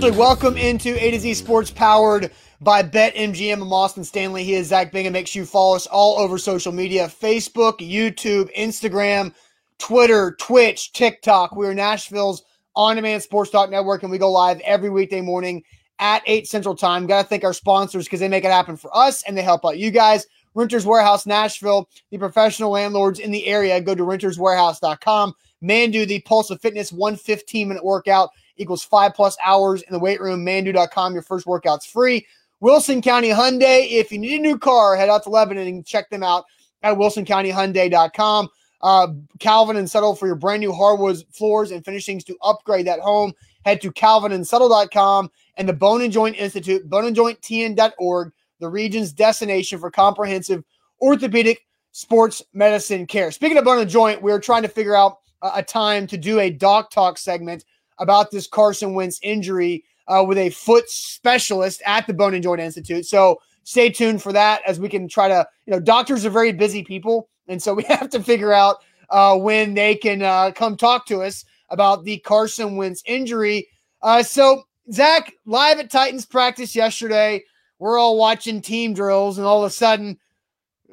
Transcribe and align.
Welcome 0.00 0.56
into 0.56 0.96
A 0.98 1.10
to 1.10 1.20
Z 1.20 1.34
Sports 1.34 1.70
powered 1.70 2.30
by 2.62 2.82
BetMGM. 2.82 3.60
I'm 3.60 3.72
Austin 3.72 4.02
Stanley. 4.02 4.44
He 4.44 4.54
is 4.54 4.68
Zach 4.68 4.92
Bingham. 4.92 5.12
Make 5.12 5.26
sure 5.26 5.42
you 5.42 5.46
follow 5.46 5.76
us 5.76 5.86
all 5.86 6.18
over 6.18 6.38
social 6.38 6.72
media 6.72 7.06
Facebook, 7.06 7.78
YouTube, 7.78 8.52
Instagram, 8.56 9.34
Twitter, 9.78 10.36
Twitch, 10.40 10.94
TikTok. 10.94 11.54
We 11.54 11.66
are 11.66 11.74
Nashville's 11.74 12.42
on 12.74 12.96
demand 12.96 13.22
sports 13.22 13.50
talk 13.50 13.68
network, 13.68 14.02
and 14.02 14.10
we 14.10 14.16
go 14.16 14.32
live 14.32 14.58
every 14.60 14.88
weekday 14.88 15.20
morning 15.20 15.62
at 15.98 16.22
8 16.26 16.48
Central 16.48 16.74
Time. 16.74 17.06
Got 17.06 17.22
to 17.22 17.28
thank 17.28 17.44
our 17.44 17.52
sponsors 17.52 18.06
because 18.06 18.20
they 18.20 18.28
make 18.28 18.44
it 18.44 18.50
happen 18.50 18.78
for 18.78 18.90
us 18.96 19.22
and 19.24 19.36
they 19.36 19.42
help 19.42 19.66
out 19.66 19.78
you 19.78 19.90
guys. 19.90 20.26
Renters 20.54 20.86
Warehouse 20.86 21.26
Nashville, 21.26 21.90
the 22.10 22.18
professional 22.18 22.70
landlords 22.70 23.20
in 23.20 23.30
the 23.30 23.46
area. 23.46 23.80
Go 23.82 23.94
to 23.94 24.02
renterswarehouse.com. 24.02 25.34
Mandu, 25.62 26.08
the 26.08 26.20
Pulse 26.22 26.50
of 26.50 26.60
Fitness, 26.60 26.90
115 26.90 27.68
minute 27.68 27.84
workout 27.84 28.30
equals 28.60 28.84
five 28.84 29.14
plus 29.14 29.36
hours 29.44 29.82
in 29.82 29.92
the 29.92 29.98
weight 29.98 30.20
room. 30.20 30.44
Mandu.com. 30.44 31.14
Your 31.14 31.22
first 31.22 31.46
workout's 31.46 31.86
free. 31.86 32.26
Wilson 32.60 33.00
County 33.00 33.30
Hyundai. 33.30 33.90
If 33.90 34.12
you 34.12 34.18
need 34.18 34.38
a 34.38 34.42
new 34.42 34.58
car, 34.58 34.96
head 34.96 35.08
out 35.08 35.22
to 35.24 35.30
Lebanon 35.30 35.66
and 35.66 35.86
check 35.86 36.10
them 36.10 36.22
out 36.22 36.44
at 36.82 36.96
wilsoncountyhyundai.com. 36.96 38.48
Uh, 38.82 39.08
Calvin 39.38 39.76
and 39.76 39.90
Settle 39.90 40.14
for 40.14 40.26
your 40.26 40.36
brand 40.36 40.60
new 40.60 40.72
hardwood 40.72 41.22
floors 41.32 41.70
and 41.70 41.84
finishings 41.84 42.24
to 42.24 42.36
upgrade 42.42 42.86
that 42.86 43.00
home. 43.00 43.32
Head 43.64 43.80
to 43.82 43.92
calvinandsettle.com 43.92 45.30
and 45.56 45.68
the 45.68 45.72
Bone 45.72 46.02
and 46.02 46.12
Joint 46.12 46.36
Institute, 46.36 46.88
boneandjointtn.org, 46.88 48.32
the 48.58 48.68
region's 48.68 49.12
destination 49.12 49.78
for 49.78 49.90
comprehensive 49.90 50.64
orthopedic 51.02 51.66
sports 51.92 52.42
medicine 52.54 53.06
care. 53.06 53.30
Speaking 53.30 53.58
of 53.58 53.64
bone 53.64 53.80
and 53.80 53.90
joint, 53.90 54.22
we 54.22 54.32
are 54.32 54.40
trying 54.40 54.62
to 54.62 54.68
figure 54.68 54.96
out 54.96 55.18
a 55.42 55.62
time 55.62 56.06
to 56.06 56.16
do 56.16 56.40
a 56.40 56.50
doc 56.50 56.90
talk 56.90 57.18
segment 57.18 57.64
about 58.00 58.30
this 58.30 58.46
Carson 58.46 58.94
Wentz 58.94 59.20
injury 59.22 59.84
uh, 60.08 60.24
with 60.26 60.38
a 60.38 60.50
foot 60.50 60.88
specialist 60.90 61.80
at 61.86 62.06
the 62.06 62.14
Bone 62.14 62.34
and 62.34 62.42
Joint 62.42 62.60
Institute. 62.60 63.06
So 63.06 63.40
stay 63.62 63.90
tuned 63.90 64.22
for 64.22 64.32
that 64.32 64.62
as 64.66 64.80
we 64.80 64.88
can 64.88 65.06
try 65.06 65.28
to, 65.28 65.46
you 65.66 65.70
know, 65.70 65.78
doctors 65.80 66.26
are 66.26 66.30
very 66.30 66.52
busy 66.52 66.82
people. 66.82 67.28
And 67.46 67.62
so 67.62 67.74
we 67.74 67.82
have 67.88 68.10
to 68.10 68.22
figure 68.22 68.52
out 68.52 68.78
uh, 69.10 69.36
when 69.36 69.74
they 69.74 69.94
can 69.94 70.22
uh, 70.22 70.50
come 70.52 70.76
talk 70.76 71.06
to 71.06 71.22
us 71.22 71.44
about 71.68 72.04
the 72.04 72.18
Carson 72.18 72.76
Wentz 72.76 73.02
injury. 73.06 73.68
Uh, 74.02 74.22
so, 74.22 74.64
Zach, 74.92 75.32
live 75.46 75.78
at 75.78 75.90
Titans 75.90 76.26
practice 76.26 76.74
yesterday, 76.74 77.44
we're 77.78 77.98
all 77.98 78.18
watching 78.18 78.60
team 78.60 78.92
drills, 78.92 79.38
and 79.38 79.46
all 79.46 79.64
of 79.64 79.70
a 79.70 79.72
sudden, 79.72 80.18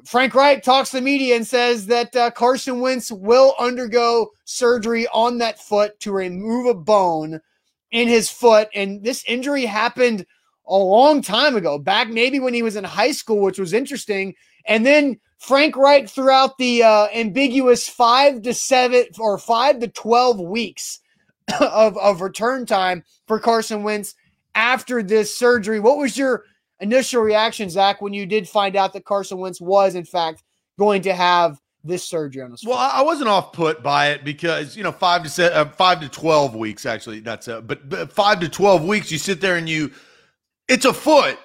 Frank 0.06 0.36
Reich 0.36 0.64
talks 0.64 0.92
to 0.92 0.98
the 0.98 1.02
media 1.02 1.36
and 1.36 1.46
says 1.46 1.88
that 1.88 2.16
uh, 2.16 2.32
Carson 2.32 2.80
Wentz 2.80 3.12
will 3.12 3.56
undergo 3.60 4.30
surgery 4.46 5.08
on 5.08 5.38
that 5.40 5.60
foot 5.60 6.00
to 6.02 6.12
remove 6.12 6.68
a 6.68 6.74
bone 6.74 7.42
in 7.92 8.08
his 8.08 8.30
foot. 8.30 8.70
And 8.74 9.04
this 9.04 9.24
injury 9.28 9.66
happened 9.66 10.26
a 10.68 10.78
long 10.78 11.22
time 11.22 11.56
ago, 11.56 11.80
back 11.80 12.10
maybe 12.10 12.40
when 12.40 12.54
he 12.54 12.64
was 12.64 12.76
in 12.76 12.84
high 12.84 13.12
school, 13.12 13.42
which 13.42 13.60
was 13.60 13.74
interesting. 13.74 14.36
And 14.66 14.86
then 14.86 15.20
Frank 15.40 15.76
Reich 15.78 16.10
throughout 16.10 16.58
the 16.58 16.84
uh, 16.84 17.08
ambiguous 17.14 17.88
five 17.88 18.42
to 18.44 18.54
seven 18.54 19.06
or 19.20 19.38
five 19.38 19.80
to 19.80 19.88
12 19.88 20.40
weeks 20.40 21.00
of, 21.60 21.98
of 21.98 22.22
return 22.22 22.66
time 22.66 23.04
for 23.28 23.40
Carson 23.40 23.84
Wentz 23.84 24.16
after 24.56 25.04
this 25.04 25.38
surgery. 25.38 25.80
What 25.80 25.98
was 25.98 26.18
your 26.18 26.44
initial 26.80 27.22
reaction, 27.22 27.70
Zach, 27.70 28.02
when 28.02 28.14
you 28.14 28.26
did 28.26 28.48
find 28.48 28.76
out 28.76 28.94
that 28.94 29.06
Carson 29.06 29.38
Wentz 29.38 29.62
was, 29.62 29.96
in 29.96 30.06
fact, 30.06 30.44
going 30.78 31.02
to 31.04 31.14
have 31.14 31.60
this 31.84 32.04
surgery 32.04 32.42
on 32.42 32.52
his 32.52 32.62
foot? 32.62 32.72
Well, 32.72 32.80
I 32.80 33.02
wasn't 33.02 33.30
off 33.30 33.54
put 33.54 33.82
by 33.82 34.10
it 34.10 34.24
because 34.24 34.76
you 34.76 34.84
know 34.84 34.92
five 34.92 35.24
to 35.24 35.30
seven, 35.30 35.58
uh, 35.58 35.66
five 35.72 36.02
to 36.02 36.10
twelve 36.10 36.56
weeks 36.56 36.86
actually. 36.86 37.22
That's 37.22 37.48
uh, 37.48 37.62
but, 37.62 37.90
but 37.90 38.12
five 38.12 38.40
to 38.42 38.50
twelve 38.50 38.84
weeks. 38.84 39.12
You 39.12 39.18
sit 39.18 39.42
there 39.42 39.56
and 39.56 39.68
you, 39.68 39.92
it's 40.68 40.86
a 40.86 40.94
foot, 40.94 41.38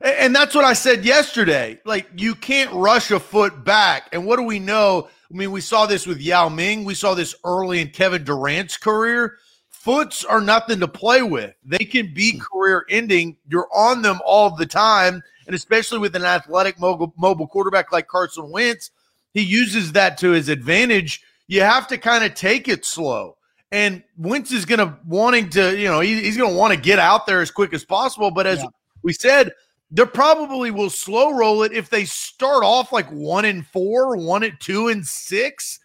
and 0.00 0.34
that's 0.34 0.54
what 0.54 0.64
I 0.64 0.72
said 0.72 1.04
yesterday. 1.04 1.80
Like 1.84 2.08
you 2.16 2.34
can't 2.34 2.72
rush 2.72 3.10
a 3.10 3.20
foot 3.20 3.64
back. 3.64 4.08
And 4.12 4.26
what 4.26 4.36
do 4.36 4.42
we 4.42 4.58
know? 4.58 5.08
I 5.30 5.36
mean, 5.36 5.50
we 5.50 5.60
saw 5.60 5.86
this 5.86 6.06
with 6.06 6.20
Yao 6.20 6.48
Ming. 6.48 6.84
We 6.84 6.94
saw 6.94 7.14
this 7.14 7.34
early 7.44 7.80
in 7.80 7.88
Kevin 7.88 8.22
Durant's 8.22 8.76
career. 8.76 9.38
Foots 9.86 10.24
are 10.24 10.40
nothing 10.40 10.80
to 10.80 10.88
play 10.88 11.22
with. 11.22 11.54
They 11.64 11.84
can 11.84 12.12
be 12.12 12.32
hmm. 12.32 12.40
career 12.40 12.84
ending. 12.90 13.36
You're 13.48 13.68
on 13.72 14.02
them 14.02 14.18
all 14.24 14.50
the 14.50 14.66
time. 14.66 15.22
And 15.46 15.54
especially 15.54 16.00
with 16.00 16.16
an 16.16 16.24
athletic 16.24 16.80
mobile, 16.80 17.14
mobile 17.16 17.46
quarterback 17.46 17.92
like 17.92 18.08
Carson 18.08 18.50
Wentz, 18.50 18.90
he 19.32 19.42
uses 19.42 19.92
that 19.92 20.18
to 20.18 20.32
his 20.32 20.48
advantage. 20.48 21.22
You 21.46 21.60
have 21.60 21.86
to 21.86 21.98
kind 21.98 22.24
of 22.24 22.34
take 22.34 22.66
it 22.66 22.84
slow. 22.84 23.36
And 23.70 24.02
Wentz 24.18 24.50
is 24.50 24.64
going 24.64 24.80
to 24.80 24.98
wanting 25.06 25.50
to, 25.50 25.78
you 25.78 25.86
know, 25.86 26.00
he, 26.00 26.20
he's 26.20 26.36
going 26.36 26.50
to 26.50 26.58
want 26.58 26.74
to 26.74 26.80
get 26.80 26.98
out 26.98 27.24
there 27.28 27.40
as 27.40 27.52
quick 27.52 27.72
as 27.72 27.84
possible. 27.84 28.32
But 28.32 28.48
as 28.48 28.58
yeah. 28.58 28.70
we 29.04 29.12
said, 29.12 29.52
they 29.92 30.04
probably 30.04 30.72
will 30.72 30.90
slow 30.90 31.32
roll 31.32 31.62
it 31.62 31.70
if 31.70 31.90
they 31.90 32.06
start 32.06 32.64
off 32.64 32.92
like 32.92 33.08
one 33.10 33.44
and 33.44 33.64
four, 33.64 34.16
one 34.16 34.42
at 34.42 34.58
two 34.58 34.88
and 34.88 35.06
six 35.06 35.78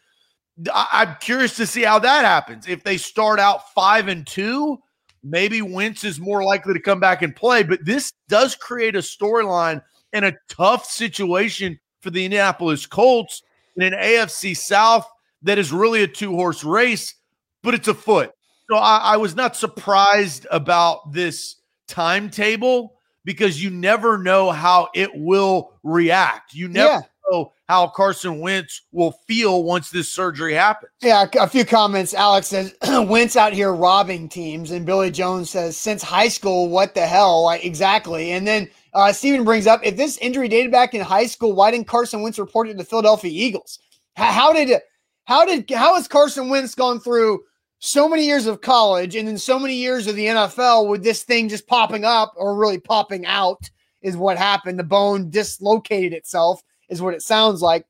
I'm 0.73 1.16
curious 1.22 1.56
to 1.57 1.66
see 1.66 1.84
how 1.84 2.00
that 2.00 2.25
happens. 2.25 2.67
If 2.67 2.84
they 2.84 2.97
start 2.97 3.39
out 3.39 3.73
five 3.73 4.07
and 4.07 4.25
two, 4.28 4.79
maybe 5.23 5.62
Wentz 5.62 6.03
is 6.03 6.19
more 6.19 6.44
likely 6.44 6.73
to 6.73 6.79
come 6.79 7.00
back 7.00 7.22
and 7.22 7.35
play. 7.35 7.63
But 7.63 7.85
this 7.85 8.13
does 8.28 8.56
create 8.56 8.95
a 8.95 9.00
storyline 9.00 9.81
and 10.13 10.25
a 10.25 10.38
tough 10.50 10.85
situation 10.85 11.79
for 12.01 12.09
the 12.09 12.25
Indianapolis 12.25 12.85
Colts 12.85 13.44
in 13.78 13.84
an 13.84 13.94
AFC 13.94 14.56
South 14.56 15.07
that 15.44 15.57
is 15.57 15.72
really 15.72 16.03
a 16.03 16.07
two 16.07 16.34
horse 16.34 16.63
race, 16.63 17.16
but 17.63 17.73
it's 17.73 17.88
a 17.88 17.94
foot. 17.94 18.31
So 18.69 18.78
I, 18.78 18.97
I 18.97 19.17
was 19.17 19.35
not 19.35 19.56
surprised 19.56 20.47
about 20.51 21.13
this 21.13 21.57
timetable 21.88 22.95
because 23.23 23.61
you 23.63 23.69
never 23.69 24.17
know 24.17 24.51
how 24.51 24.90
it 24.94 25.09
will 25.13 25.73
react. 25.84 26.53
You 26.53 26.67
never 26.67 26.94
yeah 26.94 27.01
know 27.31 27.53
how 27.68 27.88
Carson 27.88 28.40
Wentz 28.40 28.81
will 28.92 29.14
feel 29.28 29.64
once 29.64 29.90
this 29.90 30.12
surgery 30.12 30.53
happens. 30.53 30.92
Yeah, 31.02 31.25
a 31.40 31.47
few 31.47 31.66
comments. 31.66 32.14
Alex 32.14 32.47
says 32.47 32.75
Wentz 32.84 33.36
out 33.36 33.53
here 33.53 33.74
robbing 33.74 34.30
teams, 34.30 34.72
and 34.72 34.86
Billy 34.86 35.12
Jones 35.12 35.50
says 35.50 35.78
since 35.78 36.03
high 36.03 36.28
school, 36.28 36.70
what 36.70 36.94
the 36.94 37.06
hell? 37.06 37.44
Like, 37.44 37.66
exactly. 37.66 38.31
And 38.31 38.46
then 38.46 38.70
uh, 38.94 39.14
Steven 39.14 39.44
brings 39.44 39.68
up 39.68 39.81
if 39.84 39.96
this 39.96 40.18
injury 40.18 40.47
dated 40.47 40.72
back 40.72 40.94
in 40.94 41.02
high 41.02 41.25
school, 41.25 41.53
why 41.53 41.72
didn't 41.72 41.88
Carson 41.88 42.22
Wentz 42.22 42.40
report 42.40 42.68
it 42.68 42.74
to 42.74 42.78
the 42.78 42.84
Philadelphia 42.84 43.31
Eagles? 43.31 43.80
How, 44.16 44.31
how 44.31 44.53
did 44.53 44.81
how 45.25 45.46
did 45.46 45.70
how 45.72 45.96
has 45.96 46.08
Carson 46.08 46.50
Wentz 46.50 46.75
gone 46.75 47.00
through? 47.00 47.44
So 47.84 48.08
many 48.08 48.28
years 48.28 48.46
of 48.46 48.62
college 48.62 49.16
and 49.16 49.28
then 49.28 49.40
so 49.40 49.58
many 49.58 49.74
years 49.74 50.06
of 50.06 50.16
the 50.16 50.28
NFL 50.28 50.88
with 50.88 51.03
this 51.03 51.24
thing 51.24 51.50
just 51.50 51.66
popping 51.66 52.06
up 52.06 52.31
or 52.38 52.56
really 52.56 52.78
popping 52.78 53.25
out 53.25 53.72
is 54.03 54.16
what 54.16 54.38
happened. 54.38 54.78
The 54.78 54.84
bone 54.84 55.31
dislocated 55.31 56.14
itself 56.14 56.62
is 56.91 57.02
what 57.02 57.16
it 57.16 57.24
sounds 57.24 57.62
like. 57.63 57.85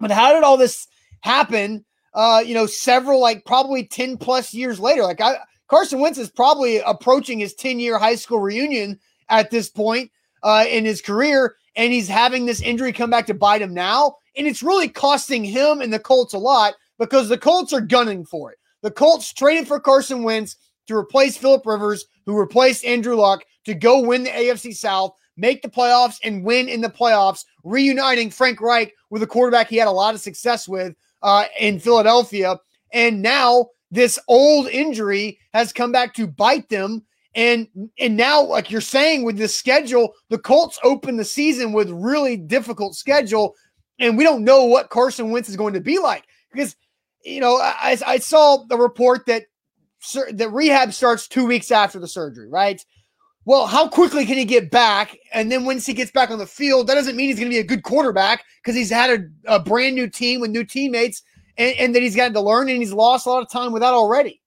But 0.00 0.10
how 0.10 0.34
did 0.34 0.42
all 0.42 0.58
this 0.58 0.86
happen? 1.20 1.84
Uh, 2.12 2.42
you 2.44 2.52
know, 2.52 2.66
several 2.66 3.20
like 3.20 3.44
probably 3.46 3.86
10 3.86 4.18
plus 4.18 4.52
years 4.52 4.78
later. 4.78 5.02
Like 5.02 5.22
I, 5.22 5.38
Carson 5.68 6.00
Wentz 6.00 6.18
is 6.18 6.30
probably 6.30 6.78
approaching 6.78 7.38
his 7.38 7.54
10 7.54 7.80
year 7.80 7.98
high 7.98 8.16
school 8.16 8.40
reunion 8.40 8.98
at 9.30 9.50
this 9.50 9.70
point 9.70 10.10
uh, 10.42 10.66
in 10.68 10.84
his 10.84 11.00
career, 11.00 11.56
and 11.76 11.92
he's 11.92 12.08
having 12.08 12.44
this 12.44 12.60
injury 12.60 12.92
come 12.92 13.08
back 13.08 13.26
to 13.26 13.34
bite 13.34 13.62
him 13.62 13.72
now. 13.72 14.16
And 14.36 14.46
it's 14.46 14.62
really 14.62 14.88
costing 14.88 15.44
him 15.44 15.80
and 15.80 15.92
the 15.92 15.98
Colts 15.98 16.34
a 16.34 16.38
lot 16.38 16.74
because 16.98 17.28
the 17.28 17.38
Colts 17.38 17.72
are 17.72 17.80
gunning 17.80 18.26
for 18.26 18.52
it. 18.52 18.58
The 18.82 18.90
Colts 18.90 19.32
traded 19.32 19.66
for 19.66 19.80
Carson 19.80 20.24
Wentz 20.24 20.56
to 20.88 20.96
replace 20.96 21.36
Philip 21.36 21.64
Rivers, 21.64 22.04
who 22.26 22.38
replaced 22.38 22.84
Andrew 22.84 23.16
Luck 23.16 23.44
to 23.64 23.74
go 23.74 24.00
win 24.00 24.24
the 24.24 24.30
AFC 24.30 24.76
South 24.76 25.14
make 25.36 25.62
the 25.62 25.68
playoffs 25.68 26.18
and 26.22 26.44
win 26.44 26.68
in 26.68 26.80
the 26.80 26.88
playoffs, 26.88 27.44
reuniting 27.64 28.30
Frank 28.30 28.60
Reich 28.60 28.94
with 29.10 29.22
a 29.22 29.26
quarterback 29.26 29.68
he 29.68 29.76
had 29.76 29.88
a 29.88 29.92
lot 29.92 30.14
of 30.14 30.20
success 30.20 30.68
with 30.68 30.94
uh, 31.22 31.44
in 31.58 31.78
Philadelphia. 31.80 32.58
And 32.92 33.22
now 33.22 33.68
this 33.90 34.18
old 34.28 34.68
injury 34.68 35.38
has 35.52 35.72
come 35.72 35.92
back 35.92 36.14
to 36.14 36.26
bite 36.26 36.68
them. 36.68 37.04
And 37.34 37.66
and 37.98 38.16
now, 38.16 38.42
like 38.42 38.70
you're 38.70 38.80
saying, 38.80 39.24
with 39.24 39.36
this 39.36 39.54
schedule, 39.54 40.14
the 40.28 40.38
Colts 40.38 40.78
open 40.84 41.16
the 41.16 41.24
season 41.24 41.72
with 41.72 41.90
really 41.90 42.36
difficult 42.36 42.94
schedule, 42.94 43.54
and 43.98 44.16
we 44.16 44.22
don't 44.22 44.44
know 44.44 44.64
what 44.64 44.90
Carson 44.90 45.30
Wentz 45.30 45.48
is 45.48 45.56
going 45.56 45.74
to 45.74 45.80
be 45.80 45.98
like 45.98 46.24
because 46.52 46.76
you 47.24 47.40
know 47.40 47.56
I, 47.56 47.98
I 48.06 48.18
saw 48.18 48.58
the 48.68 48.76
report 48.76 49.26
that 49.26 49.46
that 50.32 50.52
rehab 50.52 50.92
starts 50.92 51.26
two 51.26 51.44
weeks 51.46 51.72
after 51.72 51.98
the 51.98 52.06
surgery, 52.06 52.48
right? 52.48 52.84
Well, 53.46 53.66
how 53.66 53.88
quickly 53.88 54.24
can 54.24 54.38
he 54.38 54.44
get 54.44 54.70
back? 54.70 55.16
And 55.32 55.52
then 55.52 55.64
once 55.64 55.84
he 55.84 55.92
gets 55.92 56.10
back 56.10 56.30
on 56.30 56.38
the 56.38 56.46
field, 56.46 56.86
that 56.86 56.94
doesn't 56.94 57.16
mean 57.16 57.28
he's 57.28 57.38
going 57.38 57.50
to 57.50 57.54
be 57.54 57.60
a 57.60 57.64
good 57.64 57.82
quarterback 57.82 58.44
because 58.62 58.74
he's 58.74 58.90
had 58.90 59.30
a, 59.46 59.56
a, 59.56 59.60
brand 59.60 59.94
new 59.94 60.08
team 60.08 60.40
with 60.40 60.50
new 60.50 60.64
teammates 60.64 61.22
and, 61.58 61.76
and 61.76 61.94
that 61.94 62.02
he's 62.02 62.16
got 62.16 62.32
to 62.32 62.40
learn 62.40 62.68
and 62.68 62.78
he's 62.78 62.92
lost 62.92 63.26
a 63.26 63.30
lot 63.30 63.42
of 63.42 63.50
time 63.50 63.72
with 63.72 63.82
that 63.82 63.92
already. 63.92 64.40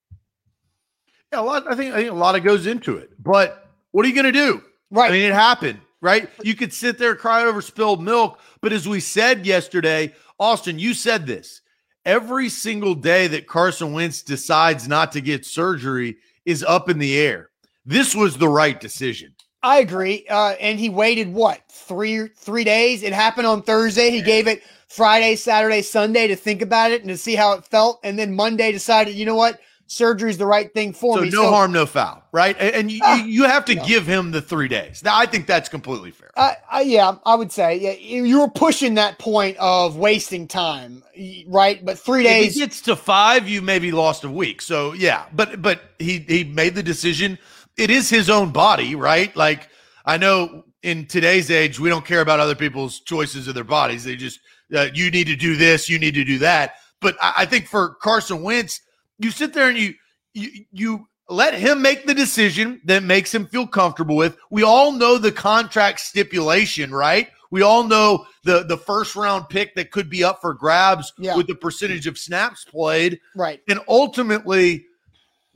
Yeah, 1.32 1.42
a 1.42 1.42
lot. 1.42 1.70
I 1.70 1.76
think 1.76 1.94
I 1.94 1.98
think 1.98 2.12
a 2.12 2.16
lot 2.16 2.36
of 2.36 2.44
goes 2.44 2.66
into 2.66 2.98
it. 2.98 3.12
But 3.22 3.70
what 3.92 4.06
are 4.06 4.10
you 4.10 4.16
going 4.16 4.26
to 4.26 4.32
do? 4.32 4.64
Right. 4.90 5.10
I 5.10 5.12
mean, 5.12 5.24
it 5.24 5.34
happened. 5.34 5.80
Right. 6.00 6.30
You 6.44 6.56
could 6.56 6.74
sit 6.74 6.98
there 6.98 7.12
and 7.12 7.20
cry 7.20 7.44
over 7.44 7.62
spilled 7.62 8.02
milk, 8.02 8.40
but 8.62 8.72
as 8.72 8.88
we 8.88 9.00
said 9.00 9.46
yesterday, 9.46 10.14
Austin, 10.40 10.78
you 10.78 10.94
said 10.94 11.26
this 11.26 11.62
every 12.06 12.50
single 12.50 12.96
day 12.96 13.28
that 13.28 13.48
Carson 13.48 13.94
Wentz 13.94 14.22
decides 14.22 14.88
not 14.88 15.12
to 15.12 15.22
get 15.22 15.46
surgery 15.46 16.18
is 16.46 16.64
up 16.64 16.88
in 16.88 17.00
the 17.00 17.18
air. 17.18 17.50
This 17.88 18.14
was 18.14 18.38
the 18.38 18.50
right 18.50 18.78
decision. 18.78 19.34
I 19.64 19.80
agree. 19.80 20.26
Uh, 20.30 20.56
and 20.60 20.78
he 20.78 20.90
waited 20.90 21.34
what 21.34 21.62
three 21.72 22.28
three 22.28 22.66
days? 22.66 23.02
It 23.02 23.14
happened 23.14 23.48
on 23.48 23.64
Thursday. 23.64 24.12
He 24.12 24.22
gave 24.22 24.46
it 24.46 24.62
Friday, 24.90 25.38
Saturday, 25.38 25.82
Sunday 25.82 26.28
to 26.28 26.36
think 26.36 26.62
about 26.62 26.92
it 26.92 27.02
and 27.02 27.10
to 27.10 27.18
see 27.18 27.36
how 27.36 27.54
it 27.54 27.66
felt, 27.66 28.00
and 28.04 28.20
then 28.20 28.36
Monday 28.36 28.74
decided, 28.74 29.16
you 29.16 29.26
know 29.26 29.36
what, 29.36 29.60
surgery 29.88 30.30
is 30.30 30.38
the 30.38 30.46
right 30.46 30.74
thing 30.74 30.94
for 30.94 31.16
so 31.16 31.22
me. 31.22 31.30
No 31.30 31.36
so 31.36 31.44
no 31.44 31.50
harm, 31.50 31.72
no 31.72 31.86
foul, 31.86 32.24
right? 32.32 32.56
And, 32.60 32.76
and 32.76 32.92
you, 32.92 33.02
uh, 33.04 33.16
you 33.16 33.46
have 33.46 33.66
to 33.66 33.76
no. 33.76 33.86
give 33.86 34.06
him 34.06 34.32
the 34.32 34.42
three 34.42 34.68
days. 34.68 35.02
Now, 35.04 35.18
I 35.18 35.26
think 35.26 35.48
that's 35.48 35.70
completely 35.70 36.12
fair. 36.12 36.32
Uh, 36.36 36.54
uh, 36.72 36.80
yeah, 36.80 37.16
I 37.26 37.36
would 37.36 37.52
say 37.52 37.78
yeah, 37.78 37.92
you 37.92 38.42
were 38.42 38.50
pushing 38.50 38.96
that 38.96 39.18
point 39.18 39.58
of 39.58 39.96
wasting 39.96 40.48
time, 40.48 41.04
right? 41.48 41.84
But 41.84 41.98
three 41.98 42.24
days. 42.24 42.48
If 42.48 42.54
he 42.54 42.60
gets 42.60 42.82
to 42.82 42.96
five, 42.96 43.48
you 43.48 43.62
maybe 43.62 43.92
lost 43.92 44.24
a 44.24 44.30
week. 44.30 44.62
So 44.62 44.94
yeah, 44.94 45.26
but 45.34 45.62
but 45.62 45.82
he 46.00 46.20
he 46.20 46.44
made 46.44 46.76
the 46.76 46.84
decision. 46.84 47.40
It 47.78 47.90
is 47.90 48.10
his 48.10 48.30
own 48.30 48.52
body, 48.52 48.96
right? 48.96 49.36
Like 49.36 49.70
I 50.06 50.18
know 50.18 50.64
in 50.84 51.06
today's 51.06 51.52
age, 51.52 51.80
we 51.80 51.90
don't 51.90 52.06
care 52.06 52.22
about 52.22 52.40
other 52.40 52.56
people's 52.56 53.02
choices 53.02 53.48
of 53.48 53.56
their 53.56 53.64
bodies. 53.64 54.04
They 54.04 54.16
just 54.16 54.40
uh, 54.76 54.88
you 54.94 55.12
need 55.12 55.28
to 55.28 55.36
do 55.36 55.56
this, 55.56 55.90
you 55.90 56.00
need 56.00 56.14
to 56.16 56.24
do 56.24 56.38
that. 56.40 56.76
But 57.02 57.16
I, 57.22 57.34
I 57.38 57.46
think 57.46 57.68
for 57.68 57.96
Carson 57.96 58.42
Wentz, 58.42 58.82
you 59.20 59.32
sit 59.32 59.54
there 59.54 59.70
and 59.70 59.78
you 59.78 59.94
you 60.34 60.66
you 60.72 61.08
let 61.30 61.54
him 61.54 61.82
make 61.82 62.06
the 62.06 62.14
decision 62.14 62.82
that 62.86 63.04
makes 63.04 63.34
him 63.34 63.46
feel 63.46 63.68
comfortable 63.68 64.16
with. 64.16 64.38
We 64.50 64.64
all 64.64 64.92
know 64.92 65.18
the 65.18 65.32
contract 65.32 66.00
stipulation, 66.00 66.92
right? 66.92 67.30
We 67.52 67.62
all 67.62 67.84
know 67.84 68.26
the 68.44 68.64
the 68.64 68.78
first 68.78 69.16
round 69.16 69.50
pick 69.50 69.76
that 69.76 69.92
could 69.92 70.10
be 70.10 70.24
up 70.24 70.42
for 70.42 70.54
grabs 70.54 71.14
yeah. 71.18 71.36
with 71.36 71.48
the 71.48 71.56
percentage 71.56 72.08
of 72.08 72.18
snaps 72.18 72.66
played. 72.66 73.20
Right. 73.36 73.62
And 73.68 73.80
ultimately 73.88 74.86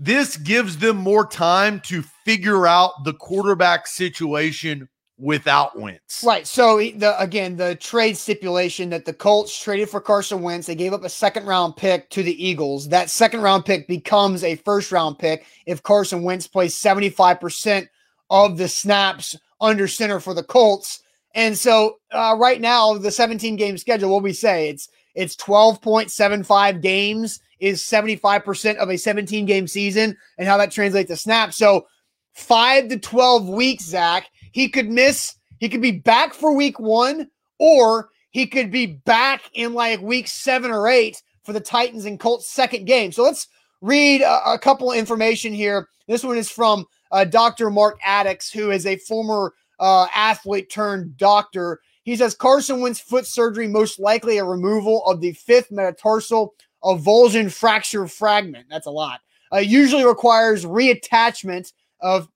this 0.02 0.36
gives 0.36 0.78
them 0.78 0.98
more 0.98 1.28
time 1.28 1.80
to 1.82 2.02
figure 2.02 2.66
out 2.66 3.04
the 3.04 3.14
quarterback 3.14 3.86
situation 3.86 4.90
without 5.20 5.80
Wentz. 5.80 6.24
Right. 6.26 6.48
So 6.48 6.78
the 6.78 7.14
again, 7.20 7.56
the 7.56 7.76
trade 7.76 8.18
stipulation 8.18 8.90
that 8.90 9.06
the 9.06 9.14
Colts 9.14 9.62
traded 9.62 9.92
for 9.92 10.02
Carson 10.02 10.42
Wentz, 10.42 10.66
they 10.66 10.74
gave 10.74 10.94
up 10.94 11.04
a 11.04 11.10
second 11.10 11.46
round 11.46 11.76
pick 11.76 12.10
to 12.10 12.24
the 12.24 12.44
Eagles. 12.44 12.90
That 12.90 13.12
second 13.12 13.42
round 13.42 13.64
pick 13.64 13.88
becomes 13.88 14.44
a 14.44 14.56
first 14.56 14.92
round 14.92 15.20
pick 15.20 15.46
if 15.68 15.84
Carson 15.84 16.24
Wentz 16.24 16.48
plays 16.48 16.76
75% 16.76 17.88
of 18.32 18.58
the 18.58 18.68
snaps 18.68 19.38
under 19.62 19.88
center 19.88 20.20
for 20.20 20.34
the 20.34 20.44
Colts. 20.44 21.04
And 21.36 21.56
so 21.56 21.98
uh, 22.12 22.36
right 22.40 22.60
now, 22.60 22.98
the 22.98 23.12
17 23.12 23.56
game 23.56 23.78
schedule, 23.78 24.10
what 24.10 24.24
we 24.24 24.34
say, 24.34 24.70
it's 24.70 24.90
it's 25.14 25.36
12.75 25.36 26.82
games 26.82 27.40
is 27.62 27.84
75% 27.84 28.76
of 28.78 28.90
a 28.90 28.98
17 28.98 29.46
game 29.46 29.68
season 29.68 30.18
and 30.38 30.48
how 30.48 30.58
that 30.58 30.72
translates 30.72 31.10
to 31.10 31.16
snaps. 31.16 31.56
So 31.58 31.86
five 32.34 32.90
to 32.90 32.98
12 32.98 33.48
weeks, 33.48 33.86
Zach, 33.86 34.28
he 34.52 34.68
could 34.68 34.90
miss, 34.90 35.36
he 35.60 35.70
could 35.70 35.82
be 35.82 35.92
back 35.92 36.34
for 36.34 36.54
week 36.54 36.80
one, 36.80 37.30
or 37.60 38.10
he 38.32 38.48
could 38.48 38.72
be 38.72 38.88
back 38.88 39.44
in 39.54 39.74
like 39.74 40.02
week 40.02 40.28
seven 40.28 40.72
or 40.72 40.88
eight 40.88 41.22
for 41.44 41.54
the 41.54 41.60
Titans 41.60 42.06
and 42.06 42.20
Colts 42.20 42.52
second 42.52 42.86
game. 42.86 43.12
So 43.12 43.24
let's 43.24 43.48
read 43.82 44.22
a, 44.22 44.54
a 44.54 44.60
couple 44.60 44.92
information 44.92 45.54
here. 45.54 45.88
This 46.08 46.24
one 46.24 46.38
is 46.38 46.50
from 46.50 46.86
uh, 47.12 47.26
Dr. 47.26 47.70
Mark 47.70 48.00
Adickes, 48.06 48.52
who 48.52 48.72
is 48.72 48.86
a 48.86 48.98
former 48.98 49.54
uh, 49.80 50.08
athlete 50.14 50.72
turned 50.72 51.18
doctor. 51.18 51.80
He 52.04 52.16
says 52.16 52.34
Carson 52.34 52.82
Wentz 52.82 53.00
foot 53.00 53.28
surgery, 53.28 53.68
most 53.68 54.00
likely 54.00 54.40
a 54.40 54.46
removal 54.46 55.06
of 55.06 55.22
the 55.22 55.34
fifth 55.34 55.72
metatarsal 55.72 56.56
avulsion 56.84 57.52
fracture 57.52 58.08
fragment. 58.08 58.68
That's 58.70 58.88
a 58.88 58.92
lot. 58.92 59.22
Uh, 59.54 59.58
usually 59.58 60.06
requires 60.06 60.66
reattachment 60.66 61.74
of 62.00 62.30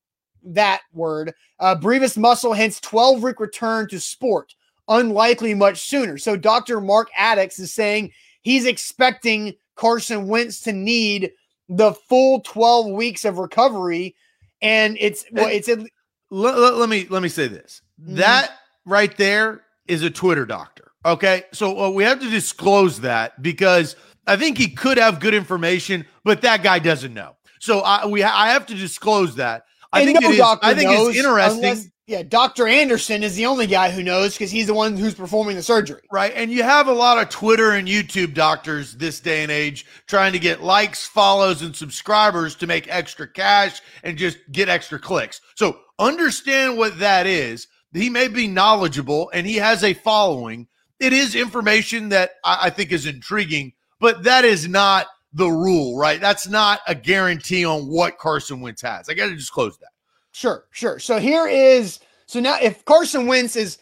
that 0.43 0.81
word. 0.93 1.33
Uh, 1.59 1.75
brevis 1.75 2.17
muscle, 2.17 2.53
hence 2.53 2.79
12 2.81 3.23
week 3.23 3.39
return 3.39 3.87
to 3.89 3.99
sport. 3.99 4.53
Unlikely 4.87 5.53
much 5.53 5.81
sooner. 5.81 6.17
So 6.17 6.35
Dr. 6.35 6.79
Mark 6.79 7.09
Adickes 7.17 7.57
is 7.59 7.73
saying 7.73 8.11
he's 8.41 8.65
expecting 8.65 9.53
Carson 9.75 10.27
Wentz 10.27 10.61
to 10.61 10.73
need 10.73 11.31
the 11.69 11.93
full 11.93 12.41
12 12.41 12.91
weeks 12.91 13.25
of 13.25 13.39
recovery. 13.39 14.15
And 14.61 14.97
it's 14.99 15.25
well, 15.31 15.47
it's 15.47 15.67
let, 15.67 16.57
let, 16.57 16.75
let 16.75 16.89
me 16.89 17.07
let 17.09 17.23
me 17.23 17.29
say 17.29 17.47
this. 17.47 17.81
Mm-hmm. 18.01 18.15
That 18.15 18.51
right 18.85 19.15
there 19.17 19.63
is 19.87 20.03
a 20.03 20.09
Twitter 20.09 20.45
doctor. 20.45 20.91
Okay. 21.05 21.43
So 21.51 21.85
uh, 21.85 21.89
we 21.89 22.03
have 22.03 22.19
to 22.19 22.29
disclose 22.29 22.99
that 23.01 23.41
because 23.41 23.95
I 24.27 24.37
think 24.37 24.57
he 24.57 24.69
could 24.69 24.97
have 24.97 25.19
good 25.19 25.33
information, 25.33 26.05
but 26.23 26.41
that 26.41 26.63
guy 26.63 26.79
doesn't 26.79 27.13
know. 27.13 27.35
So 27.59 27.79
I 27.79 28.05
we 28.05 28.23
I 28.23 28.49
have 28.49 28.65
to 28.67 28.75
disclose 28.75 29.35
that. 29.35 29.65
I 29.91 30.01
and 30.01 30.07
think 30.07 30.21
no 30.21 30.29
it 30.29 30.33
is. 30.33 30.41
I 30.41 30.73
think 30.73 30.91
it's 30.91 31.17
interesting. 31.17 31.63
Unless, 31.63 31.87
yeah, 32.07 32.21
Dr. 32.21 32.67
Anderson 32.67 33.23
is 33.23 33.35
the 33.35 33.47
only 33.47 33.65
guy 33.65 33.89
who 33.89 34.03
knows 34.03 34.33
because 34.33 34.51
he's 34.51 34.67
the 34.67 34.75
one 34.75 34.95
who's 34.95 35.15
performing 35.15 35.55
the 35.55 35.63
surgery. 35.63 36.01
Right. 36.11 36.31
And 36.35 36.51
you 36.51 36.61
have 36.61 36.87
a 36.87 36.93
lot 36.93 37.17
of 37.17 37.29
Twitter 37.29 37.71
and 37.71 37.87
YouTube 37.87 38.35
doctors 38.35 38.93
this 38.95 39.19
day 39.19 39.41
and 39.41 39.51
age 39.51 39.87
trying 40.05 40.31
to 40.33 40.39
get 40.39 40.61
likes, 40.61 41.07
follows, 41.07 41.63
and 41.63 41.75
subscribers 41.75 42.53
to 42.55 42.67
make 42.67 42.87
extra 42.89 43.27
cash 43.27 43.81
and 44.03 44.19
just 44.19 44.37
get 44.51 44.69
extra 44.69 44.99
clicks. 44.99 45.41
So 45.55 45.79
understand 45.97 46.77
what 46.77 46.99
that 46.99 47.25
is. 47.25 47.67
He 47.91 48.11
may 48.11 48.27
be 48.27 48.47
knowledgeable 48.47 49.31
and 49.33 49.47
he 49.47 49.55
has 49.55 49.83
a 49.83 49.95
following. 49.95 50.67
It 50.99 51.11
is 51.11 51.33
information 51.33 52.09
that 52.09 52.31
I, 52.43 52.59
I 52.63 52.69
think 52.69 52.91
is 52.91 53.07
intriguing, 53.07 53.73
but 53.99 54.23
that 54.23 54.45
is 54.45 54.67
not 54.67 55.07
the 55.33 55.47
rule, 55.47 55.97
right? 55.97 56.21
That's 56.21 56.47
not 56.47 56.81
a 56.87 56.95
guarantee 56.95 57.65
on 57.65 57.87
what 57.87 58.17
Carson 58.17 58.61
Wentz 58.61 58.81
has. 58.81 59.09
I 59.09 59.13
got 59.13 59.27
to 59.27 59.35
just 59.35 59.51
close 59.51 59.77
that. 59.79 59.89
Sure, 60.31 60.65
sure. 60.71 60.99
So 60.99 61.19
here 61.19 61.47
is 61.47 61.99
so 62.25 62.39
now 62.39 62.57
if 62.61 62.83
Carson 62.85 63.27
Wentz 63.27 63.55
is, 63.55 63.77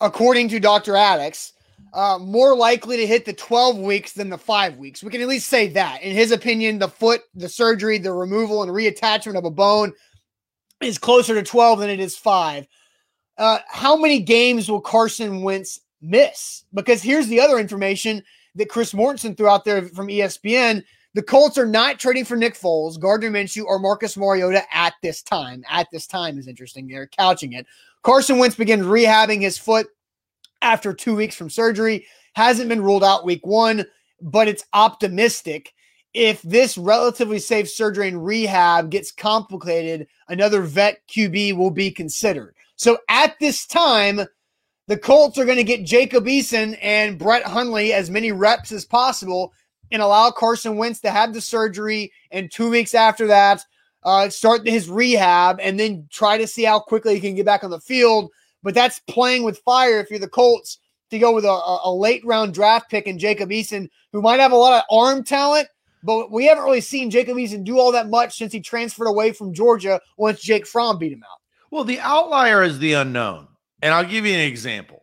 according 0.00 0.48
to 0.48 0.60
Dr. 0.60 0.92
Adickes, 0.96 1.52
uh, 1.92 2.18
more 2.20 2.54
likely 2.54 2.96
to 2.96 3.06
hit 3.06 3.24
the 3.24 3.32
12 3.32 3.78
weeks 3.78 4.12
than 4.12 4.30
the 4.30 4.38
five 4.38 4.76
weeks. 4.76 5.02
We 5.02 5.10
can 5.10 5.20
at 5.20 5.28
least 5.28 5.48
say 5.48 5.68
that. 5.68 6.02
In 6.02 6.14
his 6.14 6.30
opinion, 6.30 6.78
the 6.78 6.88
foot, 6.88 7.22
the 7.34 7.48
surgery, 7.48 7.98
the 7.98 8.12
removal 8.12 8.62
and 8.62 8.70
reattachment 8.70 9.36
of 9.36 9.44
a 9.44 9.50
bone 9.50 9.92
is 10.80 10.98
closer 10.98 11.34
to 11.34 11.42
12 11.42 11.80
than 11.80 11.90
it 11.90 12.00
is 12.00 12.16
five. 12.16 12.66
Uh, 13.36 13.58
how 13.68 13.96
many 13.96 14.20
games 14.20 14.70
will 14.70 14.80
Carson 14.80 15.42
Wentz 15.42 15.80
miss? 16.00 16.64
Because 16.72 17.02
here's 17.02 17.26
the 17.26 17.40
other 17.40 17.58
information 17.58 18.22
that 18.54 18.68
Chris 18.68 18.92
Mortensen 18.92 19.36
threw 19.36 19.48
out 19.48 19.64
there 19.64 19.82
from 19.82 20.08
ESPN. 20.08 20.82
The 21.14 21.22
Colts 21.22 21.58
are 21.58 21.66
not 21.66 21.98
trading 21.98 22.24
for 22.24 22.36
Nick 22.36 22.54
Foles, 22.54 22.98
Gardner 22.98 23.30
Minshew, 23.30 23.64
or 23.64 23.78
Marcus 23.78 24.16
Mariota 24.16 24.62
at 24.72 24.94
this 25.02 25.22
time. 25.22 25.64
At 25.68 25.88
this 25.90 26.06
time 26.06 26.38
is 26.38 26.46
interesting. 26.46 26.86
They're 26.86 27.08
couching 27.08 27.52
it. 27.54 27.66
Carson 28.02 28.38
Wentz 28.38 28.56
begins 28.56 28.86
rehabbing 28.86 29.40
his 29.40 29.58
foot 29.58 29.88
after 30.62 30.94
two 30.94 31.16
weeks 31.16 31.34
from 31.34 31.50
surgery. 31.50 32.06
Hasn't 32.34 32.68
been 32.68 32.82
ruled 32.82 33.04
out 33.04 33.24
week 33.24 33.44
one, 33.44 33.84
but 34.20 34.46
it's 34.46 34.64
optimistic. 34.72 35.72
If 36.14 36.42
this 36.42 36.78
relatively 36.78 37.38
safe 37.38 37.68
surgery 37.68 38.08
and 38.08 38.24
rehab 38.24 38.90
gets 38.90 39.12
complicated, 39.12 40.06
another 40.28 40.62
vet 40.62 41.00
QB 41.08 41.56
will 41.56 41.70
be 41.70 41.90
considered. 41.90 42.54
So 42.76 42.98
at 43.08 43.38
this 43.40 43.66
time, 43.66 44.22
the 44.90 44.98
Colts 44.98 45.38
are 45.38 45.44
going 45.44 45.56
to 45.56 45.62
get 45.62 45.84
Jacob 45.84 46.24
Eason 46.24 46.76
and 46.82 47.16
Brett 47.16 47.44
Hundley 47.44 47.92
as 47.92 48.10
many 48.10 48.32
reps 48.32 48.72
as 48.72 48.84
possible 48.84 49.52
and 49.92 50.02
allow 50.02 50.32
Carson 50.32 50.76
Wentz 50.76 50.98
to 51.02 51.12
have 51.12 51.32
the 51.32 51.40
surgery 51.40 52.10
and 52.32 52.50
two 52.50 52.68
weeks 52.68 52.92
after 52.92 53.28
that, 53.28 53.64
uh, 54.02 54.28
start 54.28 54.66
his 54.66 54.90
rehab 54.90 55.60
and 55.60 55.78
then 55.78 56.08
try 56.10 56.36
to 56.36 56.46
see 56.48 56.64
how 56.64 56.80
quickly 56.80 57.14
he 57.14 57.20
can 57.20 57.36
get 57.36 57.46
back 57.46 57.62
on 57.62 57.70
the 57.70 57.78
field. 57.78 58.32
But 58.64 58.74
that's 58.74 58.98
playing 59.06 59.44
with 59.44 59.60
fire 59.60 60.00
if 60.00 60.10
you're 60.10 60.18
the 60.18 60.26
Colts 60.26 60.80
to 61.10 61.20
go 61.20 61.32
with 61.32 61.44
a, 61.44 61.78
a 61.84 61.94
late 61.94 62.24
round 62.24 62.52
draft 62.52 62.90
pick 62.90 63.06
and 63.06 63.16
Jacob 63.16 63.50
Eason, 63.50 63.88
who 64.12 64.20
might 64.20 64.40
have 64.40 64.50
a 64.50 64.56
lot 64.56 64.76
of 64.76 64.82
arm 64.90 65.22
talent, 65.22 65.68
but 66.02 66.32
we 66.32 66.46
haven't 66.46 66.64
really 66.64 66.80
seen 66.80 67.12
Jacob 67.12 67.36
Eason 67.36 67.62
do 67.62 67.78
all 67.78 67.92
that 67.92 68.10
much 68.10 68.36
since 68.36 68.52
he 68.52 68.58
transferred 68.58 69.06
away 69.06 69.30
from 69.30 69.54
Georgia 69.54 70.00
once 70.16 70.40
Jake 70.40 70.66
Fromm 70.66 70.98
beat 70.98 71.12
him 71.12 71.22
out. 71.22 71.38
Well, 71.70 71.84
the 71.84 72.00
outlier 72.00 72.64
is 72.64 72.80
the 72.80 72.94
unknown. 72.94 73.46
And 73.82 73.94
I'll 73.94 74.04
give 74.04 74.26
you 74.26 74.34
an 74.34 74.40
example. 74.40 75.02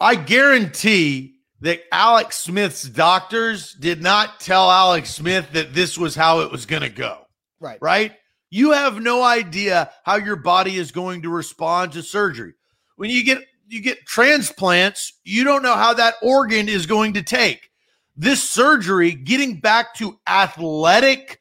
I 0.00 0.14
guarantee 0.14 1.34
that 1.60 1.80
Alex 1.90 2.38
Smith's 2.38 2.84
doctors 2.84 3.74
did 3.74 4.00
not 4.00 4.38
tell 4.38 4.70
Alex 4.70 5.10
Smith 5.10 5.50
that 5.52 5.74
this 5.74 5.98
was 5.98 6.14
how 6.14 6.40
it 6.40 6.52
was 6.52 6.66
going 6.66 6.82
to 6.82 6.88
go. 6.88 7.26
Right. 7.60 7.78
Right? 7.80 8.12
You 8.50 8.72
have 8.72 9.00
no 9.00 9.22
idea 9.22 9.90
how 10.04 10.16
your 10.16 10.36
body 10.36 10.76
is 10.76 10.92
going 10.92 11.22
to 11.22 11.28
respond 11.28 11.92
to 11.92 12.02
surgery. 12.02 12.54
When 12.96 13.10
you 13.10 13.24
get 13.24 13.44
you 13.66 13.82
get 13.82 14.06
transplants, 14.06 15.12
you 15.24 15.44
don't 15.44 15.62
know 15.62 15.74
how 15.74 15.92
that 15.94 16.14
organ 16.22 16.68
is 16.68 16.86
going 16.86 17.14
to 17.14 17.22
take. 17.22 17.68
This 18.16 18.42
surgery, 18.42 19.12
getting 19.12 19.60
back 19.60 19.94
to 19.96 20.18
athletic 20.26 21.40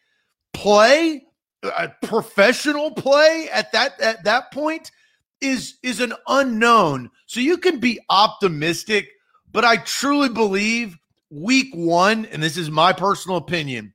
play, 0.54 1.24
uh, 1.64 1.88
professional 2.04 2.92
play 2.92 3.48
at 3.54 3.72
that 3.72 4.00
at 4.02 4.26
that 4.26 4.52
point 4.52 4.92
is 5.42 5.78
is 5.84 6.00
an 6.00 6.14
unknown. 6.28 7.10
So 7.26 7.40
you 7.40 7.58
can 7.58 7.80
be 7.80 8.00
optimistic, 8.10 9.10
but 9.52 9.66
I 9.66 9.78
truly 9.78 10.30
believe 10.30 10.98
week 11.30 11.74
1 11.74 12.26
and 12.28 12.42
this 12.42 12.58
is 12.58 12.70
my 12.70 12.94
personal 12.94 13.38
opinion, 13.38 13.94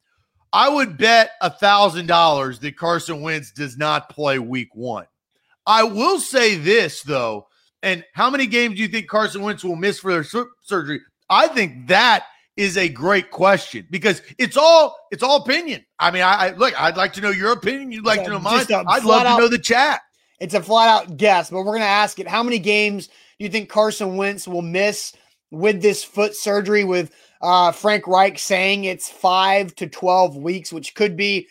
I 0.52 0.68
would 0.68 0.98
bet 0.98 1.30
a 1.40 1.50
thousand 1.50 2.06
dollars 2.06 2.58
that 2.60 2.76
Carson 2.76 3.22
Wentz 3.22 3.52
does 3.52 3.78
not 3.78 4.10
play 4.10 4.38
week 4.38 4.68
one. 4.74 5.06
I 5.66 5.82
will 5.84 6.20
say 6.20 6.56
this 6.56 7.02
though, 7.02 7.46
and 7.82 8.04
how 8.12 8.28
many 8.28 8.46
games 8.46 8.76
do 8.76 8.82
you 8.82 8.88
think 8.88 9.08
Carson 9.08 9.42
Wentz 9.42 9.64
will 9.64 9.76
miss 9.76 9.98
for 9.98 10.12
their 10.12 10.24
sur- 10.24 10.50
surgery? 10.60 11.00
I 11.30 11.48
think 11.48 11.86
that 11.86 12.26
is 12.56 12.76
a 12.76 12.88
great 12.88 13.30
question 13.30 13.86
because 13.90 14.20
it's 14.36 14.58
all 14.58 14.96
it's 15.10 15.22
all 15.22 15.42
opinion. 15.42 15.86
I 15.98 16.10
mean, 16.10 16.22
I, 16.22 16.34
I 16.34 16.50
look, 16.50 16.78
I'd 16.78 16.98
like 16.98 17.14
to 17.14 17.22
know 17.22 17.30
your 17.30 17.52
opinion. 17.52 17.90
You'd 17.90 18.04
like 18.04 18.18
Yeah, 18.18 18.24
to 18.24 18.30
know 18.32 18.38
mine. 18.40 18.66
I'd 18.70 19.04
love 19.04 19.22
flat 19.22 19.36
to 19.36 19.42
know 19.42 19.48
the 19.48 19.58
chat. 19.58 20.02
It's 20.42 20.54
a 20.54 20.60
flat 20.60 20.88
out 20.88 21.16
guess, 21.16 21.50
but 21.50 21.58
we're 21.58 21.66
going 21.66 21.82
to 21.82 21.86
ask 21.86 22.18
it. 22.18 22.26
How 22.26 22.42
many 22.42 22.58
games 22.58 23.06
do 23.06 23.12
you 23.38 23.48
think 23.48 23.68
Carson 23.68 24.16
Wentz 24.16 24.48
will 24.48 24.60
miss 24.60 25.12
with 25.52 25.80
this 25.80 26.02
foot 26.02 26.34
surgery? 26.34 26.82
With 26.82 27.14
uh, 27.40 27.70
Frank 27.70 28.08
Reich 28.08 28.40
saying 28.40 28.82
it's 28.82 29.08
five 29.08 29.72
to 29.76 29.86
12 29.86 30.36
weeks, 30.36 30.72
which 30.72 30.96
could 30.96 31.16
be 31.16 31.46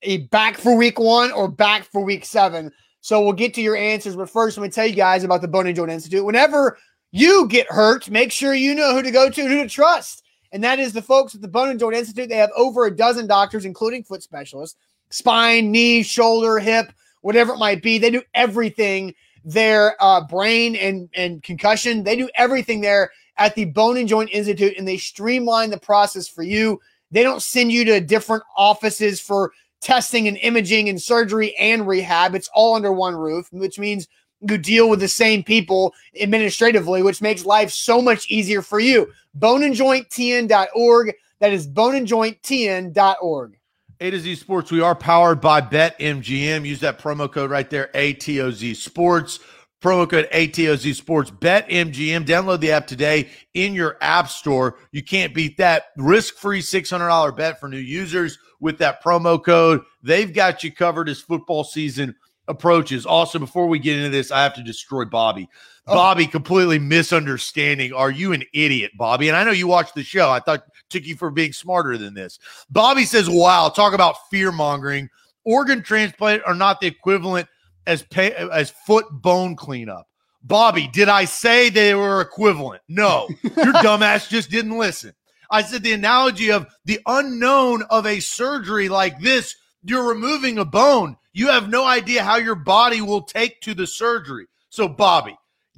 a 0.00 0.18
back 0.28 0.56
for 0.56 0.74
week 0.74 0.98
one 0.98 1.30
or 1.30 1.46
back 1.46 1.84
for 1.84 2.02
week 2.02 2.24
seven. 2.24 2.72
So 3.02 3.22
we'll 3.22 3.34
get 3.34 3.52
to 3.52 3.60
your 3.60 3.76
answers. 3.76 4.16
But 4.16 4.30
first, 4.30 4.56
let 4.56 4.62
me 4.62 4.70
tell 4.70 4.86
you 4.86 4.96
guys 4.96 5.24
about 5.24 5.42
the 5.42 5.48
Bone 5.48 5.66
and 5.66 5.76
Joint 5.76 5.90
Institute. 5.90 6.24
Whenever 6.24 6.78
you 7.10 7.46
get 7.48 7.66
hurt, 7.70 8.08
make 8.08 8.32
sure 8.32 8.54
you 8.54 8.74
know 8.74 8.94
who 8.94 9.02
to 9.02 9.10
go 9.10 9.28
to, 9.28 9.42
who 9.42 9.62
to 9.62 9.68
trust. 9.68 10.22
And 10.52 10.64
that 10.64 10.78
is 10.78 10.94
the 10.94 11.02
folks 11.02 11.34
at 11.34 11.42
the 11.42 11.48
Bone 11.48 11.68
and 11.68 11.78
Joint 11.78 11.96
Institute. 11.96 12.30
They 12.30 12.36
have 12.36 12.50
over 12.56 12.86
a 12.86 12.96
dozen 12.96 13.26
doctors, 13.26 13.66
including 13.66 14.04
foot 14.04 14.22
specialists, 14.22 14.78
spine, 15.10 15.70
knee, 15.70 16.02
shoulder, 16.02 16.58
hip, 16.58 16.94
whatever 17.22 17.54
it 17.54 17.58
might 17.58 17.82
be. 17.82 17.98
They 17.98 18.10
do 18.10 18.22
everything 18.34 19.14
their 19.44 19.96
uh, 20.00 20.24
brain 20.26 20.76
and, 20.76 21.08
and 21.14 21.42
concussion. 21.42 22.04
They 22.04 22.16
do 22.16 22.28
everything 22.36 22.80
there 22.80 23.10
at 23.38 23.54
the 23.54 23.64
Bone 23.64 23.96
and 23.96 24.08
Joint 24.08 24.30
Institute 24.30 24.74
and 24.78 24.86
they 24.86 24.98
streamline 24.98 25.70
the 25.70 25.78
process 25.78 26.28
for 26.28 26.42
you. 26.42 26.80
They 27.10 27.22
don't 27.22 27.42
send 27.42 27.72
you 27.72 27.84
to 27.86 28.00
different 28.00 28.44
offices 28.56 29.20
for 29.20 29.52
testing 29.80 30.28
and 30.28 30.36
imaging 30.38 30.88
and 30.88 31.00
surgery 31.00 31.56
and 31.56 31.86
rehab. 31.86 32.34
It's 32.34 32.48
all 32.54 32.74
under 32.74 32.92
one 32.92 33.16
roof, 33.16 33.48
which 33.52 33.78
means 33.78 34.06
you 34.40 34.58
deal 34.58 34.88
with 34.88 35.00
the 35.00 35.08
same 35.08 35.42
people 35.42 35.94
administratively, 36.20 37.02
which 37.02 37.22
makes 37.22 37.44
life 37.44 37.70
so 37.70 38.00
much 38.00 38.28
easier 38.28 38.62
for 38.62 38.80
you. 38.80 39.12
Boneandjointtn.org. 39.38 41.14
That 41.40 41.52
is 41.52 41.68
boneandjointtn.org. 41.68 43.58
A 44.02 44.10
to 44.10 44.18
Z 44.18 44.34
Sports, 44.34 44.72
we 44.72 44.80
are 44.80 44.96
powered 44.96 45.40
by 45.40 45.60
BetMGM. 45.60 46.66
Use 46.66 46.80
that 46.80 46.98
promo 46.98 47.30
code 47.30 47.52
right 47.52 47.70
there, 47.70 47.88
ATOZ 47.94 48.74
Sports. 48.74 49.38
Promo 49.80 50.10
code 50.10 50.28
ATOZ 50.32 50.96
Sports. 50.96 51.30
BetMGM. 51.30 52.26
Download 52.26 52.58
the 52.58 52.72
app 52.72 52.88
today 52.88 53.30
in 53.54 53.74
your 53.74 53.98
app 54.00 54.28
store. 54.28 54.78
You 54.90 55.04
can't 55.04 55.32
beat 55.32 55.56
that. 55.58 55.92
Risk 55.96 56.34
free 56.34 56.60
$600 56.60 57.36
bet 57.36 57.60
for 57.60 57.68
new 57.68 57.78
users 57.78 58.40
with 58.58 58.76
that 58.78 59.04
promo 59.04 59.40
code. 59.40 59.82
They've 60.02 60.34
got 60.34 60.64
you 60.64 60.72
covered 60.72 61.08
as 61.08 61.20
football 61.20 61.62
season 61.62 62.16
approaches. 62.48 63.06
Also, 63.06 63.38
before 63.38 63.68
we 63.68 63.78
get 63.78 63.98
into 63.98 64.10
this, 64.10 64.32
I 64.32 64.42
have 64.42 64.54
to 64.54 64.64
destroy 64.64 65.04
Bobby. 65.04 65.48
Oh. 65.86 65.94
Bobby 65.94 66.26
completely 66.26 66.80
misunderstanding. 66.80 67.92
Are 67.92 68.10
you 68.10 68.32
an 68.32 68.42
idiot, 68.52 68.90
Bobby? 68.96 69.28
And 69.28 69.36
I 69.36 69.44
know 69.44 69.52
you 69.52 69.68
watched 69.68 69.94
the 69.94 70.02
show. 70.02 70.28
I 70.28 70.40
thought 70.40 70.64
took 70.92 71.04
you 71.04 71.16
for 71.16 71.30
being 71.30 71.52
smarter 71.52 71.96
than 71.98 72.14
this. 72.14 72.38
Bobby 72.70 73.04
says, 73.04 73.28
"Wow, 73.28 73.68
talk 73.68 73.94
about 73.94 74.28
fear 74.30 74.52
mongering. 74.52 75.08
Organ 75.44 75.82
transplant 75.82 76.42
are 76.46 76.54
not 76.54 76.80
the 76.80 76.86
equivalent 76.86 77.48
as 77.86 78.02
pay, 78.02 78.32
as 78.32 78.70
foot 78.86 79.06
bone 79.10 79.56
cleanup." 79.56 80.06
Bobby, 80.44 80.88
did 80.88 81.08
I 81.08 81.24
say 81.24 81.68
they 81.68 81.94
were 81.94 82.20
equivalent? 82.20 82.82
No, 82.88 83.28
your 83.42 83.72
dumbass 83.74 84.28
just 84.28 84.50
didn't 84.50 84.78
listen. 84.78 85.14
I 85.50 85.62
said 85.62 85.82
the 85.82 85.92
analogy 85.92 86.50
of 86.50 86.66
the 86.84 87.00
unknown 87.06 87.82
of 87.90 88.06
a 88.06 88.20
surgery 88.20 88.88
like 88.88 89.20
this. 89.20 89.54
You're 89.84 90.08
removing 90.08 90.58
a 90.58 90.64
bone. 90.64 91.16
You 91.32 91.48
have 91.48 91.68
no 91.68 91.84
idea 91.84 92.24
how 92.24 92.36
your 92.36 92.54
body 92.54 93.00
will 93.00 93.22
take 93.22 93.60
to 93.62 93.74
the 93.74 93.86
surgery. 93.86 94.46
So, 94.70 94.88
Bobby, 94.88 95.36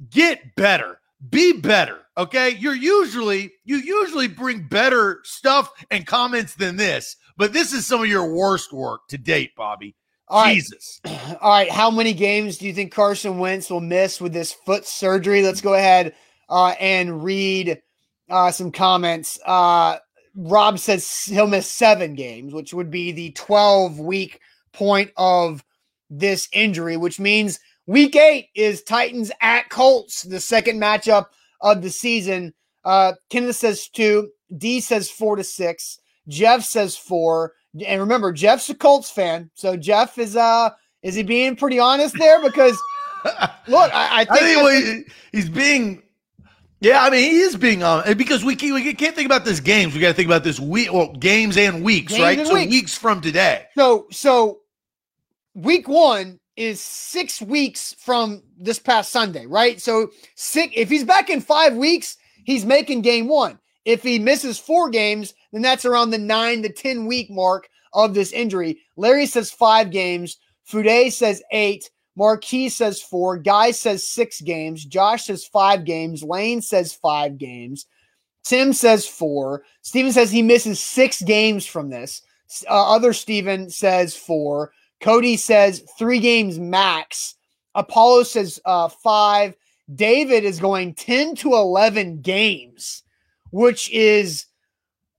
get 0.09 0.55
better 0.55 0.99
be 1.29 1.53
better 1.53 2.01
okay 2.17 2.49
you're 2.49 2.75
usually 2.75 3.51
you 3.63 3.77
usually 3.77 4.27
bring 4.27 4.61
better 4.67 5.21
stuff 5.23 5.71
and 5.91 6.05
comments 6.05 6.55
than 6.55 6.75
this 6.75 7.15
but 7.37 7.53
this 7.53 7.73
is 7.73 7.85
some 7.85 8.01
of 8.01 8.07
your 8.07 8.33
worst 8.33 8.73
work 8.73 9.07
to 9.07 9.17
date 9.17 9.55
bobby 9.55 9.95
All 10.27 10.43
right. 10.43 10.55
jesus 10.55 11.01
All 11.41 11.49
right. 11.49 11.71
How 11.71 11.89
many 11.91 12.13
games 12.13 12.57
do 12.57 12.65
you 12.65 12.73
think 12.73 12.91
Carson 12.91 13.37
Wentz 13.37 13.69
will 13.69 13.81
miss 13.81 14.21
with 14.21 14.33
this 14.33 14.51
foot 14.51 14.85
surgery? 14.85 15.41
Let's 15.41 15.61
go 15.61 15.73
ahead 15.73 16.13
uh, 16.49 16.75
and 16.79 17.23
read 17.23 17.81
uh, 18.29 18.51
some 18.51 18.71
comments. 18.71 19.39
Uh, 19.45 19.97
Rob 20.35 20.79
says 20.79 21.25
he'll 21.25 21.47
miss 21.47 21.69
seven 21.69 22.13
games, 22.13 22.53
which 22.53 22.73
would 22.73 22.91
be 22.91 23.11
the 23.11 23.31
12 23.31 23.99
week 23.99 24.39
point 24.73 25.11
of 25.17 25.63
this 26.09 26.47
injury, 26.51 26.97
which 26.97 27.19
means 27.19 27.59
week 27.85 28.15
eight 28.15 28.49
is 28.55 28.83
Titans 28.83 29.31
at 29.41 29.69
Colts, 29.69 30.23
the 30.23 30.39
second 30.39 30.79
matchup 30.81 31.25
of 31.61 31.81
the 31.81 31.89
season. 31.89 32.53
Uh, 32.83 33.13
Kenneth 33.29 33.55
says 33.55 33.87
two, 33.89 34.29
D 34.57 34.79
says 34.79 35.09
four 35.09 35.35
to 35.35 35.43
six, 35.43 35.99
Jeff 36.27 36.63
says 36.63 36.95
four. 36.97 37.53
And 37.85 37.99
remember, 37.99 38.31
Jeff's 38.31 38.69
a 38.69 38.75
Colts 38.75 39.11
fan, 39.11 39.49
so 39.53 39.75
Jeff 39.75 40.17
is 40.17 40.35
uh 40.35 40.69
is 41.03 41.15
he 41.15 41.23
being 41.23 41.55
pretty 41.55 41.77
honest 41.79 42.15
there? 42.17 42.41
Because 42.41 42.77
look, 43.67 43.91
I, 43.93 44.21
I 44.21 44.25
think, 44.25 44.57
i 44.57 44.79
think 44.79 45.07
he- 45.31 45.37
he's 45.37 45.49
being 45.49 46.01
yeah 46.81 47.03
i 47.03 47.09
mean 47.09 47.23
he 47.31 47.39
is 47.39 47.55
being 47.55 47.81
on 47.83 48.15
because 48.17 48.43
we, 48.43 48.55
can't- 48.55 48.73
we 48.75 48.93
can't 48.93 49.15
think 49.15 49.25
about 49.25 49.45
this 49.45 49.59
games 49.59 49.93
we 49.95 49.99
got 49.99 50.09
to 50.09 50.13
think 50.13 50.27
about 50.27 50.43
this 50.43 50.59
week 50.59 50.91
well 50.93 51.11
games 51.13 51.57
and 51.57 51.83
weeks 51.83 52.11
Games 52.11 52.21
right 52.21 52.37
and 52.37 52.47
so 52.47 52.53
weeks. 52.53 52.69
weeks 52.71 52.97
from 52.97 53.21
today 53.21 53.65
so 53.75 54.05
so 54.11 54.59
week 55.55 55.87
one 55.87 56.39
is 56.57 56.79
six 56.79 57.41
weeks 57.41 57.93
from 57.99 58.41
this 58.57 58.79
past 58.79 59.11
Sunday, 59.11 59.45
right? 59.45 59.81
So 59.81 60.11
six 60.35 60.73
if 60.75 60.89
he's 60.89 61.03
back 61.03 61.29
in 61.29 61.41
five 61.41 61.75
weeks, 61.75 62.17
he's 62.45 62.65
making 62.65 63.01
game 63.01 63.27
one. 63.27 63.59
If 63.83 64.01
he 64.01 64.17
misses 64.17 64.57
four 64.57 64.89
games, 64.89 65.33
then 65.51 65.61
that's 65.61 65.85
around 65.85 66.09
the 66.09 66.17
nine 66.17 66.63
to 66.63 66.69
ten 66.69 67.05
week 67.05 67.29
mark 67.29 67.69
of 67.93 68.13
this 68.13 68.31
injury. 68.31 68.79
Larry 68.97 69.25
says 69.25 69.51
five 69.51 69.91
games, 69.91 70.37
Fude 70.69 71.11
says 71.11 71.43
eight, 71.51 71.89
Marquis 72.15 72.69
says 72.69 73.01
four, 73.01 73.37
Guy 73.37 73.71
says 73.71 74.07
six 74.07 74.41
games, 74.41 74.85
Josh 74.85 75.25
says 75.25 75.45
five 75.45 75.85
games, 75.85 76.23
Lane 76.23 76.61
says 76.61 76.93
five 76.93 77.37
games. 77.37 77.85
Tim 78.45 78.73
says 78.73 79.07
four. 79.07 79.63
Steven 79.81 80.11
says 80.11 80.31
he 80.31 80.43
misses 80.43 80.79
six 80.79 81.21
games 81.21 81.65
from 81.65 81.89
this. 81.89 82.21
Uh, 82.69 82.93
other 82.93 83.11
Steven 83.11 83.71
says 83.71 84.15
four. 84.15 84.71
Cody 85.01 85.37
says 85.37 85.83
three 85.97 86.19
games 86.19 86.59
max. 86.59 87.35
Apollo 87.75 88.23
says 88.23 88.59
uh, 88.65 88.87
five. 88.87 89.55
David 89.93 90.43
is 90.43 90.59
going 90.59 90.95
10 90.95 91.35
to 91.35 91.53
11 91.53 92.21
games, 92.21 93.03
which 93.51 93.91
is 93.91 94.45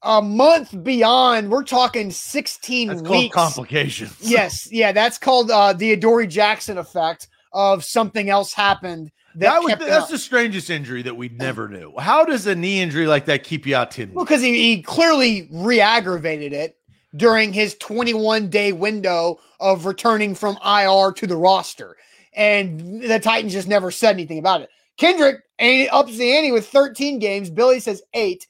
a 0.03 0.21
month 0.21 0.83
beyond. 0.83 1.51
We're 1.51 1.63
talking 1.63 2.11
16 2.11 2.89
that's 2.89 3.03
weeks. 3.03 3.35
complications 3.35 4.17
yes. 4.21 4.71
Yeah. 4.73 4.93
That's 4.93 5.19
called 5.19 5.51
uh, 5.51 5.73
the 5.73 5.93
Adoree 5.93 6.27
Jackson 6.27 6.79
effect 6.79 7.29
of 7.53 7.85
something 7.85 8.29
else 8.29 8.53
happened. 8.53 9.13
That, 9.37 9.51
that 9.51 9.63
was 9.63 9.73
that's 9.87 10.05
out. 10.05 10.09
the 10.09 10.19
strangest 10.19 10.71
injury 10.71 11.03
that 11.03 11.15
we 11.15 11.29
never 11.29 11.69
knew 11.69 11.93
how 11.99 12.25
does 12.25 12.47
a 12.47 12.55
knee 12.55 12.81
injury 12.81 13.07
like 13.07 13.27
that 13.27 13.45
keep 13.45 13.67
you 13.67 13.77
out 13.77 13.91
10 13.91 14.15
Well, 14.15 14.25
because 14.25 14.41
he, 14.41 14.55
he 14.55 14.83
clearly 14.83 15.47
re-aggravated 15.53 16.55
it 16.55 16.79
during 17.17 17.53
his 17.53 17.77
21 17.77 18.49
day 18.49 18.73
window 18.73 19.39
of 19.61 19.87
returning 19.87 20.35
from 20.35 20.59
IR 20.65 21.13
to 21.13 21.27
the 21.27 21.37
roster. 21.37 21.97
And 22.35 23.03
the 23.03 23.19
Titans 23.19 23.53
just 23.53 23.69
never 23.69 23.91
said 23.91 24.15
anything 24.15 24.39
about 24.39 24.61
it. 24.61 24.69
Kendrick 24.99 25.43
ups 25.91 26.17
the 26.17 26.33
ante 26.33 26.53
with 26.53 26.69
13 26.69 27.19
games. 27.19 27.51
Billy 27.51 27.81
says 27.81 28.03
eight. 28.15 28.47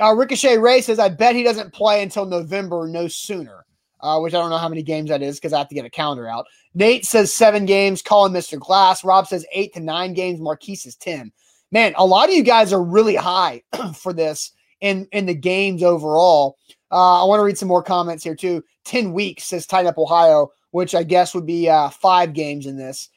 Uh, 0.00 0.14
Ricochet 0.14 0.58
Ray 0.58 0.80
says, 0.80 0.98
I 0.98 1.08
bet 1.08 1.36
he 1.36 1.44
doesn't 1.44 1.72
play 1.72 2.02
until 2.02 2.26
November, 2.26 2.88
no 2.88 3.06
sooner. 3.06 3.64
Uh, 4.00 4.18
which 4.20 4.34
I 4.34 4.38
don't 4.38 4.50
know 4.50 4.58
how 4.58 4.68
many 4.68 4.82
games 4.82 5.08
that 5.08 5.22
is 5.22 5.38
because 5.38 5.54
I 5.54 5.58
have 5.58 5.68
to 5.68 5.74
get 5.74 5.86
a 5.86 5.90
calendar 5.90 6.28
out. 6.28 6.44
Nate 6.74 7.06
says 7.06 7.32
seven 7.32 7.64
games. 7.64 8.02
Calling 8.02 8.34
Mr. 8.34 8.58
Glass. 8.58 9.02
Rob 9.02 9.26
says 9.26 9.46
eight 9.52 9.72
to 9.74 9.80
nine 9.80 10.12
games. 10.12 10.40
Marquise 10.40 10.84
is 10.84 10.96
10. 10.96 11.32
Man, 11.72 11.94
a 11.96 12.04
lot 12.04 12.28
of 12.28 12.34
you 12.34 12.42
guys 12.42 12.72
are 12.72 12.82
really 12.82 13.16
high 13.16 13.62
for 13.94 14.12
this 14.12 14.52
in, 14.80 15.08
in 15.12 15.24
the 15.24 15.34
games 15.34 15.82
overall. 15.82 16.58
Uh, 16.94 17.24
I 17.24 17.26
want 17.26 17.40
to 17.40 17.44
read 17.44 17.58
some 17.58 17.66
more 17.66 17.82
comments 17.82 18.22
here 18.22 18.36
too. 18.36 18.62
10 18.84 19.12
weeks 19.12 19.42
says 19.42 19.66
tied 19.66 19.86
Up 19.86 19.98
Ohio, 19.98 20.52
which 20.70 20.94
I 20.94 21.02
guess 21.02 21.34
would 21.34 21.44
be 21.44 21.68
uh, 21.68 21.90
five 21.90 22.34
games 22.34 22.66
in 22.66 22.76
this. 22.76 23.10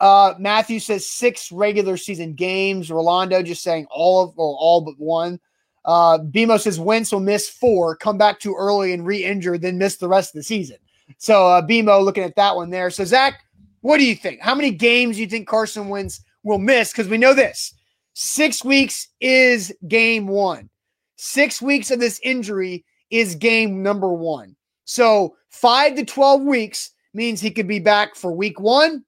Uh, 0.00 0.34
Matthew 0.40 0.80
says 0.80 1.08
six 1.08 1.52
regular 1.52 1.96
season 1.96 2.34
games. 2.34 2.90
Rolando 2.90 3.44
just 3.44 3.62
saying 3.62 3.86
all 3.90 4.24
of 4.24 4.36
or 4.36 4.56
all 4.58 4.80
but 4.80 4.98
one. 4.98 5.38
Uh, 5.84 6.18
Bimo 6.18 6.60
says 6.60 6.80
Wentz 6.80 7.12
will 7.12 7.20
miss 7.20 7.48
four, 7.48 7.94
come 7.94 8.18
back 8.18 8.40
too 8.40 8.56
early 8.58 8.92
and 8.92 9.06
re-injure, 9.06 9.56
then 9.56 9.78
miss 9.78 9.98
the 9.98 10.08
rest 10.08 10.34
of 10.34 10.40
the 10.40 10.42
season. 10.42 10.78
So 11.18 11.46
uh, 11.46 11.62
Bimo 11.62 12.04
looking 12.04 12.24
at 12.24 12.34
that 12.34 12.56
one 12.56 12.70
there. 12.70 12.90
So 12.90 13.04
Zach, 13.04 13.40
what 13.82 13.98
do 13.98 14.04
you 14.04 14.16
think? 14.16 14.40
How 14.40 14.56
many 14.56 14.72
games 14.72 15.14
do 15.14 15.22
you 15.22 15.28
think 15.28 15.46
Carson 15.46 15.88
Wentz 15.88 16.24
will 16.42 16.58
miss? 16.58 16.90
Because 16.90 17.06
we 17.06 17.18
know 17.18 17.34
this: 17.34 17.72
six 18.14 18.64
weeks 18.64 19.06
is 19.20 19.72
game 19.86 20.26
one. 20.26 20.68
Six 21.14 21.62
weeks 21.62 21.92
of 21.92 22.00
this 22.00 22.18
injury 22.24 22.84
is 23.10 23.34
game 23.34 23.82
number 23.82 24.12
one. 24.12 24.56
So 24.84 25.36
five 25.50 25.96
to 25.96 26.04
12 26.04 26.42
weeks 26.42 26.90
means 27.14 27.40
he 27.40 27.50
could 27.50 27.68
be 27.68 27.80
back 27.80 28.14
for 28.14 28.32
week 28.32 28.60
one 28.60 29.04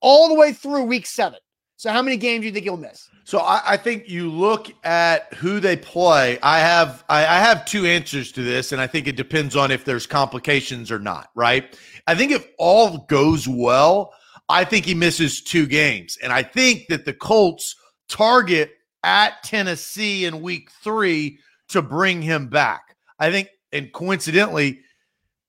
all 0.00 0.28
the 0.28 0.34
way 0.34 0.52
through 0.52 0.84
week 0.84 1.06
seven. 1.06 1.38
So 1.76 1.90
how 1.90 2.02
many 2.02 2.16
games 2.16 2.42
do 2.42 2.46
you 2.46 2.52
think 2.52 2.64
he'll 2.64 2.76
miss? 2.76 3.08
So 3.24 3.38
I, 3.38 3.62
I, 3.66 3.76
think 3.76 4.08
you 4.08 4.30
look 4.30 4.70
at 4.84 5.32
who 5.34 5.60
they 5.60 5.76
play. 5.76 6.38
I 6.42 6.60
have 6.60 7.04
I, 7.08 7.26
I, 7.26 7.38
have 7.38 7.64
two 7.64 7.86
answers 7.86 8.30
to 8.32 8.42
this, 8.42 8.72
and 8.72 8.80
I 8.80 8.86
think 8.86 9.08
it 9.08 9.16
depends 9.16 9.56
on 9.56 9.70
if 9.70 9.84
there's 9.84 10.06
complications 10.06 10.92
or 10.92 10.98
not. 10.98 11.30
Right? 11.34 11.76
I 12.06 12.14
think 12.14 12.32
if 12.32 12.46
all 12.58 12.98
goes 13.08 13.48
well, 13.48 14.12
I 14.48 14.64
think 14.64 14.84
he 14.84 14.94
misses 14.94 15.42
two 15.42 15.66
games, 15.66 16.16
and 16.22 16.32
I 16.32 16.42
think 16.42 16.86
that 16.88 17.06
the 17.06 17.14
Colts 17.14 17.74
target 18.08 18.72
at 19.02 19.42
Tennessee 19.42 20.26
in 20.26 20.42
Week 20.42 20.70
Three 20.82 21.38
to 21.68 21.82
bring 21.82 22.22
him 22.22 22.48
back. 22.48 22.93
I 23.18 23.30
think, 23.30 23.48
and 23.72 23.92
coincidentally, 23.92 24.80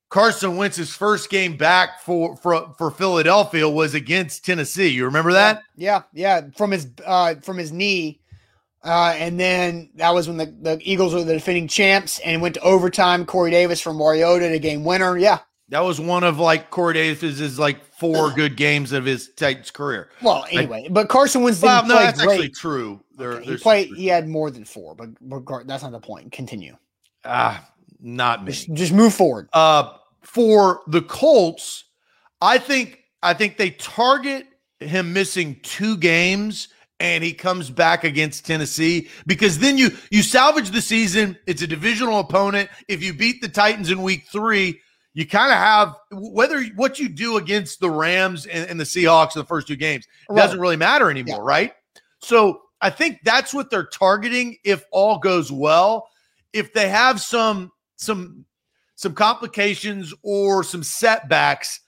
Carson 0.09 0.57
Wentz's 0.57 0.93
first 0.95 1.29
game 1.29 1.57
back 1.57 2.01
for 2.01 2.35
for 2.37 2.73
for 2.77 2.91
Philadelphia 2.91 3.67
was 3.67 3.93
against 3.93 4.45
Tennessee. 4.45 4.87
You 4.87 5.05
remember 5.05 5.33
that? 5.33 5.61
Yeah, 5.75 6.03
yeah, 6.13 6.41
from 6.55 6.71
his 6.71 6.87
uh 7.05 7.35
from 7.35 7.57
his 7.57 7.71
knee. 7.71 8.21
Uh, 8.83 9.15
and 9.17 9.39
then 9.39 9.89
that 9.95 10.13
was 10.13 10.27
when 10.27 10.37
the, 10.37 10.45
the 10.61 10.79
Eagles 10.81 11.11
were 11.11 11.23
the 11.23 11.33
defending 11.33 11.67
champs 11.67 12.19
and 12.19 12.39
went 12.39 12.53
to 12.53 12.61
overtime. 12.61 13.25
Corey 13.25 13.49
Davis 13.49 13.81
from 13.81 13.97
Mariota 13.97 14.47
to 14.47 14.59
game 14.59 14.83
winner. 14.83 15.17
Yeah. 15.17 15.39
That 15.69 15.79
was 15.79 15.99
one 15.99 16.23
of 16.23 16.37
like 16.37 16.69
Corey 16.69 16.93
Davis's 16.93 17.57
like 17.57 17.83
four 17.83 18.29
good 18.31 18.55
games 18.55 18.91
of 18.91 19.03
his 19.03 19.31
Titans 19.35 19.71
career. 19.71 20.09
Well, 20.21 20.45
anyway, 20.51 20.83
like, 20.83 20.93
but 20.93 21.09
Carson 21.09 21.41
Wentz 21.41 21.59
well, 21.61 21.83
no, 21.87 21.95
that's 21.95 22.21
great. 22.21 22.33
actually 22.33 22.49
true. 22.49 23.01
There, 23.17 23.31
okay, 23.33 23.51
he 23.51 23.57
played. 23.57 23.87
He 23.95 24.05
had 24.05 24.27
more 24.27 24.51
than 24.51 24.63
four, 24.63 24.93
but 24.93 25.09
that's 25.65 25.81
not 25.81 25.91
the 25.91 25.99
point. 25.99 26.31
Continue. 26.31 26.77
Ah, 27.25 27.69
not 27.99 28.43
me. 28.43 28.51
Just, 28.51 28.73
just 28.73 28.93
move 28.93 29.13
forward. 29.13 29.49
Uh, 29.53 29.93
for 30.21 30.81
the 30.87 31.01
Colts, 31.01 31.85
I 32.41 32.57
think 32.57 33.03
I 33.23 33.33
think 33.33 33.57
they 33.57 33.71
target 33.71 34.47
him 34.79 35.13
missing 35.13 35.59
two 35.63 35.97
games 35.97 36.67
and 36.99 37.23
he 37.23 37.33
comes 37.33 37.69
back 37.69 38.03
against 38.03 38.45
Tennessee 38.45 39.09
because 39.25 39.59
then 39.59 39.77
you 39.77 39.91
you 40.11 40.23
salvage 40.23 40.71
the 40.71 40.81
season. 40.81 41.37
It's 41.45 41.61
a 41.61 41.67
divisional 41.67 42.19
opponent. 42.19 42.69
If 42.87 43.03
you 43.03 43.13
beat 43.13 43.41
the 43.41 43.49
Titans 43.49 43.91
in 43.91 44.01
week 44.01 44.25
3, 44.31 44.79
you 45.13 45.27
kind 45.27 45.51
of 45.51 45.57
have 45.57 45.95
whether 46.11 46.63
what 46.75 46.99
you 46.99 47.09
do 47.09 47.37
against 47.37 47.79
the 47.79 47.89
Rams 47.89 48.45
and, 48.45 48.69
and 48.69 48.79
the 48.79 48.83
Seahawks 48.83 49.35
in 49.35 49.39
the 49.39 49.45
first 49.45 49.67
two 49.67 49.75
games 49.75 50.07
right. 50.29 50.37
doesn't 50.37 50.59
really 50.59 50.77
matter 50.77 51.09
anymore, 51.09 51.37
yeah. 51.37 51.47
right? 51.47 51.73
So 52.19 52.61
I 52.81 52.89
think 52.89 53.19
that's 53.23 53.53
what 53.53 53.69
they're 53.69 53.87
targeting 53.87 54.57
if 54.63 54.85
all 54.91 55.17
goes 55.17 55.51
well. 55.51 56.07
If 56.55 56.73
they 56.73 56.89
have 56.89 57.21
some 57.21 57.71
some 57.97 58.45
some 58.95 59.13
complications 59.13 60.13
or 60.23 60.63
some 60.63 60.83
setbacks, 60.83 61.81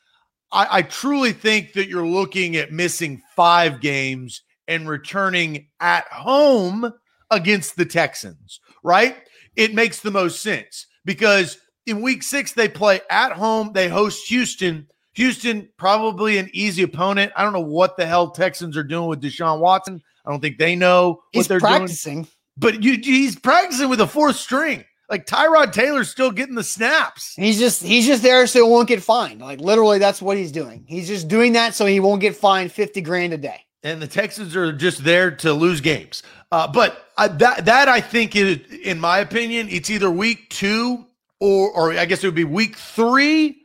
I, 0.51 0.67
I 0.69 0.81
truly 0.81 1.31
think 1.31 1.73
that 1.73 1.87
you're 1.87 2.05
looking 2.07 2.57
at 2.57 2.71
missing 2.71 3.21
five 3.35 3.79
games 3.81 4.43
and 4.67 4.89
returning 4.89 5.67
at 5.79 6.05
home 6.09 6.93
against 7.31 7.77
the 7.77 7.85
Texans, 7.85 8.59
right? 8.83 9.17
It 9.55 9.73
makes 9.73 10.01
the 10.01 10.11
most 10.11 10.41
sense 10.41 10.85
because 11.05 11.57
in 11.85 12.01
week 12.01 12.21
six, 12.21 12.51
they 12.51 12.67
play 12.67 12.99
at 13.09 13.31
home, 13.31 13.71
they 13.73 13.87
host 13.87 14.27
Houston. 14.27 14.87
Houston, 15.13 15.67
probably 15.77 16.37
an 16.37 16.49
easy 16.53 16.83
opponent. 16.83 17.31
I 17.35 17.43
don't 17.43 17.53
know 17.53 17.61
what 17.61 17.97
the 17.97 18.05
hell 18.05 18.29
Texans 18.29 18.77
are 18.77 18.83
doing 18.83 19.07
with 19.07 19.21
Deshaun 19.21 19.59
Watson. 19.59 19.99
I 20.25 20.29
don't 20.29 20.41
think 20.41 20.59
they 20.59 20.75
know 20.75 21.09
what 21.09 21.21
he's 21.31 21.47
they're 21.47 21.59
practicing. 21.59 22.23
doing. 22.23 22.27
But 22.57 22.83
you, 22.83 22.97
he's 22.97 23.37
practicing 23.37 23.89
with 23.89 24.01
a 24.01 24.07
fourth 24.07 24.37
string 24.37 24.83
like 25.09 25.25
Tyrod 25.25 25.71
Taylor's 25.71 26.09
still 26.09 26.31
getting 26.31 26.55
the 26.55 26.63
snaps. 26.63 27.33
He's 27.35 27.57
just 27.57 27.81
he's 27.81 28.05
just 28.05 28.23
there 28.23 28.45
so 28.47 28.63
he 28.63 28.69
won't 28.69 28.87
get 28.87 29.01
fined. 29.01 29.41
Like 29.41 29.59
literally, 29.59 29.99
that's 29.99 30.21
what 30.21 30.37
he's 30.37 30.51
doing. 30.51 30.85
He's 30.87 31.07
just 31.07 31.27
doing 31.27 31.53
that 31.53 31.75
so 31.75 31.85
he 31.85 31.99
won't 31.99 32.21
get 32.21 32.35
fined 32.35 32.71
fifty 32.71 33.01
grand 33.01 33.33
a 33.33 33.37
day. 33.37 33.63
And 33.83 34.01
the 34.01 34.07
Texans 34.07 34.55
are 34.55 34.73
just 34.73 35.03
there 35.03 35.31
to 35.31 35.53
lose 35.53 35.81
games. 35.81 36.23
Uh, 36.51 36.67
but 36.67 37.05
uh, 37.17 37.27
that 37.29 37.65
that 37.65 37.87
I 37.87 38.01
think 38.01 38.35
is, 38.35 38.59
in 38.83 38.99
my 38.99 39.19
opinion, 39.19 39.67
it's 39.69 39.89
either 39.89 40.11
week 40.11 40.49
two 40.49 41.05
or 41.39 41.71
or 41.71 41.91
I 41.93 42.05
guess 42.05 42.23
it 42.23 42.27
would 42.27 42.35
be 42.35 42.43
week 42.43 42.75
three 42.75 43.61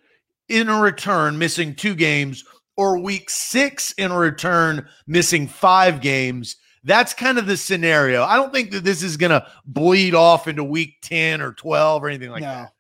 in 0.49 0.69
a 0.69 0.81
return, 0.81 1.39
missing 1.39 1.75
two 1.75 1.95
games, 1.95 2.45
or 2.77 2.99
week 2.99 3.31
six 3.31 3.93
in 3.93 4.11
a 4.11 4.19
return, 4.19 4.87
missing 5.07 5.49
five 5.49 6.01
games 6.01 6.57
that's 6.85 7.15
kind 7.15 7.39
of 7.39 7.47
the 7.47 7.57
scenario. 7.57 8.25
I 8.25 8.37
don't 8.37 8.53
think 8.53 8.71
that 8.73 8.85
this 8.85 9.03
is 9.03 9.17
going 9.17 9.31
to 9.31 9.47
bleed 9.65 10.15
off 10.15 10.49
into 10.49 10.65
week 10.65 10.97
10 11.03 11.41
or 11.41 11.53
12 11.53 12.03
or 12.03 12.09
anything 12.09 12.31
like 12.31 12.43
no. 12.43 12.49
that. 12.49 12.73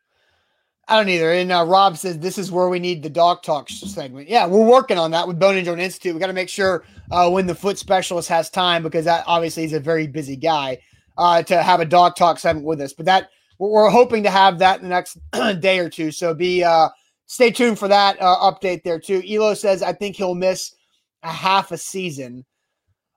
I 0.89 0.97
don't 0.97 1.09
either. 1.09 1.33
And 1.33 1.53
uh, 1.53 1.65
Rob 1.67 1.97
says 1.97 2.19
this 2.19 2.39
is 2.39 2.51
where 2.51 2.69
we 2.69 2.79
need 2.79 3.03
the 3.03 3.09
doc 3.09 3.43
talk 3.43 3.71
segment. 3.71 4.29
Yeah, 4.29 4.47
we're 4.47 4.67
working 4.67 4.99
on 4.99 5.13
that 5.13 5.27
with 5.27 5.39
Bone 5.39 5.57
and 5.57 5.65
Joint 5.65 5.81
Institute. 5.81 6.15
We 6.15 6.21
got 6.21 6.27
to 6.27 6.33
make 6.33 6.49
sure 6.49 6.85
uh, 7.11 7.31
when 7.31 7.47
the 7.47 7.55
foot 7.55 7.79
specialist 7.79 8.29
has 8.29 8.51
time, 8.51 8.83
because 8.83 9.05
that 9.05 9.25
obviously 9.27 9.63
he's 9.63 9.73
a 9.73 9.81
very 9.81 10.07
busy 10.07 10.37
guy, 10.37 10.79
uh, 11.17 11.43
to 11.45 11.63
have 11.63 11.81
a 11.81 11.85
doc 11.85 12.17
talk 12.17 12.39
segment 12.39 12.67
with 12.67 12.81
us. 12.81 12.93
But 12.93 13.07
that 13.07 13.31
we're, 13.59 13.91
hoping 13.91 14.25
to 14.25 14.31
have 14.31 14.59
that 14.59 14.79
in 14.79 14.83
the 14.83 14.89
next 14.89 15.19
day 15.61 15.79
or 15.79 15.89
two. 15.89 16.11
So 16.11 16.35
be 16.35 16.65
uh, 16.65 16.89
stay 17.27 17.51
tuned 17.53 17.79
for 17.79 17.89
that 17.89 18.21
uh, 18.21 18.51
update 18.51 18.83
there 18.83 18.99
too. 18.99 19.23
Elo 19.27 19.55
says 19.55 19.83
I 19.83 19.93
think 19.93 20.17
he'll 20.17 20.35
miss 20.35 20.75
a 21.23 21.31
half 21.31 21.71
a 21.71 21.79
season. 21.79 22.45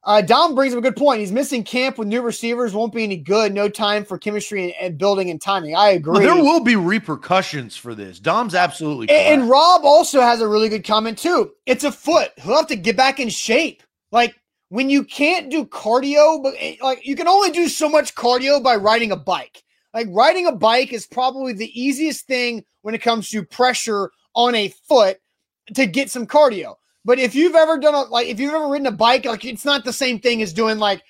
Uh, 0.06 0.22
Dom 0.22 0.54
brings 0.54 0.74
up 0.74 0.78
a 0.78 0.82
good 0.82 0.96
point. 0.96 1.20
He's 1.20 1.32
missing 1.32 1.64
camp 1.64 1.98
with 1.98 2.08
new 2.08 2.22
receivers, 2.22 2.76
won't 2.76 2.94
be 2.94 3.04
any 3.04 3.18
good. 3.18 3.54
No 3.54 3.68
time 3.68 4.06
for 4.06 4.20
chemistry 4.20 4.64
and, 4.64 4.74
and 4.80 4.98
building 5.00 5.32
and 5.32 5.42
timing. 5.42 5.76
I 5.76 5.90
agree. 5.90 6.14
Well, 6.14 6.36
there 6.36 6.44
will 6.44 6.60
be 6.60 6.76
repercussions 6.76 7.76
for 7.76 7.96
this. 7.96 8.20
Dom's 8.20 8.54
absolutely 8.54 9.10
and, 9.10 9.42
and, 9.42 9.50
Rob 9.50 9.84
also 9.84 10.22
has 10.22 10.42
a 10.42 10.48
really 10.48 10.70
good 10.70 10.86
comment 10.86 11.18
too. 11.18 11.52
It's 11.66 11.84
a 11.84 11.92
foot. 11.92 12.32
He'll 12.38 12.56
have 12.56 12.68
to 12.68 12.76
get 12.76 12.96
back 12.96 13.20
in 13.20 13.30
shape. 13.30 13.82
Like 14.12 14.36
when 14.70 14.92
you 14.92 15.04
can't 15.04 15.50
do 15.50 15.66
cardio, 15.66 16.42
but 16.44 16.54
eh, 16.60 16.76
like 16.84 17.06
you 17.06 17.16
can 17.16 17.28
only 17.28 17.50
do 17.50 17.68
so 17.68 17.90
much 17.90 18.14
cardio 18.14 18.62
by 18.62 18.76
riding 18.76 19.12
a 19.12 19.18
bike. 19.18 19.64
Like 19.92 20.08
riding 20.12 20.46
a 20.46 20.52
bike 20.52 20.94
is 20.94 21.08
probably 21.08 21.54
the 21.54 21.82
easiest 21.82 22.28
thing 22.28 22.64
when 22.84 22.94
it 22.94 23.02
comes 23.02 23.32
to 23.32 23.44
pressure 23.44 24.12
on 24.36 24.54
a 24.54 24.68
foot 24.88 25.18
to 25.74 25.88
get 25.88 26.12
some 26.12 26.28
cardio. 26.28 26.76
But 27.06 27.20
if 27.20 27.36
you've 27.36 27.56
ever 27.56 27.78
done 27.78 27.94
a 27.94 28.02
like 28.02 28.28
if 28.28 28.40
you've 28.40 28.54
ever 28.54 28.68
ridden 28.68 28.88
a 28.88 28.92
bike, 28.92 29.26
like 29.26 29.46
it's 29.46 29.64
not 29.64 29.86
the 29.86 29.94
same 29.94 30.20
thing 30.20 30.42
as 30.42 30.52
doing 30.52 30.80
like 30.80 31.04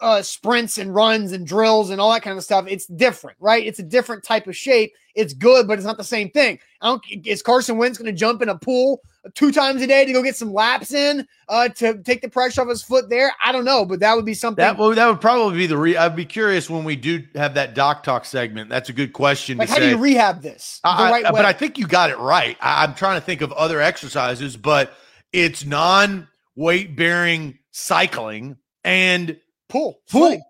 uh 0.00 0.22
sprints 0.22 0.78
and 0.78 0.94
runs 0.94 1.32
and 1.32 1.44
drills 1.44 1.90
and 1.90 2.00
all 2.00 2.12
that 2.12 2.22
kind 2.22 2.36
of 2.36 2.44
stuff. 2.44 2.66
It's 2.68 2.86
different, 2.86 3.38
right? 3.40 3.66
It's 3.66 3.78
a 3.78 3.82
different 3.82 4.22
type 4.22 4.46
of 4.46 4.54
shape. 4.54 4.92
It's 5.14 5.32
good, 5.32 5.66
but 5.66 5.78
it's 5.78 5.86
not 5.86 5.96
the 5.96 6.04
same 6.04 6.30
thing. 6.30 6.60
I 6.82 6.88
don't 6.88 7.02
is 7.24 7.42
Carson 7.42 7.78
Wentz 7.78 7.98
going 7.98 8.12
to 8.14 8.16
jump 8.16 8.42
in 8.42 8.50
a 8.50 8.58
pool 8.58 9.00
two 9.34 9.50
times 9.50 9.82
a 9.82 9.86
day 9.86 10.04
to 10.04 10.12
go 10.12 10.22
get 10.22 10.36
some 10.36 10.52
laps 10.52 10.92
in 10.92 11.26
uh 11.48 11.68
to 11.70 12.00
take 12.02 12.20
the 12.20 12.28
pressure 12.28 12.60
off 12.60 12.68
his 12.68 12.82
foot 12.82 13.08
there? 13.08 13.32
I 13.42 13.50
don't 13.50 13.64
know, 13.64 13.86
but 13.86 14.00
that 14.00 14.14
would 14.14 14.26
be 14.26 14.34
something 14.34 14.62
that 14.62 14.76
would 14.76 14.98
that 14.98 15.08
would 15.08 15.22
probably 15.22 15.56
be 15.56 15.66
the 15.66 15.78
re- 15.78 15.96
I'd 15.96 16.14
be 16.14 16.26
curious 16.26 16.68
when 16.68 16.84
we 16.84 16.94
do 16.94 17.24
have 17.34 17.54
that 17.54 17.74
doc 17.74 18.02
talk 18.02 18.26
segment. 18.26 18.68
That's 18.68 18.90
a 18.90 18.92
good 18.92 19.14
question. 19.14 19.56
Like, 19.56 19.70
how 19.70 19.76
say. 19.76 19.80
do 19.80 19.88
you 19.88 19.96
rehab 19.96 20.42
this? 20.42 20.78
I, 20.84 21.10
right 21.10 21.24
I, 21.24 21.30
but 21.30 21.46
I 21.46 21.54
think 21.54 21.78
you 21.78 21.86
got 21.86 22.10
it 22.10 22.18
right. 22.18 22.58
I, 22.60 22.84
I'm 22.84 22.94
trying 22.94 23.18
to 23.18 23.24
think 23.24 23.40
of 23.40 23.50
other 23.52 23.80
exercises, 23.80 24.56
but 24.56 24.92
it's 25.32 25.64
non 25.64 26.28
weight 26.56 26.96
bearing 26.96 27.58
cycling 27.70 28.56
and 28.84 29.38
pool. 29.68 30.00
Pool. 30.10 30.40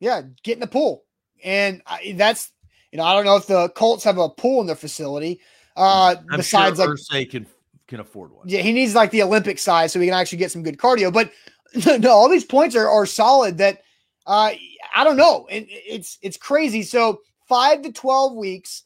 Yeah, 0.00 0.22
get 0.42 0.54
in 0.54 0.60
the 0.60 0.66
pool. 0.66 1.04
And 1.44 1.82
I, 1.86 2.14
that's, 2.16 2.52
you 2.92 2.98
know, 2.98 3.04
I 3.04 3.14
don't 3.14 3.24
know 3.24 3.36
if 3.36 3.46
the 3.46 3.68
Colts 3.70 4.04
have 4.04 4.18
a 4.18 4.28
pool 4.28 4.60
in 4.60 4.66
their 4.66 4.76
facility. 4.76 5.40
Uh, 5.76 6.16
I'm 6.30 6.38
besides, 6.38 6.78
sure 6.78 6.96
like, 7.12 7.30
can 7.30 7.46
can 7.86 8.00
afford 8.00 8.32
one. 8.32 8.48
Yeah, 8.48 8.60
he 8.60 8.72
needs 8.72 8.94
like 8.94 9.10
the 9.10 9.22
Olympic 9.22 9.58
size 9.58 9.92
so 9.92 10.00
he 10.00 10.06
can 10.06 10.14
actually 10.14 10.38
get 10.38 10.50
some 10.50 10.62
good 10.62 10.78
cardio. 10.78 11.12
But 11.12 11.30
no, 12.00 12.10
all 12.10 12.28
these 12.28 12.44
points 12.44 12.74
are, 12.74 12.88
are 12.88 13.06
solid. 13.06 13.58
That 13.58 13.82
uh, 14.26 14.52
I 14.94 15.04
don't 15.04 15.16
know. 15.16 15.46
It, 15.50 15.66
it's 15.68 16.18
it's 16.22 16.36
crazy. 16.36 16.82
So 16.82 17.20
five 17.46 17.82
to 17.82 17.92
twelve 17.92 18.34
weeks. 18.34 18.84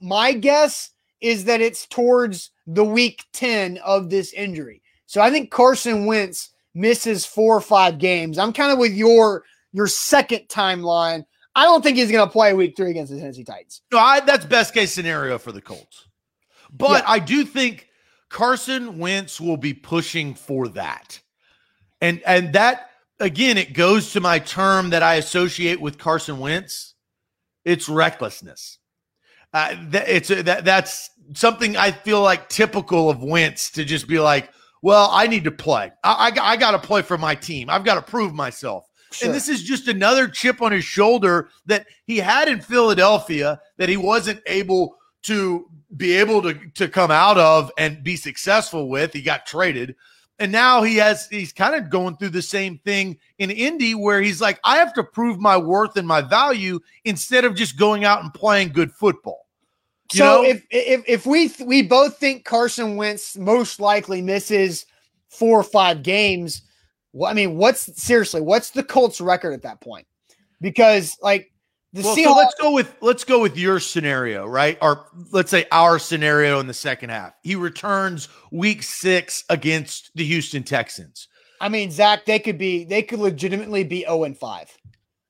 My 0.00 0.32
guess 0.32 0.90
is 1.20 1.44
that 1.44 1.60
it's 1.60 1.86
towards 1.86 2.50
the 2.66 2.84
week 2.84 3.24
ten 3.32 3.78
of 3.78 4.10
this 4.10 4.32
injury. 4.32 4.81
So 5.12 5.20
I 5.20 5.30
think 5.30 5.50
Carson 5.50 6.06
Wentz 6.06 6.48
misses 6.72 7.26
four 7.26 7.54
or 7.54 7.60
five 7.60 7.98
games. 7.98 8.38
I'm 8.38 8.50
kind 8.50 8.72
of 8.72 8.78
with 8.78 8.94
your 8.94 9.44
your 9.74 9.86
second 9.86 10.48
timeline. 10.48 11.26
I 11.54 11.64
don't 11.64 11.82
think 11.82 11.98
he's 11.98 12.10
going 12.10 12.26
to 12.26 12.32
play 12.32 12.54
week 12.54 12.78
three 12.78 12.92
against 12.92 13.12
the 13.12 13.18
Tennessee 13.18 13.44
Titans. 13.44 13.82
No, 13.92 13.98
I, 13.98 14.20
that's 14.20 14.46
best 14.46 14.72
case 14.72 14.90
scenario 14.90 15.36
for 15.36 15.52
the 15.52 15.60
Colts. 15.60 16.08
But 16.72 17.02
yeah. 17.02 17.10
I 17.10 17.18
do 17.18 17.44
think 17.44 17.88
Carson 18.30 18.98
Wentz 18.98 19.38
will 19.38 19.58
be 19.58 19.74
pushing 19.74 20.32
for 20.32 20.68
that. 20.68 21.20
And 22.00 22.22
and 22.24 22.54
that 22.54 22.88
again, 23.20 23.58
it 23.58 23.74
goes 23.74 24.14
to 24.14 24.20
my 24.22 24.38
term 24.38 24.88
that 24.90 25.02
I 25.02 25.16
associate 25.16 25.78
with 25.78 25.98
Carson 25.98 26.38
Wentz. 26.38 26.94
It's 27.66 27.86
recklessness. 27.86 28.78
Uh, 29.52 29.76
that, 29.90 30.08
it's 30.08 30.30
a, 30.30 30.42
that 30.44 30.64
that's 30.64 31.10
something 31.34 31.76
I 31.76 31.92
feel 31.92 32.22
like 32.22 32.48
typical 32.48 33.10
of 33.10 33.22
Wentz 33.22 33.72
to 33.72 33.84
just 33.84 34.08
be 34.08 34.18
like, 34.18 34.48
well, 34.82 35.08
I 35.12 35.28
need 35.28 35.44
to 35.44 35.52
play. 35.52 35.92
I, 36.02 36.32
I, 36.36 36.52
I 36.52 36.56
got 36.56 36.72
to 36.72 36.78
play 36.78 37.02
for 37.02 37.16
my 37.16 37.34
team. 37.34 37.70
I've 37.70 37.84
got 37.84 37.94
to 37.94 38.02
prove 38.02 38.34
myself. 38.34 38.88
Sure. 39.12 39.26
And 39.26 39.34
this 39.34 39.48
is 39.48 39.62
just 39.62 39.88
another 39.88 40.26
chip 40.26 40.60
on 40.60 40.72
his 40.72 40.84
shoulder 40.84 41.50
that 41.66 41.86
he 42.06 42.18
had 42.18 42.48
in 42.48 42.60
Philadelphia 42.60 43.60
that 43.76 43.88
he 43.88 43.96
wasn't 43.96 44.40
able 44.46 44.96
to 45.22 45.68
be 45.96 46.16
able 46.16 46.42
to, 46.42 46.54
to 46.74 46.88
come 46.88 47.10
out 47.10 47.38
of 47.38 47.70
and 47.78 48.02
be 48.02 48.16
successful 48.16 48.88
with. 48.88 49.12
He 49.12 49.22
got 49.22 49.46
traded. 49.46 49.94
And 50.38 50.50
now 50.50 50.82
he 50.82 50.96
has 50.96 51.28
he's 51.28 51.52
kind 51.52 51.74
of 51.74 51.90
going 51.90 52.16
through 52.16 52.30
the 52.30 52.42
same 52.42 52.78
thing 52.78 53.18
in 53.38 53.50
Indy 53.50 53.94
where 53.94 54.20
he's 54.20 54.40
like, 54.40 54.58
I 54.64 54.78
have 54.78 54.94
to 54.94 55.04
prove 55.04 55.38
my 55.38 55.56
worth 55.56 55.96
and 55.96 56.08
my 56.08 56.22
value 56.22 56.80
instead 57.04 57.44
of 57.44 57.54
just 57.54 57.78
going 57.78 58.04
out 58.04 58.22
and 58.22 58.32
playing 58.32 58.70
good 58.70 58.90
football. 58.92 59.41
So 60.12 60.42
know? 60.42 60.44
if 60.44 60.66
if 60.70 61.02
if 61.06 61.26
we 61.26 61.50
we 61.64 61.82
both 61.82 62.18
think 62.18 62.44
Carson 62.44 62.96
Wentz 62.96 63.36
most 63.36 63.80
likely 63.80 64.20
misses 64.20 64.86
four 65.28 65.60
or 65.60 65.64
five 65.64 66.02
games, 66.02 66.62
well, 67.12 67.30
I 67.30 67.34
mean, 67.34 67.56
what's 67.56 68.02
seriously 68.02 68.40
what's 68.40 68.70
the 68.70 68.82
Colts 68.82 69.20
record 69.20 69.54
at 69.54 69.62
that 69.62 69.80
point? 69.80 70.06
Because 70.60 71.16
like 71.22 71.50
the 71.94 72.02
well, 72.02 72.16
Seahawks, 72.16 72.24
so 72.24 72.36
let's 72.36 72.54
go 72.60 72.72
with 72.72 72.96
let's 73.00 73.24
go 73.24 73.40
with 73.40 73.56
your 73.56 73.80
scenario, 73.80 74.46
right? 74.46 74.76
Or 74.82 75.06
let's 75.30 75.50
say 75.50 75.66
our 75.72 75.98
scenario 75.98 76.60
in 76.60 76.66
the 76.66 76.74
second 76.74 77.10
half. 77.10 77.34
He 77.42 77.56
returns 77.56 78.28
week 78.50 78.82
six 78.82 79.44
against 79.48 80.10
the 80.14 80.24
Houston 80.24 80.62
Texans. 80.62 81.28
I 81.60 81.68
mean, 81.68 81.90
Zach, 81.90 82.26
they 82.26 82.38
could 82.38 82.58
be 82.58 82.84
they 82.84 83.02
could 83.02 83.20
legitimately 83.20 83.84
be 83.84 84.00
0 84.00 84.24
and 84.24 84.36
5. 84.36 84.76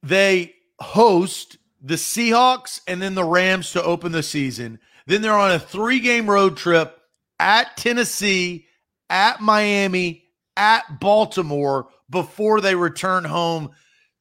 They 0.02 0.54
host 0.80 1.58
the 1.82 1.94
Seahawks 1.94 2.80
and 2.86 3.02
then 3.02 3.14
the 3.14 3.24
Rams 3.24 3.72
to 3.72 3.82
open 3.82 4.12
the 4.12 4.22
season. 4.22 4.78
Then 5.06 5.20
they're 5.20 5.32
on 5.32 5.52
a 5.52 5.58
three-game 5.58 6.30
road 6.30 6.56
trip 6.56 6.96
at 7.40 7.76
Tennessee, 7.76 8.66
at 9.10 9.40
Miami, 9.40 10.24
at 10.56 11.00
Baltimore 11.00 11.88
before 12.08 12.60
they 12.60 12.74
return 12.74 13.24
home 13.24 13.70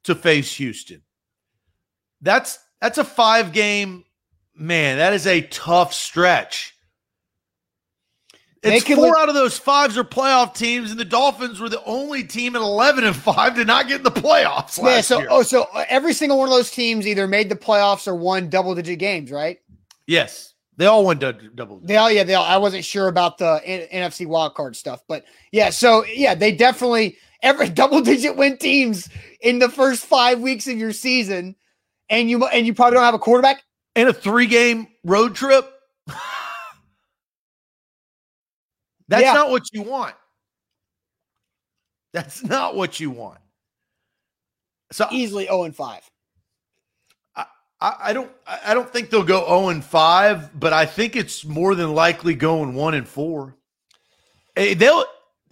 to 0.06 0.15
face 0.15 0.56
Houston. 0.56 1.04
That's 2.21 2.58
that's 2.82 2.97
a 2.97 3.04
five 3.04 3.52
game 3.52 4.06
man. 4.56 4.97
That 4.97 5.13
is 5.13 5.28
a 5.28 5.41
tough 5.41 5.93
stretch. 5.93 6.70
It's 8.63 8.86
four 8.86 9.17
out 9.17 9.28
of 9.28 9.34
those 9.34 9.58
fives 9.58 9.97
are 9.97 10.04
playoff 10.04 10.54
teams, 10.54 10.91
and 10.91 11.00
the 11.00 11.06
Dolphins 11.06 11.60
were 11.60 11.69
the 11.69 11.84
only 11.84 12.24
team 12.24 12.56
at 12.56 12.62
eleven 12.62 13.04
and 13.04 13.15
five 13.15 13.56
to 13.56 13.65
not 13.65 13.88
get 13.88 13.97
in 13.97 14.04
the 14.04 14.12
playoffs. 14.12 14.78
last 14.78 14.80
yeah, 14.80 15.02
so 15.02 15.19
year. 15.19 15.28
oh, 15.32 15.41
so 15.41 15.63
uh, 15.74 15.86
every 15.89 16.13
single 16.13 16.38
one 16.38 16.47
of 16.47 16.54
those 16.54 16.69
teams 16.69 17.08
either 17.08 17.28
made 17.28 17.50
the 17.50 17.56
playoffs 17.56 18.08
or 18.08 18.13
won 18.13 18.50
double 18.50 18.76
digit 18.76 19.00
games, 19.00 19.32
right? 19.32 19.60
Yes, 20.06 20.54
they 20.78 20.86
all 20.86 21.04
won 21.04 21.17
double. 21.17 21.80
They 21.84 21.97
all, 21.97 22.12
yeah, 22.12 22.24
they 22.24 22.36
all. 22.36 22.45
I 22.45 22.58
wasn't 22.58 22.86
sure 22.86 23.08
about 23.08 23.39
the 23.39 23.62
N- 23.65 23.88
NFC 23.91 24.28
wildcard 24.28 24.76
stuff, 24.76 25.02
but 25.08 25.26
yeah, 25.52 25.71
so 25.71 26.06
yeah, 26.06 26.36
they 26.36 26.52
definitely 26.52 27.17
every 27.41 27.69
double 27.69 28.02
digit 28.02 28.36
win 28.36 28.58
teams 28.58 29.10
in 29.41 29.58
the 29.58 29.69
first 29.69 30.06
five 30.06 30.39
weeks 30.39 30.67
of 30.67 30.78
your 30.78 30.91
season 30.91 31.56
and 32.12 32.30
you 32.30 32.45
and 32.45 32.67
you 32.67 32.76
probably 32.76 32.95
don't 32.95 33.04
have 33.04 33.15
a 33.15 33.19
quarterback 33.19 33.63
and 33.95 34.08
a 34.08 34.13
three 34.13 34.45
game 34.45 34.88
road 35.04 35.34
trip. 35.34 35.67
That's 39.12 39.24
yeah. 39.24 39.34
not 39.34 39.50
what 39.50 39.74
you 39.74 39.82
want. 39.82 40.15
That's 42.13 42.41
not 42.43 42.78
what 42.78 42.97
you 42.97 43.10
want. 43.10 43.39
So 44.93 45.06
easily 45.12 45.45
0 45.45 45.63
and 45.63 45.76
5. 45.76 46.02
I, 47.36 47.45
I 47.82 48.13
don't 48.13 48.32
I 48.47 48.74
don't 48.74 48.89
think 48.89 49.10
they'll 49.10 49.24
go 49.24 49.45
0 49.45 49.69
and 49.69 49.84
5, 49.84 50.58
but 50.58 50.71
I 50.71 50.86
think 50.86 51.17
it's 51.17 51.43
more 51.43 51.76
than 51.76 51.93
likely 51.93 52.36
going 52.36 52.74
1 52.74 52.93
and 52.93 53.08
4. 53.08 53.56
Eh, 54.56 54.76
they'll 54.76 55.04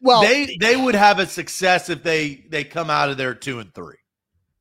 well 0.02 0.22
they 0.22 0.56
they 0.62 0.78
would 0.78 0.95
have 0.95 1.19
a 1.19 1.26
success 1.26 1.89
if 1.89 2.02
they 2.02 2.45
they 2.50 2.63
come 2.63 2.89
out 2.89 3.10
of 3.10 3.17
there 3.17 3.34
2 3.34 3.60
and 3.60 3.74
3. 3.74 3.95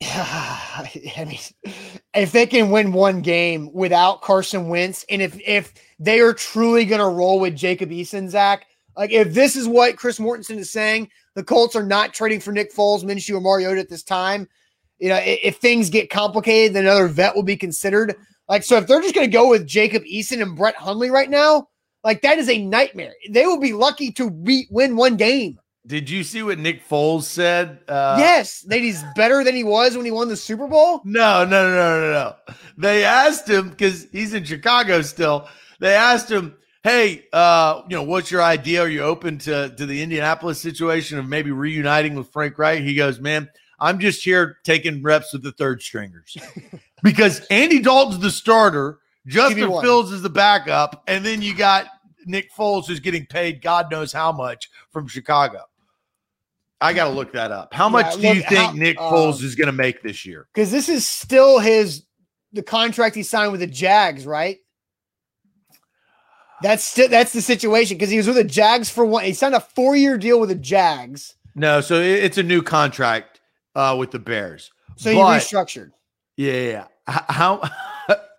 I 0.03 0.89
mean, 1.27 1.75
if 2.15 2.33
they 2.33 2.47
can 2.47 2.71
win 2.71 2.93
one 2.93 3.21
game 3.21 3.73
without 3.73 4.23
Carson 4.23 4.69
Wentz, 4.69 5.05
and 5.09 5.21
if 5.21 5.39
if 5.47 5.75
they 5.99 6.21
are 6.21 6.33
truly 6.33 6.85
going 6.85 7.01
to 7.01 7.09
roll 7.09 7.41
with 7.41 7.57
Jacob 7.57 7.91
Eason, 7.91 8.29
Zach, 8.29 8.68
like 8.99 9.13
if 9.13 9.33
this 9.33 9.55
is 9.55 9.69
what 9.69 9.97
Chris 9.97 10.19
Mortensen 10.19 10.59
is 10.59 10.71
saying, 10.71 11.09
the 11.37 11.45
Colts 11.45 11.77
are 11.77 11.85
not 11.85 12.13
trading 12.13 12.41
for 12.41 12.51
Nick 12.51 12.75
Foles, 12.75 13.05
Minshew, 13.05 13.37
or 13.37 13.41
Mariota 13.41 13.81
at 13.81 13.89
this 13.89 14.03
time. 14.03 14.49
You 14.99 15.11
know, 15.11 15.17
if, 15.17 15.39
if 15.45 15.57
things 15.59 15.89
get 15.89 16.11
complicated, 16.11 16.75
then 16.75 16.85
another 16.85 17.07
vet 17.07 17.37
will 17.37 17.45
be 17.45 17.57
considered. 17.57 18.17
Like, 18.49 18.65
so 18.65 18.77
if 18.77 18.89
they're 18.89 19.01
just 19.01 19.15
going 19.15 19.31
to 19.31 19.33
go 19.33 19.49
with 19.49 19.69
Jacob 19.69 20.03
Eason 20.03 20.43
and 20.43 20.57
Brett 20.57 20.75
Hundley 20.75 21.11
right 21.11 21.31
now, 21.31 21.69
like 22.03 22.23
that 22.23 22.39
is 22.39 22.49
a 22.49 22.59
nightmare. 22.59 23.15
They 23.31 23.47
will 23.47 23.61
be 23.61 23.73
lucky 23.73 24.11
to 24.13 24.31
beat 24.31 24.67
win 24.73 24.97
one 24.97 25.17
game. 25.17 25.61
Did 25.87 26.11
you 26.11 26.25
see 26.25 26.43
what 26.43 26.59
Nick 26.59 26.87
Foles 26.87 27.23
said? 27.23 27.79
Uh, 27.87 28.17
yes, 28.19 28.63
that 28.63 28.81
he's 28.81 29.05
better 29.15 29.45
than 29.45 29.55
he 29.55 29.63
was 29.63 29.97
when 29.97 30.05
he 30.05 30.11
won 30.11 30.29
the 30.29 30.37
Super 30.37 30.67
Bowl. 30.67 31.03
No, 31.05 31.45
no, 31.45 31.71
no, 31.71 32.01
no, 32.01 32.13
no. 32.13 32.55
They 32.77 33.05
asked 33.05 33.49
him 33.49 33.71
because 33.71 34.09
he's 34.11 34.35
in 34.35 34.45
Chicago 34.45 35.03
still. 35.03 35.49
They 35.79 35.95
asked 35.95 36.29
him, 36.29 36.57
"Hey, 36.89 37.27
uh, 37.33 37.83
you 37.89 37.97
know, 37.97 38.03
what's 38.03 38.31
your 38.31 38.43
idea? 38.43 38.83
Are 38.83 38.89
you 38.89 39.03
open 39.03 39.39
to 39.39 39.75
to 39.77 39.87
the 39.87 40.03
Indianapolis 40.03 40.61
situation 40.61 41.19
of 41.19 41.29
maybe 41.29 41.51
reuniting 41.51 42.15
with 42.15 42.31
Frank 42.33 42.59
Reich? 42.59 42.83
He 42.83 42.95
goes, 42.95 43.21
"Man, 43.21 43.49
I'm 43.79 43.99
just 43.99 44.25
here 44.25 44.59
taking 44.65 45.03
reps 45.03 45.33
with 45.33 45.43
the 45.43 45.53
third 45.53 45.83
stringers 45.83 46.37
because 47.03 47.41
Andy 47.47 47.81
Dalton's 47.81 48.21
the 48.21 48.31
starter, 48.31 48.99
Justin 49.27 49.71
Fields 49.81 50.13
is 50.13 50.23
the 50.23 50.31
backup, 50.31 51.05
and 51.07 51.25
then 51.25 51.43
you 51.43 51.55
got." 51.55 51.87
Nick 52.27 52.53
Foles 52.53 52.87
who's 52.87 53.01
getting 53.01 53.25
paid 53.25 53.63
God 53.63 53.91
knows 53.91 54.13
how 54.13 54.33
much 54.33 54.69
from 54.93 55.09
Chicago. 55.09 55.63
I 56.81 56.93
got 56.93 57.05
to 57.05 57.11
look 57.11 57.33
that 57.33 57.51
up. 57.51 57.75
How 57.75 57.89
much 57.89 58.15
do 58.17 58.29
you 58.29 58.43
think 58.43 58.53
how, 58.53 58.73
Nick 58.73 58.99
Foles 58.99 59.41
um, 59.41 59.45
is 59.45 59.55
going 59.55 59.67
to 59.67 59.73
make 59.73 60.03
this 60.03 60.25
year? 60.25 60.47
Because 60.55 60.71
this 60.71 60.89
is 60.89 61.07
still 61.07 61.59
his 61.59 62.05
the 62.53 62.63
contract 62.63 63.17
he 63.17 63.23
signed 63.23 63.51
with 63.51 63.61
the 63.61 63.67
Jags, 63.67 64.27
right? 64.27 64.59
That's 66.63 66.83
still 66.83 67.09
that's 67.09 67.33
the 67.33 67.43
situation 67.43 67.97
because 67.97 68.11
he 68.11 68.17
was 68.17 68.27
with 68.27 68.37
the 68.37 68.45
Jags 68.45 68.91
for 68.91 69.05
one. 69.05 69.25
He 69.25 69.33
signed 69.33 69.55
a 69.55 69.61
four 69.61 69.97
year 69.97 70.19
deal 70.19 70.41
with 70.41 70.49
the 70.49 70.55
Jags. 70.55 71.35
No, 71.55 71.81
so 71.81 72.01
it's 72.01 72.39
a 72.39 72.43
new 72.43 72.63
contract 72.63 73.41
uh, 73.75 73.97
with 73.99 74.11
the 74.11 74.19
Bears. 74.19 74.71
So 74.97 75.15
but, 75.15 75.35
he 75.35 75.39
restructured. 75.39 75.91
Yeah, 76.37 76.53
yeah. 76.53 76.85
How 77.07 77.63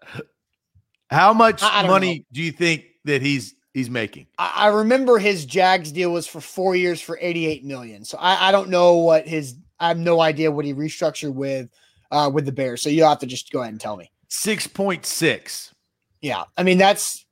how 1.09 1.33
much 1.33 1.61
money 1.61 2.19
know. 2.19 2.25
do 2.33 2.41
you 2.41 2.51
think 2.51 2.85
that 3.05 3.21
he's 3.21 3.55
he's 3.73 3.89
making. 3.89 4.27
I, 4.37 4.53
I, 4.55 4.67
remember 4.67 5.17
his 5.19 5.45
Jags 5.45 5.91
deal 5.91 6.11
was 6.11 6.27
for 6.27 6.41
four 6.41 6.75
years 6.75 7.01
for 7.01 7.17
88 7.21 7.63
million. 7.63 8.03
So 8.03 8.17
I, 8.19 8.49
I 8.49 8.51
don't 8.51 8.69
know 8.69 8.97
what 8.97 9.27
his 9.27 9.55
I 9.79 9.87
have 9.87 9.97
no 9.97 10.21
idea 10.21 10.51
what 10.51 10.65
he 10.65 10.73
restructured 10.73 11.33
with 11.33 11.69
uh 12.11 12.29
with 12.33 12.45
the 12.45 12.51
Bears. 12.51 12.81
So 12.81 12.89
you'll 12.89 13.09
have 13.09 13.19
to 13.19 13.25
just 13.25 13.51
go 13.51 13.61
ahead 13.61 13.73
and 13.73 13.81
tell 13.81 13.97
me. 13.97 14.11
Six 14.27 14.67
point 14.67 15.05
six. 15.05 15.73
Yeah. 16.21 16.43
I 16.57 16.63
mean 16.63 16.77
that's 16.77 17.25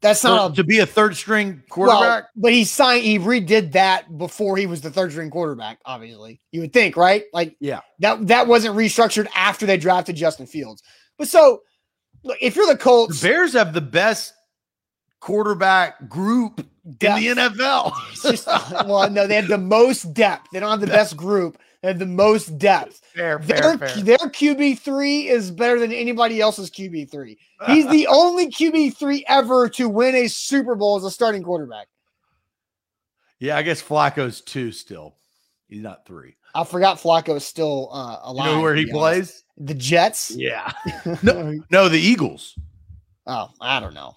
that's 0.00 0.22
not 0.22 0.52
a, 0.52 0.54
to 0.54 0.64
be 0.64 0.78
a 0.80 0.86
third 0.86 1.16
string 1.16 1.62
quarterback. 1.68 2.00
Well, 2.00 2.28
but 2.36 2.52
he 2.52 2.64
signed 2.64 3.04
he 3.04 3.18
redid 3.18 3.72
that 3.72 4.18
before 4.18 4.56
he 4.56 4.66
was 4.66 4.80
the 4.80 4.90
third 4.90 5.12
string 5.12 5.30
quarterback, 5.30 5.78
obviously. 5.84 6.40
You 6.52 6.60
would 6.62 6.72
think, 6.72 6.96
right? 6.96 7.24
Like 7.32 7.56
yeah, 7.60 7.80
that 8.00 8.26
that 8.26 8.46
wasn't 8.46 8.76
restructured 8.76 9.26
after 9.34 9.66
they 9.66 9.76
drafted 9.76 10.16
Justin 10.16 10.46
Fields. 10.46 10.82
But 11.18 11.28
so 11.28 11.62
look, 12.22 12.38
if 12.40 12.56
you're 12.56 12.66
the 12.66 12.76
Colts, 12.76 13.20
the 13.20 13.28
Bears 13.28 13.54
have 13.54 13.72
the 13.72 13.80
best 13.80 14.34
quarterback 15.20 16.08
group 16.08 16.66
depth. 16.98 17.22
in 17.22 17.36
the 17.36 17.42
NFL. 17.42 17.92
just, 18.22 18.46
uh, 18.46 18.84
well, 18.86 19.10
no, 19.10 19.26
they 19.26 19.34
have 19.34 19.48
the 19.48 19.58
most 19.58 20.14
depth. 20.14 20.48
They 20.52 20.60
don't 20.60 20.70
have 20.70 20.80
the 20.80 20.86
best 20.98 21.16
group. 21.16 21.58
They 21.86 21.92
have 21.92 22.00
the 22.00 22.06
most 22.06 22.58
depth. 22.58 23.00
Fair, 23.14 23.38
fair, 23.38 23.60
their, 23.60 23.78
fair. 23.78 24.02
their 24.02 24.18
QB 24.18 24.80
three 24.80 25.28
is 25.28 25.52
better 25.52 25.78
than 25.78 25.92
anybody 25.92 26.40
else's 26.40 26.68
QB 26.68 27.12
three. 27.12 27.38
He's 27.68 27.88
the 27.88 28.08
only 28.08 28.50
QB 28.50 28.96
three 28.96 29.24
ever 29.28 29.68
to 29.68 29.88
win 29.88 30.16
a 30.16 30.26
Super 30.26 30.74
Bowl 30.74 30.96
as 30.96 31.04
a 31.04 31.12
starting 31.12 31.44
quarterback. 31.44 31.86
Yeah, 33.38 33.56
I 33.56 33.62
guess 33.62 33.80
Flacco's 33.80 34.40
two 34.40 34.72
still. 34.72 35.14
He's 35.68 35.80
not 35.80 36.04
three. 36.06 36.34
I 36.56 36.64
forgot 36.64 36.98
Flacco 36.98 37.36
is 37.36 37.46
still 37.46 37.88
uh, 37.92 38.18
alive. 38.24 38.48
You 38.48 38.56
know 38.56 38.62
where 38.62 38.74
he 38.74 38.86
plays? 38.86 39.44
The 39.56 39.74
Jets. 39.74 40.32
Yeah. 40.34 40.72
no, 41.22 41.56
no, 41.70 41.88
the 41.88 42.00
Eagles. 42.00 42.58
Oh, 43.28 43.50
I 43.60 43.78
don't 43.78 43.94
know. 43.94 44.16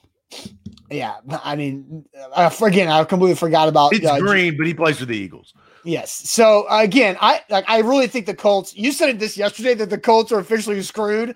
Yeah, 0.89 1.17
I 1.43 1.55
mean, 1.55 2.03
uh, 2.33 2.49
again, 2.63 2.87
I 2.87 3.03
completely 3.03 3.35
forgot 3.35 3.67
about. 3.67 3.93
It's 3.93 4.07
uh, 4.07 4.17
green, 4.17 4.57
but 4.57 4.65
he 4.65 4.73
plays 4.73 4.97
for 4.97 5.05
the 5.05 5.15
Eagles. 5.15 5.53
Yes. 5.89 6.29
So 6.29 6.67
again, 6.69 7.17
I 7.19 7.41
like. 7.49 7.65
I 7.67 7.79
really 7.79 8.05
think 8.05 8.27
the 8.27 8.35
Colts. 8.35 8.75
You 8.75 8.91
said 8.91 9.19
this 9.19 9.35
yesterday 9.35 9.73
that 9.73 9.89
the 9.89 9.97
Colts 9.97 10.31
are 10.31 10.37
officially 10.37 10.79
screwed. 10.83 11.35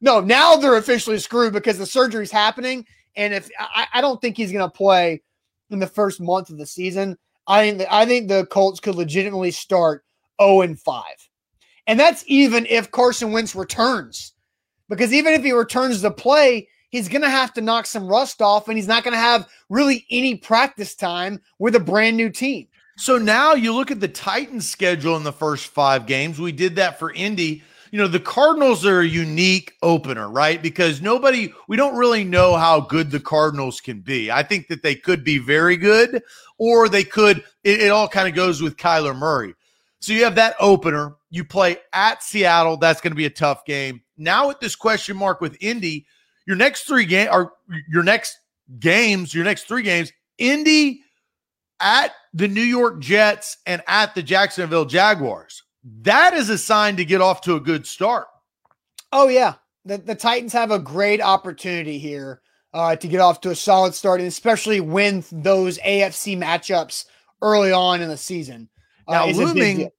No, 0.00 0.18
now 0.18 0.56
they're 0.56 0.76
officially 0.76 1.20
screwed 1.20 1.52
because 1.52 1.78
the 1.78 1.86
surgery's 1.86 2.32
happening, 2.32 2.84
and 3.14 3.32
if 3.32 3.48
I, 3.60 3.86
I 3.94 4.00
don't 4.00 4.20
think 4.20 4.36
he's 4.36 4.50
going 4.50 4.68
to 4.68 4.76
play 4.76 5.22
in 5.70 5.78
the 5.78 5.86
first 5.86 6.20
month 6.20 6.50
of 6.50 6.58
the 6.58 6.66
season. 6.66 7.16
I 7.46 7.70
think 7.70 7.88
I 7.88 8.04
think 8.04 8.26
the 8.26 8.44
Colts 8.46 8.80
could 8.80 8.96
legitimately 8.96 9.52
start 9.52 10.04
zero 10.40 10.62
and 10.62 10.76
five, 10.80 11.28
and 11.86 12.00
that's 12.00 12.24
even 12.26 12.66
if 12.66 12.90
Carson 12.90 13.30
Wentz 13.30 13.54
returns, 13.54 14.32
because 14.88 15.12
even 15.12 15.32
if 15.32 15.44
he 15.44 15.52
returns 15.52 16.02
to 16.02 16.10
play, 16.10 16.66
he's 16.90 17.08
going 17.08 17.22
to 17.22 17.30
have 17.30 17.52
to 17.54 17.60
knock 17.60 17.86
some 17.86 18.08
rust 18.08 18.42
off 18.42 18.66
and 18.66 18.76
he's 18.76 18.88
not 18.88 19.04
going 19.04 19.14
to 19.14 19.18
have 19.18 19.48
really 19.68 20.04
any 20.10 20.34
practice 20.34 20.96
time 20.96 21.40
with 21.60 21.76
a 21.76 21.80
brand 21.80 22.16
new 22.16 22.30
team. 22.30 22.66
So 22.96 23.18
now 23.18 23.54
you 23.54 23.74
look 23.74 23.90
at 23.90 24.00
the 24.00 24.08
Titans 24.08 24.68
schedule 24.68 25.16
in 25.16 25.24
the 25.24 25.32
first 25.32 25.68
five 25.68 26.06
games. 26.06 26.38
We 26.38 26.52
did 26.52 26.76
that 26.76 26.98
for 26.98 27.12
Indy. 27.12 27.62
You 27.90 27.98
know, 27.98 28.08
the 28.08 28.20
Cardinals 28.20 28.86
are 28.86 29.00
a 29.00 29.06
unique 29.06 29.74
opener, 29.82 30.28
right? 30.28 30.62
Because 30.62 31.02
nobody, 31.02 31.52
we 31.68 31.76
don't 31.76 31.96
really 31.96 32.24
know 32.24 32.56
how 32.56 32.80
good 32.80 33.10
the 33.10 33.20
Cardinals 33.20 33.80
can 33.80 34.00
be. 34.00 34.30
I 34.30 34.42
think 34.42 34.68
that 34.68 34.82
they 34.82 34.94
could 34.94 35.24
be 35.24 35.38
very 35.38 35.76
good, 35.76 36.22
or 36.58 36.88
they 36.88 37.04
could, 37.04 37.44
it, 37.64 37.82
it 37.82 37.88
all 37.90 38.08
kind 38.08 38.28
of 38.28 38.34
goes 38.34 38.62
with 38.62 38.78
Kyler 38.78 39.16
Murray. 39.16 39.54
So 40.00 40.12
you 40.12 40.24
have 40.24 40.36
that 40.36 40.56
opener. 40.58 41.16
You 41.30 41.44
play 41.44 41.78
at 41.92 42.22
Seattle. 42.22 42.76
That's 42.76 43.00
going 43.00 43.12
to 43.12 43.16
be 43.16 43.26
a 43.26 43.30
tough 43.30 43.64
game. 43.64 44.02
Now 44.16 44.48
with 44.48 44.60
this 44.60 44.74
question 44.74 45.16
mark 45.16 45.40
with 45.40 45.56
Indy, 45.60 46.06
your 46.46 46.56
next 46.56 46.82
three 46.84 47.04
game 47.04 47.28
are 47.30 47.52
your 47.88 48.02
next 48.02 48.38
games, 48.78 49.34
your 49.34 49.44
next 49.44 49.64
three 49.64 49.82
games, 49.82 50.12
Indy 50.38 51.02
at 51.80 52.12
the 52.32 52.48
New 52.48 52.62
York 52.62 53.00
Jets 53.00 53.58
and 53.66 53.82
at 53.86 54.14
the 54.14 54.22
Jacksonville 54.22 54.84
Jaguars. 54.84 55.62
That 56.02 56.34
is 56.34 56.48
a 56.48 56.58
sign 56.58 56.96
to 56.96 57.04
get 57.04 57.20
off 57.20 57.40
to 57.42 57.56
a 57.56 57.60
good 57.60 57.86
start. 57.86 58.26
Oh 59.12 59.28
yeah, 59.28 59.54
the 59.84 59.98
the 59.98 60.14
Titans 60.14 60.52
have 60.52 60.70
a 60.70 60.78
great 60.78 61.20
opportunity 61.20 61.98
here 61.98 62.40
uh, 62.72 62.96
to 62.96 63.08
get 63.08 63.20
off 63.20 63.40
to 63.42 63.50
a 63.50 63.54
solid 63.56 63.94
start, 63.94 64.20
and 64.20 64.28
especially 64.28 64.80
win 64.80 65.24
those 65.30 65.78
AFC 65.78 66.38
matchups 66.38 67.06
early 67.42 67.72
on 67.72 68.00
in 68.00 68.08
the 68.08 68.16
season. 68.16 68.68
Uh, 69.08 69.12
now, 69.12 69.26
looming 69.26 69.90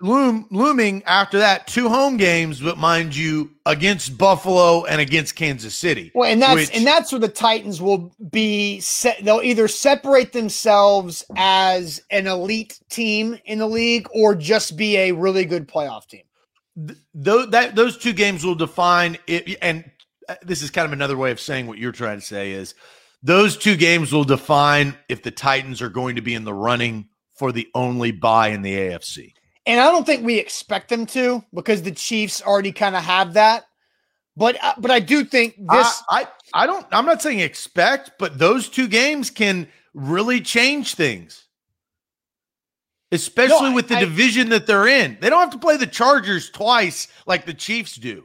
loom, 0.00 0.46
looming 0.50 1.02
after 1.04 1.38
that, 1.38 1.66
two 1.66 1.88
home 1.88 2.16
games, 2.16 2.60
but 2.60 2.78
mind 2.78 3.14
you, 3.14 3.50
against 3.66 4.16
Buffalo 4.16 4.84
and 4.84 5.00
against 5.00 5.36
Kansas 5.36 5.76
City. 5.76 6.10
Well, 6.14 6.30
and 6.30 6.40
that's 6.40 6.54
which, 6.54 6.76
and 6.76 6.86
that's 6.86 7.12
where 7.12 7.20
the 7.20 7.28
Titans 7.28 7.80
will 7.82 8.12
be. 8.30 8.80
Set, 8.80 9.24
they'll 9.24 9.42
either 9.42 9.68
separate 9.68 10.32
themselves 10.32 11.24
as 11.36 12.02
an 12.10 12.26
elite 12.26 12.80
team 12.90 13.38
in 13.44 13.58
the 13.58 13.68
league, 13.68 14.08
or 14.12 14.34
just 14.34 14.76
be 14.76 14.96
a 14.96 15.12
really 15.12 15.44
good 15.44 15.68
playoff 15.68 16.06
team. 16.06 16.22
Th- 16.86 17.48
that 17.50 17.74
those 17.74 17.98
two 17.98 18.12
games 18.12 18.44
will 18.44 18.54
define 18.54 19.18
it, 19.26 19.56
and 19.62 19.84
uh, 20.28 20.36
this 20.42 20.62
is 20.62 20.70
kind 20.70 20.86
of 20.86 20.92
another 20.92 21.16
way 21.16 21.30
of 21.30 21.40
saying 21.40 21.66
what 21.66 21.78
you're 21.78 21.92
trying 21.92 22.20
to 22.20 22.24
say 22.24 22.52
is 22.52 22.74
those 23.22 23.56
two 23.56 23.76
games 23.76 24.12
will 24.12 24.24
define 24.24 24.96
if 25.08 25.22
the 25.22 25.30
Titans 25.30 25.82
are 25.82 25.88
going 25.88 26.16
to 26.16 26.22
be 26.22 26.34
in 26.34 26.44
the 26.44 26.54
running 26.54 27.08
for 27.36 27.52
the 27.52 27.68
only 27.74 28.12
buy 28.12 28.48
in 28.48 28.62
the 28.62 28.74
AFC. 28.74 29.32
And 29.68 29.78
I 29.78 29.92
don't 29.92 30.06
think 30.06 30.24
we 30.24 30.38
expect 30.38 30.88
them 30.88 31.04
to 31.06 31.44
because 31.52 31.82
the 31.82 31.92
Chiefs 31.92 32.40
already 32.42 32.72
kind 32.72 32.96
of 32.96 33.04
have 33.04 33.34
that. 33.34 33.66
But 34.34 34.56
uh, 34.64 34.72
but 34.78 34.90
I 34.90 34.98
do 34.98 35.24
think 35.24 35.56
this. 35.58 36.02
I, 36.08 36.22
I 36.22 36.26
I 36.54 36.66
don't. 36.66 36.86
I'm 36.90 37.04
not 37.04 37.20
saying 37.20 37.40
expect, 37.40 38.12
but 38.18 38.38
those 38.38 38.68
two 38.70 38.88
games 38.88 39.28
can 39.30 39.68
really 39.92 40.40
change 40.40 40.94
things, 40.94 41.48
especially 43.12 43.70
no, 43.70 43.74
with 43.74 43.88
the 43.88 43.96
I, 43.96 44.00
division 44.00 44.48
that 44.50 44.66
they're 44.66 44.86
in. 44.86 45.18
They 45.20 45.28
don't 45.28 45.40
have 45.40 45.50
to 45.50 45.58
play 45.58 45.76
the 45.76 45.86
Chargers 45.86 46.48
twice 46.50 47.08
like 47.26 47.44
the 47.44 47.54
Chiefs 47.54 47.96
do. 47.96 48.24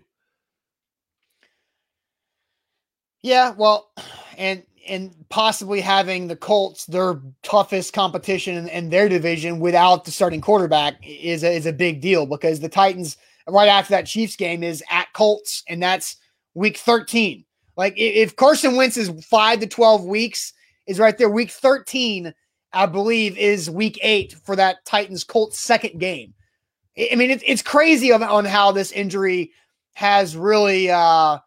Yeah, 3.21 3.53
well, 3.57 3.91
and 4.37 4.63
and 4.87 5.13
possibly 5.29 5.81
having 5.81 6.27
the 6.27 6.35
Colts 6.35 6.85
their 6.85 7.21
toughest 7.41 7.93
competition 7.93 8.55
in, 8.55 8.67
in, 8.67 8.89
their 8.89 9.07
division 9.07 9.59
without 9.59 10.05
the 10.05 10.11
starting 10.11 10.41
quarterback 10.41 10.95
is 11.03 11.43
a, 11.43 11.55
is 11.55 11.65
a 11.65 11.73
big 11.73 12.01
deal 12.01 12.25
because 12.25 12.59
the 12.59 12.69
Titans 12.69 13.17
right 13.47 13.67
after 13.67 13.91
that 13.91 14.05
Chiefs 14.05 14.35
game 14.35 14.63
is 14.63 14.83
at 14.89 15.11
Colts 15.13 15.63
and 15.67 15.81
that's 15.81 16.17
week 16.53 16.77
13. 16.77 17.43
Like 17.75 17.93
if 17.97 18.35
Carson 18.35 18.75
Wentz 18.75 18.97
is 18.97 19.09
5 19.25 19.59
to 19.61 19.67
12 19.67 20.05
weeks 20.05 20.53
is 20.87 20.99
right 20.99 21.17
there 21.17 21.29
week 21.29 21.51
13 21.51 22.33
I 22.73 22.85
believe 22.85 23.37
is 23.37 23.69
week 23.69 23.99
8 24.01 24.35
for 24.43 24.55
that 24.55 24.83
Titans 24.85 25.23
Colts 25.23 25.59
second 25.59 25.99
game. 25.99 26.33
I 27.11 27.15
mean 27.15 27.39
it's 27.45 27.61
crazy 27.61 28.11
on, 28.11 28.23
on 28.23 28.45
how 28.45 28.71
this 28.71 28.91
injury 28.91 29.51
has 29.93 30.35
really 30.35 30.89
uh 30.89 31.39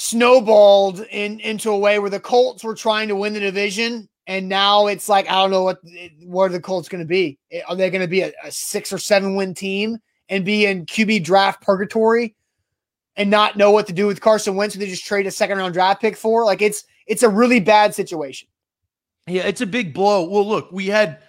snowballed 0.00 1.00
in 1.10 1.38
into 1.40 1.70
a 1.70 1.78
way 1.78 1.98
where 1.98 2.08
the 2.08 2.18
Colts 2.18 2.64
were 2.64 2.74
trying 2.74 3.06
to 3.08 3.14
win 3.16 3.34
the 3.34 3.40
division, 3.40 4.08
and 4.26 4.48
now 4.48 4.86
it's 4.86 5.10
like 5.10 5.28
I 5.28 5.34
don't 5.34 5.50
know 5.50 5.62
what 5.62 5.78
where 6.24 6.48
the 6.48 6.58
Colts 6.58 6.88
going 6.88 7.02
to 7.02 7.08
be? 7.08 7.38
Eh, 7.52 7.60
are 7.68 7.76
they 7.76 7.90
going 7.90 8.00
to 8.00 8.08
be 8.08 8.22
a, 8.22 8.32
a, 8.42 8.50
six 8.50 8.94
or 8.94 8.98
seven 8.98 9.36
win 9.36 9.52
team 9.52 9.98
and 10.30 10.42
be 10.42 10.64
in 10.64 10.86
QB 10.86 11.22
draft 11.22 11.60
purgatory 11.60 12.34
and 13.16 13.28
not 13.28 13.58
know 13.58 13.70
what 13.70 13.86
to 13.88 13.92
do 13.92 14.06
with 14.06 14.22
Carson 14.22 14.56
Wentz? 14.56 14.74
They 14.74 14.86
just 14.86 15.04
trade 15.04 15.26
a 15.26 15.30
second 15.30 15.58
round 15.58 15.74
draft 15.74 16.00
pick 16.00 16.16
for? 16.16 16.46
Like 16.46 16.62
it's 16.62 16.84
it's 17.06 17.22
a 17.22 17.28
really 17.28 17.60
bad 17.60 17.94
situation. 17.94 18.48
Yeah, 19.26 19.42
it's 19.42 19.60
a 19.60 19.66
big 19.66 19.92
blow. 19.92 20.26
Well, 20.28 20.48
look, 20.48 20.72
we 20.72 20.86
had 20.86 21.22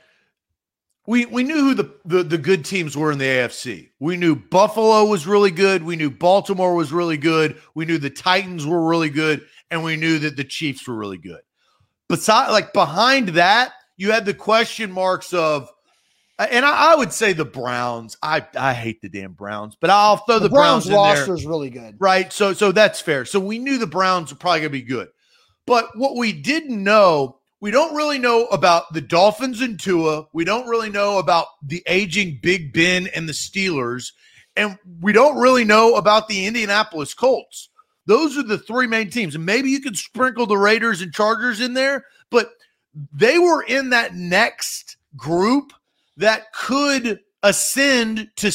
we 1.11 1.25
we 1.25 1.43
knew 1.43 1.59
who 1.59 1.73
the, 1.73 1.93
the, 2.05 2.23
the 2.23 2.37
good 2.37 2.63
teams 2.63 2.95
were 2.95 3.11
in 3.11 3.17
the 3.17 3.25
AFC. 3.25 3.89
We 3.99 4.15
knew 4.15 4.33
Buffalo 4.33 5.03
was 5.03 5.27
really 5.27 5.51
good. 5.51 5.83
We 5.83 5.97
knew 5.97 6.09
Baltimore 6.09 6.73
was 6.73 6.93
really 6.93 7.17
good. 7.17 7.61
We 7.75 7.83
knew 7.83 7.97
the 7.97 8.09
Titans 8.09 8.65
were 8.65 8.87
really 8.87 9.09
good, 9.09 9.45
and 9.69 9.83
we 9.83 9.97
knew 9.97 10.19
that 10.19 10.37
the 10.37 10.45
Chiefs 10.45 10.87
were 10.87 10.95
really 10.95 11.17
good. 11.17 11.41
Beside, 12.07 12.51
like 12.51 12.71
behind 12.71 13.29
that, 13.29 13.73
you 13.97 14.11
had 14.11 14.23
the 14.25 14.33
question 14.33 14.89
marks 14.89 15.33
of, 15.33 15.69
and 16.39 16.65
I, 16.65 16.93
I 16.93 16.95
would 16.95 17.11
say 17.11 17.33
the 17.33 17.43
Browns. 17.43 18.15
I 18.23 18.47
I 18.55 18.73
hate 18.73 19.01
the 19.01 19.09
damn 19.09 19.33
Browns, 19.33 19.75
but 19.75 19.89
I'll 19.89 20.15
throw 20.15 20.39
the, 20.39 20.47
the 20.47 20.55
Browns, 20.55 20.85
Browns 20.85 21.17
roster 21.17 21.33
is 21.33 21.45
really 21.45 21.69
good, 21.69 21.97
right? 21.99 22.31
So 22.31 22.53
so 22.53 22.71
that's 22.71 23.01
fair. 23.01 23.25
So 23.25 23.37
we 23.37 23.59
knew 23.59 23.77
the 23.77 23.85
Browns 23.85 24.31
were 24.31 24.37
probably 24.37 24.61
going 24.61 24.71
to 24.71 24.79
be 24.79 24.81
good, 24.81 25.09
but 25.67 25.89
what 25.97 26.15
we 26.15 26.31
didn't 26.31 26.81
know 26.81 27.40
we 27.61 27.69
don't 27.69 27.95
really 27.95 28.17
know 28.17 28.47
about 28.47 28.91
the 28.91 29.01
Dolphins 29.01 29.61
and 29.61 29.79
Tua. 29.79 30.25
We 30.33 30.43
don't 30.43 30.67
really 30.67 30.89
know 30.89 31.19
about 31.19 31.45
the 31.63 31.83
aging 31.85 32.39
Big 32.41 32.73
Ben 32.73 33.07
and 33.15 33.29
the 33.29 33.33
Steelers. 33.33 34.11
And 34.55 34.77
we 34.99 35.13
don't 35.13 35.39
really 35.39 35.63
know 35.63 35.95
about 35.95 36.27
the 36.27 36.47
Indianapolis 36.47 37.13
Colts. 37.13 37.69
Those 38.07 38.35
are 38.37 38.43
the 38.43 38.57
three 38.57 38.87
main 38.87 39.11
teams. 39.11 39.35
And 39.35 39.45
maybe 39.45 39.69
you 39.69 39.79
could 39.79 39.95
sprinkle 39.95 40.47
the 40.47 40.57
Raiders 40.57 41.01
and 41.01 41.13
Chargers 41.13 41.61
in 41.61 41.75
there, 41.75 42.03
but 42.31 42.49
they 43.13 43.37
were 43.37 43.61
in 43.61 43.91
that 43.91 44.15
next 44.15 44.97
group 45.15 45.71
that 46.17 46.51
could 46.53 47.19
ascend 47.43 48.27
to 48.37 48.51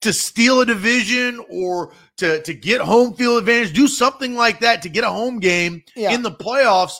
to 0.00 0.12
steal 0.14 0.60
a 0.60 0.66
division 0.66 1.44
or 1.50 1.92
to 2.16 2.42
to 2.42 2.52
get 2.52 2.80
home 2.80 3.14
field 3.14 3.38
advantage, 3.38 3.72
do 3.72 3.86
something 3.86 4.34
like 4.34 4.60
that 4.60 4.82
to 4.82 4.88
get 4.88 5.04
a 5.04 5.10
home 5.10 5.38
game 5.38 5.82
yeah. 5.94 6.12
in 6.12 6.22
the 6.22 6.30
playoffs. 6.30 6.94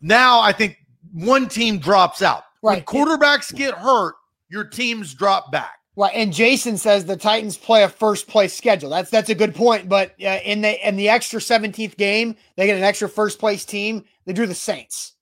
Now 0.00 0.40
I 0.40 0.52
think 0.52 0.76
one 1.24 1.48
team 1.48 1.78
drops 1.78 2.22
out. 2.22 2.44
Right. 2.62 2.84
When 2.86 3.06
quarterbacks 3.06 3.54
get 3.54 3.74
hurt, 3.74 4.14
your 4.48 4.64
teams 4.64 5.14
drop 5.14 5.52
back. 5.52 5.78
Right, 5.96 6.14
and 6.14 6.32
Jason 6.32 6.78
says 6.78 7.04
the 7.04 7.16
Titans 7.16 7.56
play 7.56 7.82
a 7.82 7.88
first 7.88 8.28
place 8.28 8.54
schedule. 8.54 8.90
That's 8.90 9.10
that's 9.10 9.30
a 9.30 9.34
good 9.34 9.52
point. 9.52 9.88
But 9.88 10.14
uh, 10.22 10.38
in 10.44 10.60
the 10.60 10.88
in 10.88 10.94
the 10.94 11.08
extra 11.08 11.40
seventeenth 11.40 11.96
game, 11.96 12.36
they 12.56 12.66
get 12.66 12.76
an 12.78 12.84
extra 12.84 13.08
first 13.08 13.40
place 13.40 13.64
team. 13.64 14.04
They 14.24 14.32
drew 14.32 14.46
the 14.46 14.54
Saints, 14.54 15.14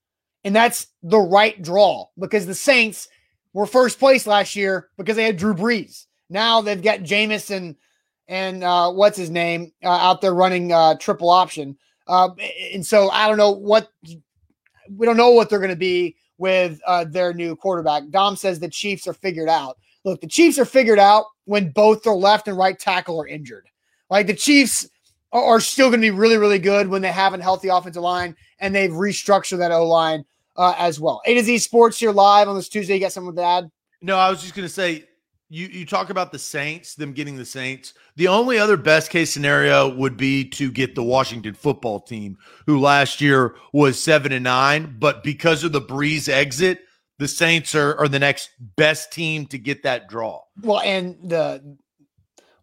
and 0.45 0.55
that's 0.55 0.89
the 1.03 1.19
right 1.19 1.61
draw 1.63 2.09
because 2.19 2.45
the 2.45 2.55
Saints 2.55 3.09
were 3.55 3.65
first 3.65 3.99
place 3.99 4.27
last 4.27 4.55
year 4.55 4.91
because 4.99 5.17
they 5.17 5.25
had 5.25 5.39
Drew 5.39 5.55
Brees. 5.55 6.05
Now 6.29 6.61
they've 6.61 6.83
got 6.83 7.01
Jameis 7.01 7.51
and 7.51 7.77
and 8.29 8.63
uh, 8.63 8.93
what's 8.93 9.17
his 9.17 9.31
name 9.31 9.73
uh, 9.83 9.89
out 9.89 10.21
there 10.21 10.35
running 10.35 10.73
uh, 10.73 10.97
triple 10.97 11.31
option. 11.31 11.79
Uh, 12.07 12.29
and 12.75 12.87
so 12.87 13.09
I 13.09 13.29
don't 13.29 13.39
know 13.39 13.53
what 13.53 13.89
we 14.95 15.07
don't 15.07 15.17
know 15.17 15.31
what 15.31 15.51
they're 15.51 15.59
going 15.59 15.71
to 15.71 15.77
be 15.77 16.17
with 16.39 16.81
uh, 16.87 17.05
their 17.05 17.33
new 17.33 17.57
quarterback. 17.57 18.09
Dom 18.11 18.37
says 18.37 18.59
the 18.59 18.69
Chiefs 18.69 19.07
are 19.07 19.15
figured 19.15 19.49
out. 19.49 19.79
Look, 20.05 20.21
the 20.21 20.27
Chiefs 20.27 20.59
are 20.59 20.65
figured 20.65 20.99
out 20.99 21.27
when 21.45 21.71
both 21.71 22.03
their 22.03 22.13
left 22.15 22.49
and 22.49 22.57
right 22.57 22.79
tackle 22.79 23.21
are 23.21 23.27
injured. 23.27 23.67
Like 24.11 24.27
the 24.27 24.35
Chiefs 24.35 24.89
are, 25.33 25.43
are 25.43 25.61
still 25.61 25.89
going 25.89 26.01
to 26.01 26.07
be 26.07 26.11
really, 26.11 26.37
really 26.37 26.59
good 26.59 26.89
when 26.89 27.03
they 27.03 27.11
have 27.11 27.35
a 27.35 27.43
healthy 27.43 27.69
offensive 27.69 28.03
line 28.03 28.37
and 28.61 28.75
they've 28.75 28.91
restructured 28.91 29.59
that 29.59 29.73
O 29.73 29.87
line 29.87 30.25
uh, 30.57 30.75
as 30.79 31.01
well. 31.01 31.23
A 31.27 31.35
to 31.35 31.43
Z 31.43 31.59
Sports 31.59 31.99
here 31.99 32.13
live 32.13 32.49
on 32.49 32.57
this 32.57 32.69
Tuesday. 32.69 32.95
You 32.95 33.01
got 33.01 33.13
something 33.13 33.35
to 33.35 33.43
add? 33.43 33.71
No, 34.01 34.17
I 34.17 34.31
was 34.31 34.43
just 34.43 34.55
going 34.55 34.69
to 34.69 34.73
say 34.73 35.05
you 35.49 35.67
you 35.67 35.87
talk 35.87 36.11
about 36.11 36.33
the 36.33 36.39
Saints, 36.39 36.95
them 36.95 37.13
getting 37.13 37.37
the 37.37 37.45
Saints. 37.45 37.95
The 38.17 38.29
only 38.29 38.59
other 38.59 38.77
best 38.77 39.11
case 39.11 39.33
scenario 39.33 39.95
would 39.95 40.17
be 40.17 40.45
to 40.51 40.71
get 40.71 40.95
the 40.95 41.03
Washington 41.03 41.55
football 41.55 42.01
team, 42.01 42.39
who 42.67 42.81
last 42.81 43.21
year 43.21 43.57
was 43.73 44.03
seven 44.03 44.33
and 44.33 44.45
nine, 44.45 44.97
but 44.99 45.23
because 45.23 45.65
of 45.65 45.73
the 45.73 45.81
Brees 45.81 46.29
exit, 46.29 46.81
the 47.19 47.29
Saints 47.29 47.75
are, 47.75 47.97
are 47.99 48.09
the 48.09 48.19
next 48.19 48.51
best 48.77 49.13
team 49.13 49.47
to 49.47 49.59
get 49.59 49.83
that 49.85 50.09
draw. 50.09 50.41
Well, 50.63 50.81
and 50.81 51.17
the 51.23 51.77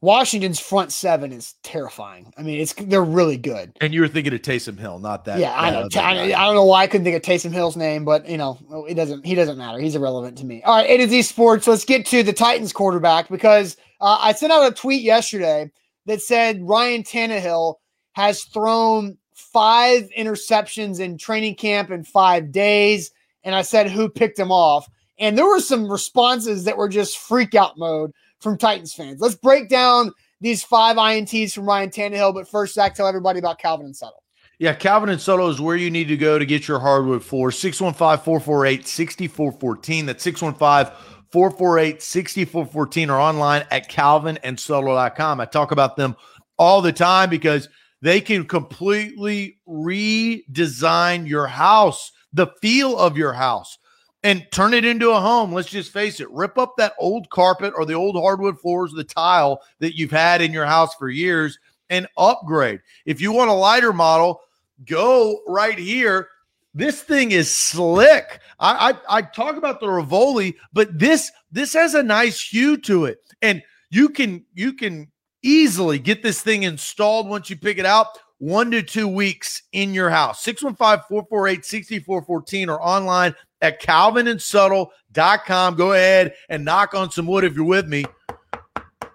Washington's 0.03 0.59
front 0.59 0.91
seven 0.91 1.31
is 1.31 1.55
terrifying. 1.63 2.33
I 2.37 2.41
mean, 2.41 2.59
it's 2.59 2.73
they're 2.73 3.01
really 3.01 3.37
good. 3.37 3.71
And 3.79 3.93
you 3.93 4.01
were 4.01 4.09
thinking 4.09 4.33
of 4.33 4.41
Taysom 4.41 4.77
Hill, 4.77 4.99
not 4.99 5.23
that. 5.23 5.39
Yeah, 5.39 5.57
I 5.57 5.71
know. 5.71 5.87
I, 5.95 6.33
I, 6.33 6.45
don't 6.45 6.55
know 6.55 6.65
why 6.65 6.83
I 6.83 6.87
couldn't 6.87 7.05
think 7.05 7.15
of 7.15 7.21
Taysom 7.21 7.53
Hill's 7.53 7.77
name, 7.77 8.03
but 8.03 8.27
you 8.27 8.35
know, 8.35 8.85
it 8.85 8.95
doesn't. 8.95 9.25
He 9.25 9.33
doesn't 9.33 9.57
matter. 9.57 9.79
He's 9.79 9.95
irrelevant 9.95 10.37
to 10.39 10.45
me. 10.45 10.61
All 10.63 10.75
right, 10.75 10.89
A 10.89 10.97
to 10.97 11.07
Z 11.07 11.21
Sports. 11.21 11.67
Let's 11.67 11.85
get 11.85 12.05
to 12.07 12.21
the 12.21 12.33
Titans 12.33 12.73
quarterback 12.73 13.29
because 13.29 13.77
uh, 14.01 14.17
I 14.19 14.33
sent 14.33 14.51
out 14.51 14.69
a 14.69 14.75
tweet 14.75 15.03
yesterday 15.03 15.71
that 16.05 16.21
said 16.21 16.61
Ryan 16.61 17.03
Tannehill 17.03 17.75
has 18.11 18.43
thrown 18.43 19.17
five 19.33 20.09
interceptions 20.17 20.99
in 20.99 21.17
training 21.17 21.55
camp 21.55 21.91
in 21.91 22.03
five 22.03 22.51
days, 22.51 23.09
and 23.45 23.55
I 23.55 23.61
said 23.61 23.89
who 23.89 24.09
picked 24.09 24.37
him 24.37 24.51
off. 24.51 24.85
And 25.17 25.37
there 25.37 25.47
were 25.47 25.61
some 25.61 25.89
responses 25.89 26.65
that 26.65 26.75
were 26.75 26.89
just 26.89 27.17
freak 27.17 27.55
out 27.55 27.77
mode 27.77 28.11
from 28.43 28.57
Titans 28.57 28.93
fans. 28.93 29.19
Let's 29.19 29.35
break 29.35 29.69
down 29.69 30.11
these 30.41 30.63
five 30.63 30.97
INTs 30.97 31.53
from 31.53 31.65
Ryan 31.65 31.89
Tannehill. 31.89 32.33
But 32.33 32.47
first, 32.47 32.75
Zach, 32.75 32.93
tell 32.93 33.07
everybody 33.07 33.39
about 33.39 33.59
Calvin 33.59 33.85
and 33.85 33.95
Settle. 33.95 34.21
Yeah, 34.59 34.73
Calvin 34.73 35.09
and 35.09 35.19
Settle 35.19 35.49
is 35.49 35.59
where 35.59 35.75
you 35.75 35.89
need 35.89 36.07
to 36.09 36.17
go 36.17 36.37
to 36.37 36.45
get 36.45 36.67
your 36.67 36.79
hardwood 36.79 37.23
floor. 37.23 37.51
615 37.51 38.23
448 38.23 38.87
6414. 38.87 40.05
That's 40.05 40.23
615 40.23 40.95
448 41.31 42.01
6414 42.01 43.09
or 43.09 43.19
online 43.19 43.65
at 43.71 43.89
calvinandsettle.com. 43.89 45.41
I 45.41 45.45
talk 45.45 45.71
about 45.71 45.95
them 45.95 46.15
all 46.57 46.81
the 46.81 46.93
time 46.93 47.29
because 47.29 47.67
they 48.01 48.21
can 48.21 48.45
completely 48.45 49.57
redesign 49.67 51.27
your 51.27 51.47
house, 51.47 52.11
the 52.31 52.47
feel 52.61 52.97
of 52.97 53.17
your 53.17 53.33
house, 53.33 53.77
and 54.23 54.47
turn 54.51 54.73
it 54.73 54.85
into 54.85 55.11
a 55.11 55.19
home. 55.19 55.53
Let's 55.53 55.69
just 55.69 55.91
face 55.91 56.19
it 56.19 56.31
rip 56.31 56.57
up 56.57 56.75
that 56.77 56.93
old 56.97 57.29
carpet 57.29 57.73
or 57.75 57.85
the 57.85 57.93
old 57.93 58.15
hardwood 58.15 58.59
floors, 58.59 58.93
the 58.93 59.03
tile 59.03 59.61
that 59.79 59.97
you've 59.97 60.11
had 60.11 60.41
in 60.41 60.53
your 60.53 60.65
house 60.65 60.95
for 60.95 61.09
years 61.09 61.59
and 61.89 62.07
upgrade. 62.17 62.79
If 63.05 63.21
you 63.21 63.31
want 63.31 63.49
a 63.49 63.53
lighter 63.53 63.93
model, 63.93 64.41
go 64.85 65.41
right 65.47 65.77
here. 65.77 66.29
This 66.73 67.01
thing 67.03 67.31
is 67.31 67.53
slick. 67.53 68.39
I, 68.59 68.93
I, 69.09 69.17
I 69.17 69.21
talk 69.21 69.57
about 69.57 69.79
the 69.79 69.89
Rivoli, 69.89 70.55
but 70.71 70.97
this 70.97 71.31
this 71.51 71.73
has 71.73 71.93
a 71.93 72.01
nice 72.01 72.41
hue 72.41 72.77
to 72.77 73.05
it, 73.05 73.19
and 73.43 73.61
you 73.91 74.09
can 74.09 74.43
you 74.55 74.73
can 74.73 75.11
easily 75.43 75.99
get 75.99 76.23
this 76.23 76.41
thing 76.41 76.63
installed 76.63 77.27
once 77.27 77.49
you 77.49 77.57
pick 77.57 77.77
it 77.77 77.85
out. 77.85 78.07
One 78.39 78.71
to 78.71 78.81
two 78.81 79.07
weeks 79.07 79.63
in 79.71 79.93
your 79.93 80.09
house. 80.09 80.41
615 80.43 81.05
448 81.07 81.65
6414 81.65 82.69
or 82.69 82.81
online 82.81 83.35
at 83.61 83.81
calvinandsettle.com. 83.81 85.75
Go 85.75 85.93
ahead 85.93 86.33
and 86.49 86.65
knock 86.65 86.93
on 86.93 87.09
some 87.11 87.27
wood 87.27 87.43
if 87.43 87.55
you're 87.55 87.63
with 87.63 87.87
me. 87.87 88.05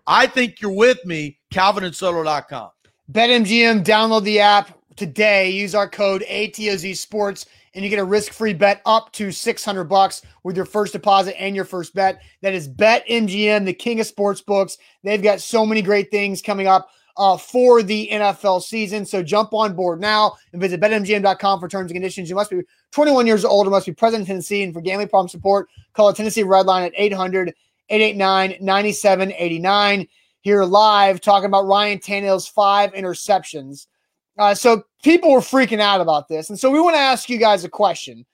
I 0.07 0.27
think 0.27 0.61
you're 0.63 0.73
with 0.73 1.05
me, 1.05 1.39
calvinandsettle.com. 1.53 2.71
BetMGM, 3.13 3.85
download 3.85 4.25
the 4.25 4.41
app 4.41 4.79
today. 4.97 5.51
Use 5.51 5.75
our 5.75 5.89
code 5.89 6.25
ATOZ 6.29 6.97
Sports 6.97 7.47
and 7.75 7.85
you 7.85 7.91
get 7.91 7.99
a 7.99 8.05
risk-free 8.05 8.55
bet 8.55 8.81
up 8.87 9.13
to 9.13 9.31
600 9.31 9.85
bucks 9.85 10.23
with 10.43 10.57
your 10.57 10.65
first 10.65 10.93
deposit 10.93 11.41
and 11.41 11.55
your 11.55 11.65
first 11.65 11.95
bet. 11.95 12.21
That 12.43 12.55
is 12.55 12.69
BetMGM, 12.69 13.65
the 13.65 13.73
king 13.73 14.01
of 14.01 14.07
sports 14.07 14.41
books. 14.41 14.79
They've 15.05 15.23
got 15.23 15.41
so 15.41 15.65
many 15.65 15.83
great 15.83 16.11
things 16.11 16.43
coming 16.43 16.67
up 16.67 16.89
uh, 17.19 17.37
for 17.37 17.83
the 17.83 18.09
NFL 18.13 18.63
season. 18.63 19.05
So 19.05 19.23
jump 19.23 19.53
on 19.53 19.75
board 19.75 20.01
now 20.01 20.37
and 20.53 20.63
visit 20.63 20.81
betmgm.com 20.81 21.61
for 21.61 21.69
terms 21.69 21.91
and 21.91 21.97
conditions. 21.97 22.31
You 22.31 22.37
must 22.37 22.51
be 22.51 22.63
21 22.93 23.27
years 23.27 23.45
old 23.45 23.67
or 23.67 23.71
must 23.71 23.87
be 23.87 23.93
present 23.93 24.21
in 24.23 24.27
Tennessee. 24.27 24.63
And 24.63 24.73
for 24.73 24.81
gambling 24.81 25.09
problem 25.09 25.29
support, 25.29 25.69
call 25.93 26.09
a 26.09 26.15
Tennessee 26.15 26.45
Red 26.45 26.67
Line 26.67 26.85
at 26.85 26.93
800 26.97 27.53
889 27.91 28.65
9789. 28.65 30.07
Here 30.41 30.63
live 30.63 31.21
talking 31.21 31.47
about 31.47 31.67
Ryan 31.67 31.99
Tannehill's 31.99 32.47
five 32.47 32.93
interceptions. 32.93 33.87
Uh, 34.39 34.55
so 34.55 34.85
people 35.03 35.33
were 35.33 35.41
freaking 35.41 35.81
out 35.81 36.01
about 36.01 36.29
this. 36.29 36.49
And 36.49 36.59
so 36.59 36.71
we 36.71 36.81
want 36.81 36.95
to 36.95 37.01
ask 37.01 37.29
you 37.29 37.39
guys 37.39 37.65
a 37.65 37.69
question. 37.69 38.25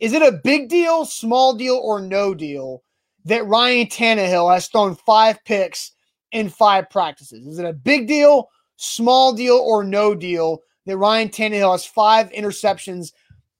Is 0.00 0.12
it 0.12 0.22
a 0.22 0.40
big 0.42 0.68
deal, 0.68 1.04
small 1.04 1.54
deal, 1.54 1.76
or 1.76 2.00
no 2.00 2.34
deal 2.34 2.82
that 3.24 3.46
Ryan 3.46 3.86
Tannehill 3.86 4.52
has 4.52 4.66
thrown 4.66 4.96
five 4.96 5.38
picks 5.44 5.92
in 6.32 6.48
five 6.48 6.90
practices? 6.90 7.46
Is 7.46 7.58
it 7.58 7.66
a 7.66 7.72
big 7.72 8.08
deal, 8.08 8.48
small 8.76 9.32
deal, 9.32 9.56
or 9.56 9.84
no 9.84 10.14
deal 10.14 10.58
that 10.86 10.96
Ryan 10.96 11.28
Tannehill 11.28 11.72
has 11.72 11.86
five 11.86 12.30
interceptions 12.30 13.12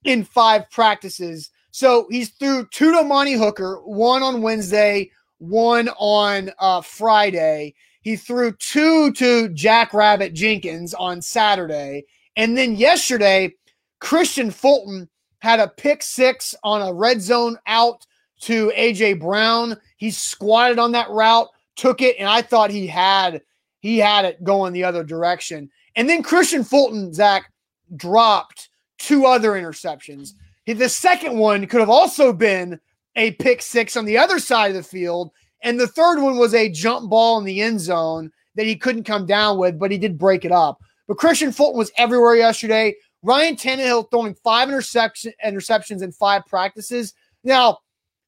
in 0.04 0.24
five 0.24 0.70
practices? 0.70 1.50
So 1.70 2.06
he's 2.10 2.30
threw 2.30 2.66
two 2.70 2.92
to 2.92 2.98
Amani 2.98 3.34
Hooker, 3.34 3.80
one 3.84 4.22
on 4.22 4.42
Wednesday, 4.42 5.10
one 5.38 5.88
on 5.98 6.50
uh, 6.58 6.80
Friday. 6.80 7.74
He 8.02 8.16
threw 8.16 8.52
two 8.52 9.12
to 9.12 9.48
Jack 9.50 9.94
Rabbit 9.94 10.34
Jenkins 10.34 10.92
on 10.92 11.22
Saturday. 11.22 12.04
And 12.36 12.56
then 12.56 12.76
yesterday, 12.76 13.54
Kristian 14.00 14.52
Fulton 14.52 15.08
had 15.38 15.60
a 15.60 15.68
pick 15.68 16.02
six 16.02 16.54
on 16.62 16.82
a 16.82 16.92
red 16.92 17.22
zone 17.22 17.58
out 17.66 18.06
to 18.40 18.72
AJ 18.76 19.20
Brown. 19.20 19.76
He 19.96 20.10
squatted 20.10 20.78
on 20.78 20.92
that 20.92 21.10
route, 21.10 21.48
took 21.76 22.02
it, 22.02 22.16
and 22.18 22.28
I 22.28 22.42
thought 22.42 22.70
he 22.70 22.86
had 22.86 23.42
he 23.80 23.98
had 23.98 24.24
it 24.24 24.44
going 24.44 24.72
the 24.72 24.84
other 24.84 25.02
direction. 25.02 25.70
And 25.96 26.08
then 26.08 26.22
Kristian 26.22 26.66
Fulton, 26.66 27.12
Zach, 27.12 27.52
dropped 27.96 28.68
two 28.98 29.26
other 29.26 29.52
interceptions. 29.52 30.34
The 30.66 30.88
second 30.88 31.36
one 31.36 31.66
could 31.66 31.80
have 31.80 31.90
also 31.90 32.32
been 32.32 32.78
a 33.16 33.32
pick 33.32 33.60
six 33.60 33.96
on 33.96 34.04
the 34.04 34.16
other 34.16 34.38
side 34.38 34.70
of 34.70 34.76
the 34.76 34.82
field. 34.82 35.32
And 35.62 35.78
the 35.78 35.88
third 35.88 36.20
one 36.20 36.38
was 36.38 36.54
a 36.54 36.70
jump 36.70 37.10
ball 37.10 37.38
in 37.38 37.44
the 37.44 37.60
end 37.60 37.80
zone 37.80 38.30
that 38.54 38.66
he 38.66 38.76
couldn't 38.76 39.04
come 39.04 39.26
down 39.26 39.58
with, 39.58 39.78
but 39.78 39.90
he 39.90 39.98
did 39.98 40.18
break 40.18 40.44
it 40.44 40.52
up. 40.52 40.80
But 41.08 41.16
Kristian 41.16 41.54
Fulton 41.54 41.78
was 41.78 41.92
everywhere 41.98 42.36
yesterday. 42.36 42.94
Ryan 43.22 43.56
Tannehill 43.56 44.10
throwing 44.10 44.34
five 44.34 44.68
interception, 44.68 45.32
interceptions 45.44 46.02
in 46.02 46.12
five 46.12 46.46
practices. 46.46 47.14
Now, 47.44 47.78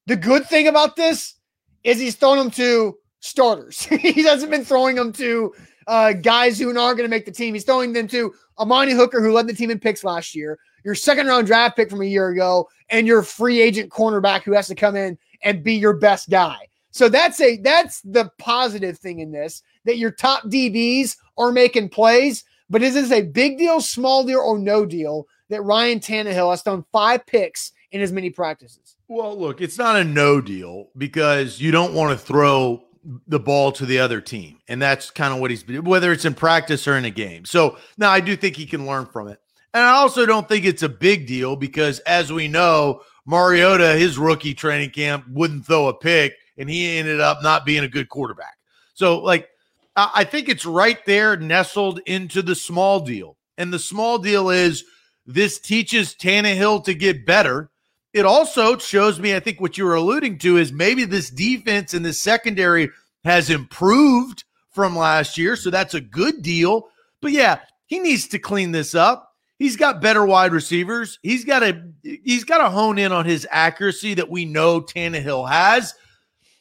the 0.07 0.17
good 0.17 0.47
thing 0.47 0.69
about 0.69 0.97
this 0.97 1.35
is 1.83 1.99
he's 1.99 2.17
thrown 2.17 2.39
them 2.39 2.51
to 2.53 2.97
starters. 3.25 3.85
he 4.01 4.23
hasn't 4.23 4.51
been 4.51 4.65
throwing 4.65 4.97
them 4.97 5.13
to 5.15 5.55
uh, 5.87 6.13
guys 6.13 6.59
who 6.59 6.69
aren't 6.79 6.99
going 6.99 7.09
to 7.09 7.15
make 7.15 7.25
the 7.25 7.33
team. 7.33 7.55
He's 7.55 7.65
throwing 7.65 7.93
them 7.93 8.07
to 8.09 8.35
Amani 8.59 8.93
Hooker, 8.93 9.21
who 9.21 9.33
led 9.33 9.47
the 9.47 9.55
team 9.55 9.71
in 9.71 9.79
picks 9.79 10.05
last 10.05 10.35
year, 10.35 10.59
your 10.85 10.95
second 10.95 11.27
round 11.27 11.47
draft 11.47 11.77
pick 11.77 11.91
from 11.91 12.03
a 12.03 12.07
year 12.07 12.29
ago, 12.29 12.69
and 12.91 13.07
your 13.07 13.23
free 13.23 13.61
agent 13.61 13.91
cornerback 13.91 14.43
who 14.43 14.53
has 14.53 14.69
to 14.69 14.75
come 14.75 14.95
in 14.95 15.19
and 15.43 15.65
be 15.65 15.75
your 15.75 15.95
best 15.95 16.29
guy. 16.29 16.57
So 16.91 17.09
that's 17.09 17.41
a 17.41 17.57
that's 17.57 18.03
the 18.03 18.31
positive 18.39 18.99
thing 18.99 19.19
in 19.19 19.33
this 19.33 19.63
that 19.85 19.99
your 19.99 20.13
top 20.13 20.45
DBs 20.45 21.17
are 21.37 21.51
making 21.51 21.89
plays. 21.89 22.45
But 22.71 22.83
is 22.83 22.95
this 22.95 23.11
a 23.11 23.23
big 23.23 23.59
deal, 23.59 23.81
small 23.81 24.25
deal, 24.25 24.41
or 24.41 24.59
no 24.59 24.87
deal 24.87 25.27
that 25.49 25.63
Ryan 25.63 25.99
Tannehill 25.99 26.51
has 26.51 26.63
done 26.63 26.85
five 26.93 27.27
picks 27.27 27.73
in 27.91 28.01
as 28.01 28.13
many 28.13 28.31
practices? 28.31 28.97
Well, 29.09 29.39
look, 29.39 29.61
it's 29.61 29.77
not 29.77 29.97
a 29.97 30.05
no 30.05 30.41
deal 30.41 30.89
because 30.97 31.61
you 31.61 31.71
don't 31.71 31.95
want 31.95 32.19
to 32.19 32.25
throw 32.25 32.85
the 33.27 33.41
ball 33.41 33.73
to 33.73 33.87
the 33.87 33.99
other 33.99 34.21
team. 34.21 34.59
And 34.69 34.81
that's 34.81 35.11
kind 35.11 35.35
of 35.35 35.41
what 35.41 35.51
he's 35.51 35.67
whether 35.67 36.13
it's 36.13 36.25
in 36.25 36.35
practice 36.35 36.89
or 36.89 36.97
in 36.97 37.05
a 37.05 37.11
game. 37.11 37.45
So 37.45 37.79
now 37.99 38.11
I 38.11 38.21
do 38.21 38.37
think 38.37 38.57
he 38.57 38.67
can 38.67 38.87
learn 38.87 39.07
from 39.07 39.29
it. 39.29 39.39
And 39.73 39.83
I 39.83 39.91
also 39.91 40.25
don't 40.25 40.49
think 40.49 40.65
it's 40.65 40.83
a 40.83 40.89
big 40.89 41.27
deal 41.27 41.57
because 41.57 41.99
as 42.01 42.33
we 42.33 42.49
know, 42.49 43.03
Mariota, 43.27 43.95
his 43.95 44.19
rookie 44.19 44.55
training 44.55 44.91
camp, 44.91 45.25
wouldn't 45.29 45.67
throw 45.67 45.89
a 45.89 45.95
pick 45.95 46.35
and 46.57 46.71
he 46.71 46.99
ended 46.99 47.21
up 47.21 47.43
not 47.43 47.67
being 47.67 47.85
a 47.85 47.89
good 47.89 48.09
quarterback. 48.09 48.57
So, 48.95 49.21
like, 49.21 49.49
I 49.97 50.25
think 50.25 50.49
it's 50.49 50.67
right 50.67 50.99
there 51.07 51.37
nestled 51.37 52.01
into 52.07 52.43
the 52.43 52.55
small 52.55 53.01
deal. 53.01 53.37
And 53.59 53.73
the 53.73 53.79
small 53.79 54.19
deal 54.19 54.51
is 54.51 54.85
this 55.27 55.61
teaches 55.61 56.15
Tannehill 56.15 56.85
to 56.85 56.95
get 56.95 57.27
better. 57.27 57.71
It 58.15 58.25
also 58.25 58.79
shows 58.79 59.19
me, 59.19 59.35
I 59.35 59.41
think 59.41 59.61
what 59.61 59.77
you 59.77 59.85
were 59.85 59.97
alluding 59.97 60.39
to 60.39 60.57
is 60.57 60.73
maybe 60.73 61.05
this 61.05 61.31
defense 61.31 61.95
and 61.95 62.05
this 62.05 62.21
secondary 62.21 62.91
has 63.25 63.51
improved 63.51 64.45
from 64.71 64.97
last 64.97 65.37
year. 65.37 65.57
So 65.57 65.69
that's 65.69 65.95
a 65.95 66.01
good 66.01 66.41
deal. 66.41 66.89
But 67.21 67.33
yeah, 67.33 67.59
he 67.87 67.99
needs 67.99 68.29
to 68.29 68.39
clean 68.39 68.71
this 68.71 68.95
up. 68.95 69.33
He's 69.59 69.77
got 69.77 70.01
better 70.01 70.25
wide 70.25 70.53
receivers. 70.53 71.19
He's 71.23 71.45
got 71.45 71.61
to 71.61 71.91
he's 72.03 72.45
got 72.45 72.59
to 72.59 72.71
hone 72.71 72.99
in 72.99 73.13
on 73.13 73.25
his 73.25 73.47
accuracy 73.51 74.15
that 74.15 74.31
we 74.31 74.45
know 74.45 74.81
Tannehill 74.81 75.49
has. 75.49 75.95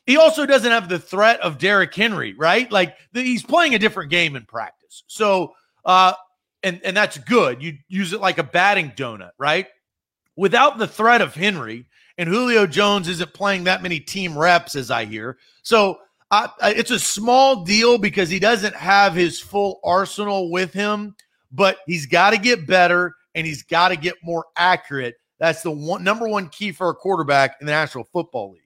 He 0.06 0.18
also 0.18 0.46
doesn't 0.46 0.72
have 0.72 0.90
the 0.90 1.00
threat 1.00 1.40
of 1.42 1.60
Derrick 1.60 1.94
Henry, 1.94 2.34
right? 2.34 2.72
Like 2.72 2.96
the, 3.14 3.22
he's 3.22 3.44
playing 3.44 3.74
a 3.74 3.80
different 3.80 4.10
game 4.10 4.36
in 4.36 4.46
practice. 4.46 5.04
So, 5.08 5.54
uh, 5.86 6.14
and 6.62 6.82
and 6.84 6.96
that's 6.96 7.18
good. 7.18 7.62
You 7.62 7.78
use 7.88 8.14
it 8.14 8.22
like 8.22 8.38
a 8.38 8.44
batting 8.44 8.92
donut, 8.92 9.32
right? 9.38 9.68
Without 10.36 10.78
the 10.78 10.88
threat 10.88 11.22
of 11.22 11.36
Henry 11.36 11.86
and 12.18 12.30
Julio 12.30 12.66
Jones 12.66 13.08
isn't 13.08 13.34
playing 13.34 13.66
that 13.66 13.84
many 13.84 14.00
team 14.00 14.38
reps, 14.38 14.76
as 14.76 14.92
I 14.92 15.06
hear. 15.06 15.38
So 15.62 16.00
uh, 16.32 16.48
it's 16.62 16.92
a 16.92 17.00
small 17.00 17.64
deal 17.64 17.98
because 17.98 18.30
he 18.30 18.40
doesn't 18.40 18.76
have 18.76 19.14
his 19.14 19.40
full 19.40 19.80
arsenal 19.84 20.52
with 20.52 20.74
him, 20.74 21.16
but 21.52 21.78
he's 21.86 22.06
got 22.06 22.32
to 22.32 22.38
get 22.38 22.66
better 22.66 23.16
and 23.36 23.46
he's 23.46 23.64
got 23.64 23.90
to 23.90 23.96
get 23.96 24.16
more 24.24 24.46
accurate. 24.58 25.16
That's 25.40 25.62
the 25.62 25.72
one 25.72 26.04
number 26.04 26.28
one 26.28 26.50
key 26.50 26.72
for 26.72 26.90
a 26.90 26.96
quarterback 26.96 27.58
in 27.60 27.68
the 27.68 27.74
National 27.74 28.04
Football 28.06 28.54
League. 28.54 28.62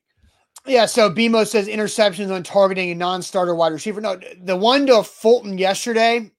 Yeah, 0.65 0.85
so 0.85 1.09
BMO 1.09 1.47
says 1.47 1.67
interceptions 1.67 2.31
on 2.31 2.43
targeting 2.43 2.91
a 2.91 2.95
non-starter 2.95 3.55
wide 3.55 3.71
receiver. 3.71 4.01
No, 4.01 4.19
the 4.41 4.55
one 4.55 4.85
to 4.87 5.01
Fulton 5.01 5.57
yesterday 5.57 6.29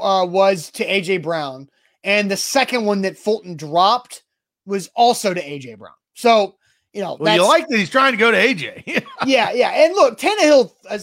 uh, 0.00 0.26
was 0.28 0.70
to 0.72 0.86
AJ 0.86 1.22
Brown, 1.22 1.68
and 2.02 2.30
the 2.30 2.36
second 2.36 2.86
one 2.86 3.02
that 3.02 3.18
Fulton 3.18 3.56
dropped 3.56 4.23
was 4.66 4.90
also 4.94 5.34
to 5.34 5.42
AJ 5.42 5.78
Brown. 5.78 5.94
So 6.14 6.56
you 6.92 7.02
know, 7.02 7.16
well, 7.18 7.34
you 7.34 7.42
like 7.42 7.66
that 7.68 7.76
he's 7.76 7.90
trying 7.90 8.12
to 8.12 8.18
go 8.18 8.30
to 8.30 8.36
AJ. 8.36 9.04
yeah, 9.26 9.50
yeah, 9.52 9.70
and 9.70 9.94
look, 9.94 10.18
Tannehill, 10.18 10.72
uh, 10.88 10.98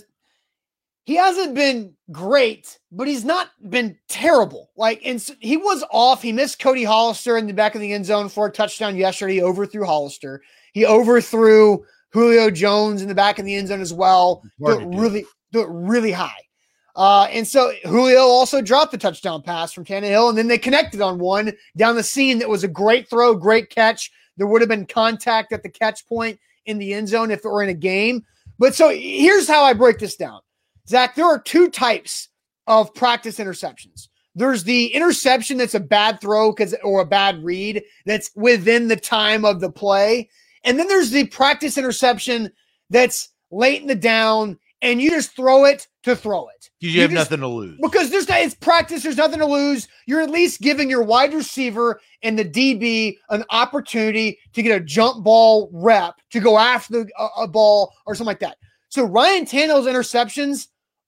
he 1.05 1.16
hasn't 1.16 1.53
been 1.53 1.93
great, 2.12 2.80
but 2.91 3.07
he's 3.07 3.26
not 3.26 3.49
been 3.70 3.97
terrible. 4.07 4.70
Like, 4.78 5.01
and 5.03 5.22
so 5.22 5.34
he 5.39 5.57
was 5.57 5.84
off. 5.91 6.22
He 6.22 6.32
missed 6.32 6.59
Cody 6.59 6.86
Hollister 6.86 7.38
in 7.38 7.47
the 7.47 7.53
back 7.53 7.76
of 7.76 7.82
the 7.82 7.91
end 7.91 8.05
zone 8.05 8.30
for 8.30 8.45
a 8.45 8.51
touchdown 8.51 8.95
yesterday. 8.95 9.36
He 9.36 9.41
overthrew 9.41 9.86
Hollister. 9.86 10.41
He 10.74 10.86
overthrew 10.86 11.84
Julio 12.14 12.49
Jones 12.49 13.01
in 13.01 13.09
the 13.09 13.16
back 13.16 13.39
of 13.39 13.45
the 13.45 13.55
end 13.55 13.68
zone 13.68 13.82
as 13.82 13.93
well. 13.93 14.43
Do 14.64 14.80
it 14.80 14.86
really, 14.97 15.26
do 15.51 15.62
it 15.62 15.70
really 15.70 16.12
high. 16.12 16.39
Uh, 16.96 17.28
and 17.32 17.48
so 17.48 17.72
Julio 17.84 18.22
also 18.22 18.62
dropped 18.62 18.92
the 18.92 18.98
touchdown 18.98 19.42
pass 19.42 19.72
from 19.72 19.86
Tannehill, 19.86 20.30
and 20.30 20.38
then 20.38 20.48
they 20.48 20.58
connected 20.58 21.02
on 21.02 21.20
one 21.20 21.54
down 21.78 21.96
the 21.96 22.04
scene 22.04 22.39
that 22.39 22.50
was 22.50 22.64
a 22.64 22.68
great 22.68 23.10
throw, 23.10 23.34
great 23.34 23.70
catch. 23.70 24.12
There 24.38 24.48
would 24.48 24.62
have 24.62 24.70
been 24.70 24.86
contact 24.86 25.54
at 25.54 25.64
the 25.64 25.70
catch 25.70 26.06
point 26.08 26.39
in 26.66 26.78
the 26.78 26.94
end 26.94 27.08
zone 27.08 27.32
if 27.32 27.39
it 27.39 27.50
were 27.50 27.64
in 27.64 27.70
a 27.70 27.74
game. 27.74 28.26
But 28.60 28.76
so 28.76 28.89
here's 28.89 29.48
how 29.48 29.64
I 29.64 29.74
break 29.74 30.00
this 30.00 30.16
down. 30.16 30.42
Zach, 30.88 31.16
there 31.16 31.26
are 31.26 31.39
two 31.39 31.70
types 31.70 32.30
of 32.68 32.94
practice 32.94 33.39
interceptions. 33.39 34.10
There's 34.36 34.64
the 34.64 34.88
interception 34.88 35.58
that's 35.58 35.76
a 35.76 35.80
bad 35.80 36.22
throw 36.22 36.52
because 36.52 36.74
or 36.84 37.02
a 37.02 37.06
bad 37.06 37.44
read 37.44 37.84
that's 38.06 38.32
within 38.36 38.88
the 38.88 38.96
time 38.96 39.44
of 39.46 39.60
the 39.60 39.72
play. 39.72 40.30
And 40.64 40.78
then 40.78 40.88
there's 40.88 41.12
the 41.12 41.28
practice 41.28 41.78
interception 41.78 42.52
that's 42.89 43.30
late 43.52 43.82
in 43.82 43.88
the 43.88 43.96
down 43.96 44.58
and 44.82 45.01
you 45.01 45.09
just 45.11 45.36
throw 45.36 45.65
it 45.65 45.88
to 46.03 46.15
throw 46.15 46.47
it. 46.47 46.69
You, 46.79 46.89
you 46.89 47.01
have 47.01 47.11
just, 47.11 47.29
nothing 47.29 47.41
to 47.41 47.47
lose. 47.47 47.79
Because 47.82 48.09
there's 48.09 48.25
it's 48.29 48.55
practice, 48.55 49.03
there's 49.03 49.17
nothing 49.17 49.39
to 49.39 49.45
lose. 49.45 49.88
You're 50.07 50.21
at 50.21 50.32
least 50.32 50.61
giving 50.61 50.89
your 50.89 51.03
wide 51.03 51.34
receiver 51.34 52.01
and 52.23 52.38
the 52.38 52.45
DB 52.45 53.17
an 53.29 53.43
opportunity 53.51 54.39
to 54.53 54.63
get 54.63 54.82
a 54.82 54.84
jump 54.84 55.23
ball 55.23 55.69
rep 55.71 56.15
to 56.32 56.39
go 56.39 56.57
after 56.57 57.03
the, 57.03 57.11
a, 57.17 57.43
a 57.43 57.47
ball 57.47 57.93
or 58.05 58.15
something 58.15 58.27
like 58.27 58.39
that. 58.39 58.57
So 58.89 59.03
Ryan 59.03 59.45
Tannehill's 59.45 59.88
interceptions, 59.88 60.67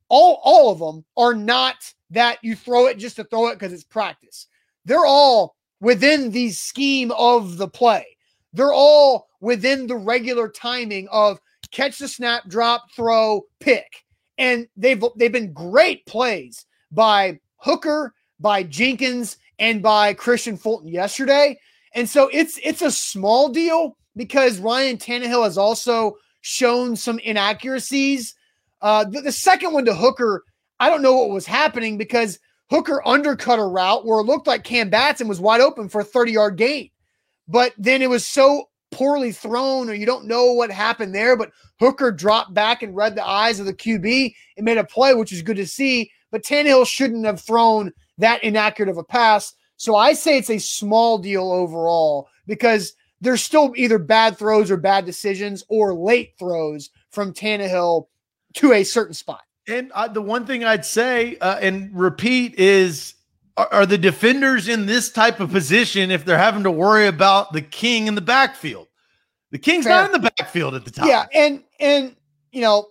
all 0.09 0.39
all 0.43 0.71
of 0.71 0.80
them 0.80 1.03
are 1.17 1.34
not 1.34 1.76
that 2.11 2.38
you 2.43 2.55
throw 2.55 2.88
it 2.88 2.97
just 2.97 3.15
to 3.15 3.24
throw 3.24 3.47
it 3.47 3.55
because 3.55 3.74
it's 3.74 3.84
practice. 3.84 4.47
They're 4.86 5.05
all 5.05 5.55
within 5.82 6.32
the 6.32 6.51
scheme 6.51 7.11
of 7.11 7.57
the 7.57 7.67
play. 7.67 8.05
They're 8.53 8.74
all 8.74 9.28
within 9.41 9.88
the 9.88 9.95
regular 9.97 10.47
timing 10.47 11.07
of 11.11 11.39
catch 11.74 11.97
the 11.97 12.07
snap, 12.07 12.47
drop, 12.47 12.91
throw, 12.95 13.45
pick. 13.59 14.05
And 14.38 14.67
they've 14.78 15.03
they've 15.17 15.32
been 15.32 15.51
great 15.51 16.05
plays 16.05 16.65
by 16.91 17.39
Hooker, 17.57 18.13
by 18.39 18.63
Jenkins, 18.63 19.38
and 19.59 19.82
by 19.82 20.13
Kristian 20.13 20.57
Fulton 20.57 20.88
yesterday. 20.88 21.59
And 21.93 22.07
so 22.07 22.30
it's 22.32 22.59
it's 22.63 22.82
a 22.82 22.91
small 22.91 23.49
deal 23.49 23.97
because 24.15 24.59
Ryan 24.59 24.97
Tannehill 24.97 25.43
has 25.43 25.57
also 25.57 26.15
shown 26.41 26.95
some 26.95 27.19
inaccuracies. 27.19 28.36
Uh, 28.82 29.05
the, 29.05 29.21
the 29.21 29.32
second 29.32 29.74
one 29.74 29.86
to 29.86 29.93
Hooker, 29.93 30.43
I 30.80 30.89
don't 30.89 31.01
know 31.01 31.15
what 31.15 31.30
was 31.30 31.45
happening 31.45 31.97
because 31.97 32.39
Hooker 32.69 33.05
undercut 33.07 33.59
a 33.59 33.63
route 33.63 34.05
where 34.05 34.19
it 34.19 34.26
looked 34.26 34.47
like 34.47 34.63
Cam 34.63 34.89
Batson 34.89 35.28
was 35.28 35.39
wide 35.39 35.61
open 35.61 35.89
for 35.89 36.01
a 36.01 36.05
30 36.05 36.32
yard 36.32 36.57
gain. 36.57 36.89
But 37.47 37.74
then 37.78 38.01
it 38.01 38.09
was 38.09 38.26
so 38.26 38.69
poorly 38.94 39.32
thrown 39.32 39.89
or 39.89 39.94
you 39.94 40.06
don't 40.06 40.26
know 40.26 40.54
what 40.54 40.72
happened 40.72 41.14
there. 41.14 41.36
But 41.36 41.52
Hooker 41.80 42.12
dropped 42.12 42.54
back 42.54 42.84
and 42.84 42.96
read 42.96 43.16
the 43.16 43.26
eyes 43.26 43.60
of 43.60 43.66
the 43.66 43.74
QB 43.74 44.34
and 44.58 44.66
made 44.66 44.78
a 44.78 44.84
play, 44.84 45.14
which 45.14 45.32
is 45.32 45.41
good 45.41 45.58
to 45.58 45.68
see. 45.68 46.12
But 46.32 46.44
Tannehill 46.44 46.88
shouldn't 46.88 47.26
have 47.26 47.41
thrown 47.41 47.91
that 48.18 48.44
inaccurate 48.44 48.89
of 48.89 48.98
a 48.98 49.04
pass. 49.04 49.54
So 49.78 49.96
I 49.96 50.14
say 50.14 50.38
it's 50.38 50.50
a 50.50 50.60
small 50.60 51.18
deal 51.18 51.52
overall 51.52 52.30
because 52.48 52.94
there's 53.22 53.41
still 53.41 53.74
either 53.76 54.00
bad 54.00 54.38
throws 54.38 54.70
or 54.70 54.78
bad 54.78 55.06
decisions 55.06 55.64
or 55.70 55.94
late 55.94 56.34
throws 56.38 56.89
from 57.10 57.34
Tannehill 57.34 58.08
to 58.56 58.74
a 58.74 58.84
certain 58.84 59.14
spot. 59.14 59.41
And 59.68 59.91
uh, 59.94 60.10
the 60.10 60.22
one 60.22 60.46
thing 60.46 60.64
I'd 60.64 60.86
say 60.86 61.38
uh, 61.38 61.58
and 61.62 61.89
repeat 61.94 62.56
is 62.56 63.16
are, 63.58 63.68
are 63.72 63.86
the 63.86 63.97
defenders 63.97 64.68
in 64.68 64.86
this 64.86 65.12
type 65.12 65.39
of 65.39 65.51
position 65.51 66.12
if 66.12 66.26
they're 66.26 66.38
having 66.38 66.64
to 66.64 66.72
worry 66.72 67.08
about 67.08 67.54
the 67.54 67.62
king 67.62 68.08
in 68.08 68.16
the 68.16 68.22
backfield? 68.22 68.88
The 69.51 69.60
king's 69.60 69.86
Fair. 69.86 70.01
not 70.01 70.14
in 70.14 70.22
the 70.22 70.32
backfield 70.32 70.74
at 70.76 70.86
the 70.86 70.91
time. 70.91 71.08
Yeah, 71.08 71.26
and 71.34 71.64
and 71.80 72.16
you 72.51 72.62
know, 72.62 72.88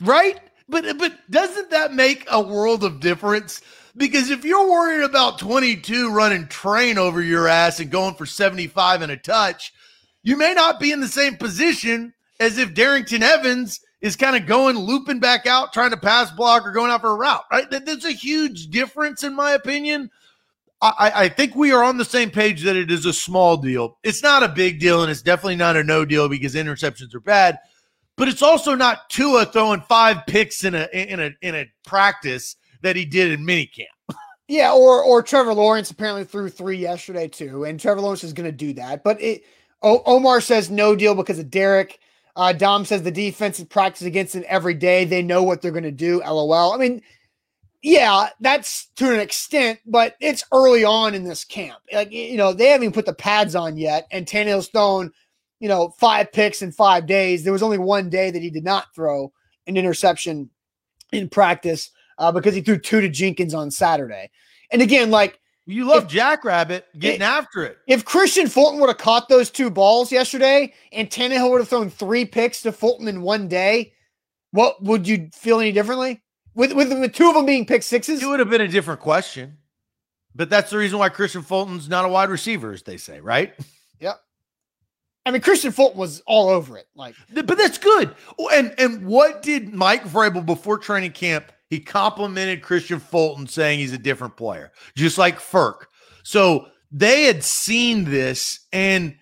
right? 0.00 0.38
But 0.68 0.98
but 0.98 1.18
doesn't 1.30 1.70
that 1.70 1.94
make 1.94 2.26
a 2.30 2.40
world 2.40 2.84
of 2.84 3.00
difference? 3.00 3.60
Because 3.96 4.30
if 4.30 4.44
you're 4.44 4.70
worried 4.70 5.04
about 5.04 5.38
22 5.38 6.12
running 6.12 6.46
train 6.46 6.96
over 6.96 7.20
your 7.20 7.48
ass 7.48 7.80
and 7.80 7.90
going 7.90 8.14
for 8.14 8.24
75 8.24 9.02
and 9.02 9.10
a 9.10 9.16
touch, 9.16 9.72
you 10.22 10.36
may 10.36 10.54
not 10.54 10.78
be 10.78 10.92
in 10.92 11.00
the 11.00 11.08
same 11.08 11.36
position 11.36 12.14
as 12.38 12.56
if 12.56 12.72
Darrynton 12.72 13.22
Evans 13.22 13.80
is 14.00 14.16
kind 14.16 14.36
of 14.36 14.46
going 14.46 14.76
looping 14.76 15.20
back 15.20 15.46
out, 15.46 15.72
trying 15.72 15.90
to 15.90 15.96
pass 15.96 16.30
block 16.30 16.66
or 16.66 16.72
going 16.72 16.90
out 16.90 17.02
for 17.02 17.10
a 17.10 17.14
route, 17.14 17.44
right? 17.50 17.66
There's 17.70 18.04
a 18.04 18.12
huge 18.12 18.68
difference, 18.68 19.22
in 19.24 19.34
my 19.34 19.52
opinion. 19.52 20.10
I, 20.82 21.12
I, 21.14 21.28
think 21.28 21.54
we 21.54 21.72
are 21.72 21.84
on 21.84 21.98
the 21.98 22.06
same 22.06 22.30
page 22.30 22.62
that 22.62 22.74
it 22.74 22.90
is 22.90 23.04
a 23.04 23.12
small 23.12 23.58
deal. 23.58 23.98
It's 24.02 24.22
not 24.22 24.42
a 24.42 24.48
big 24.48 24.80
deal, 24.80 25.02
and 25.02 25.10
it's 25.10 25.20
definitely 25.20 25.56
not 25.56 25.76
a 25.76 25.84
no 25.84 26.06
deal 26.06 26.26
because 26.26 26.54
interceptions 26.54 27.14
are 27.14 27.20
bad. 27.20 27.58
But 28.16 28.28
it's 28.28 28.40
also 28.40 28.74
not 28.74 29.10
Tua 29.10 29.44
throwing 29.44 29.82
five 29.82 30.26
picks 30.26 30.64
in 30.64 30.74
a 30.74 30.88
in 30.92 31.20
a 31.20 31.30
in 31.42 31.54
a 31.54 31.70
practice 31.86 32.56
that 32.80 32.96
he 32.96 33.04
did 33.04 33.32
in 33.32 33.44
minicamp. 33.44 33.86
Yeah, 34.48 34.72
or 34.72 35.00
or 35.04 35.22
Trevor 35.22 35.54
Lawrence 35.54 35.92
apparently 35.92 36.24
threw 36.24 36.48
three 36.48 36.76
yesterday 36.76 37.28
too, 37.28 37.62
and 37.62 37.78
Trevor 37.78 38.00
Lawrence 38.00 38.24
is 38.24 38.32
going 38.32 38.50
to 38.50 38.52
do 38.52 38.72
that. 38.72 39.04
But 39.04 39.22
it, 39.22 39.44
o- 39.80 40.02
Omar 40.04 40.40
says 40.40 40.72
no 40.72 40.96
deal 40.96 41.14
because 41.14 41.38
of 41.38 41.52
Derrick. 41.52 42.00
Uh, 42.40 42.54
Dom 42.54 42.86
says 42.86 43.02
the 43.02 43.10
defense 43.10 43.58
is 43.58 43.66
practice 43.66 44.06
against 44.06 44.34
it 44.34 44.44
every 44.44 44.72
day. 44.72 45.04
They 45.04 45.20
know 45.20 45.42
what 45.42 45.60
they're 45.60 45.70
going 45.70 45.82
to 45.82 45.90
do. 45.90 46.20
LOL. 46.20 46.72
I 46.72 46.78
mean, 46.78 47.02
yeah, 47.82 48.30
that's 48.40 48.86
to 48.96 49.12
an 49.12 49.20
extent, 49.20 49.78
but 49.84 50.16
it's 50.22 50.46
early 50.50 50.82
on 50.82 51.14
in 51.14 51.24
this 51.24 51.44
camp. 51.44 51.80
Like 51.92 52.10
you 52.10 52.38
know, 52.38 52.54
they 52.54 52.68
haven't 52.68 52.84
even 52.84 52.94
put 52.94 53.04
the 53.04 53.12
pads 53.12 53.54
on 53.54 53.76
yet, 53.76 54.06
and 54.10 54.24
Tannehill's 54.24 54.68
thrown, 54.68 55.12
you 55.58 55.68
know, 55.68 55.90
five 56.00 56.32
picks 56.32 56.62
in 56.62 56.72
five 56.72 57.04
days. 57.04 57.44
There 57.44 57.52
was 57.52 57.62
only 57.62 57.76
one 57.76 58.08
day 58.08 58.30
that 58.30 58.40
he 58.40 58.48
did 58.48 58.64
not 58.64 58.86
throw 58.94 59.30
an 59.66 59.76
interception 59.76 60.48
in 61.12 61.28
practice 61.28 61.90
uh, 62.16 62.32
because 62.32 62.54
he 62.54 62.62
threw 62.62 62.78
two 62.78 63.02
to 63.02 63.10
Jenkins 63.10 63.52
on 63.52 63.70
Saturday. 63.70 64.30
And 64.72 64.80
again, 64.80 65.10
like 65.10 65.38
you 65.70 65.84
love 65.84 66.04
if, 66.04 66.08
Jackrabbit 66.08 66.86
getting 66.98 67.22
after 67.22 67.64
it. 67.64 67.78
If 67.86 68.04
Kristian 68.04 68.50
Fulton 68.50 68.80
would 68.80 68.88
have 68.88 68.98
caught 68.98 69.28
those 69.28 69.50
two 69.50 69.70
balls 69.70 70.10
yesterday 70.10 70.72
and 70.92 71.08
Tannehill 71.08 71.50
would 71.50 71.60
have 71.60 71.68
thrown 71.68 71.90
three 71.90 72.24
picks 72.24 72.62
to 72.62 72.72
Fulton 72.72 73.08
in 73.08 73.22
one 73.22 73.48
day, 73.48 73.92
what 74.52 74.82
would 74.82 75.06
you 75.06 75.30
feel 75.32 75.60
any 75.60 75.72
differently? 75.72 76.22
With, 76.54 76.72
with 76.72 76.92
with 76.98 77.14
two 77.14 77.28
of 77.28 77.34
them 77.34 77.46
being 77.46 77.64
pick 77.64 77.82
sixes? 77.82 78.22
It 78.22 78.26
would 78.26 78.40
have 78.40 78.50
been 78.50 78.60
a 78.60 78.68
different 78.68 79.00
question. 79.00 79.58
But 80.34 80.50
that's 80.50 80.70
the 80.70 80.78
reason 80.78 80.98
why 80.98 81.08
Kristian 81.08 81.44
Fulton's 81.44 81.88
not 81.88 82.04
a 82.04 82.08
wide 82.08 82.30
receiver, 82.30 82.72
as 82.72 82.82
they 82.82 82.96
say, 82.96 83.20
right? 83.20 83.54
Yep. 84.02 84.18
I 85.26 85.30
mean, 85.30 85.42
Kristian 85.42 85.74
Fulton 85.74 85.98
was 85.98 86.22
all 86.26 86.48
over 86.48 86.78
it. 86.78 86.88
Like, 86.94 87.14
but 87.34 87.58
that's 87.58 87.76
good. 87.76 88.14
And 88.50 88.74
and 88.78 89.04
what 89.04 89.42
did 89.42 89.74
Mike 89.74 90.04
Vrabel 90.04 90.46
before 90.46 90.78
training 90.78 91.12
camp 91.12 91.52
he 91.70 91.78
complimented 91.78 92.62
Kristian 92.62 93.00
Fulton, 93.00 93.46
saying 93.46 93.78
he's 93.78 93.92
a 93.92 93.98
different 93.98 94.36
player, 94.36 94.72
just 94.96 95.16
like 95.16 95.38
Ferk. 95.38 95.84
So 96.24 96.66
they 96.90 97.22
had 97.22 97.44
seen 97.44 98.04
this, 98.04 98.66
and 98.72 99.16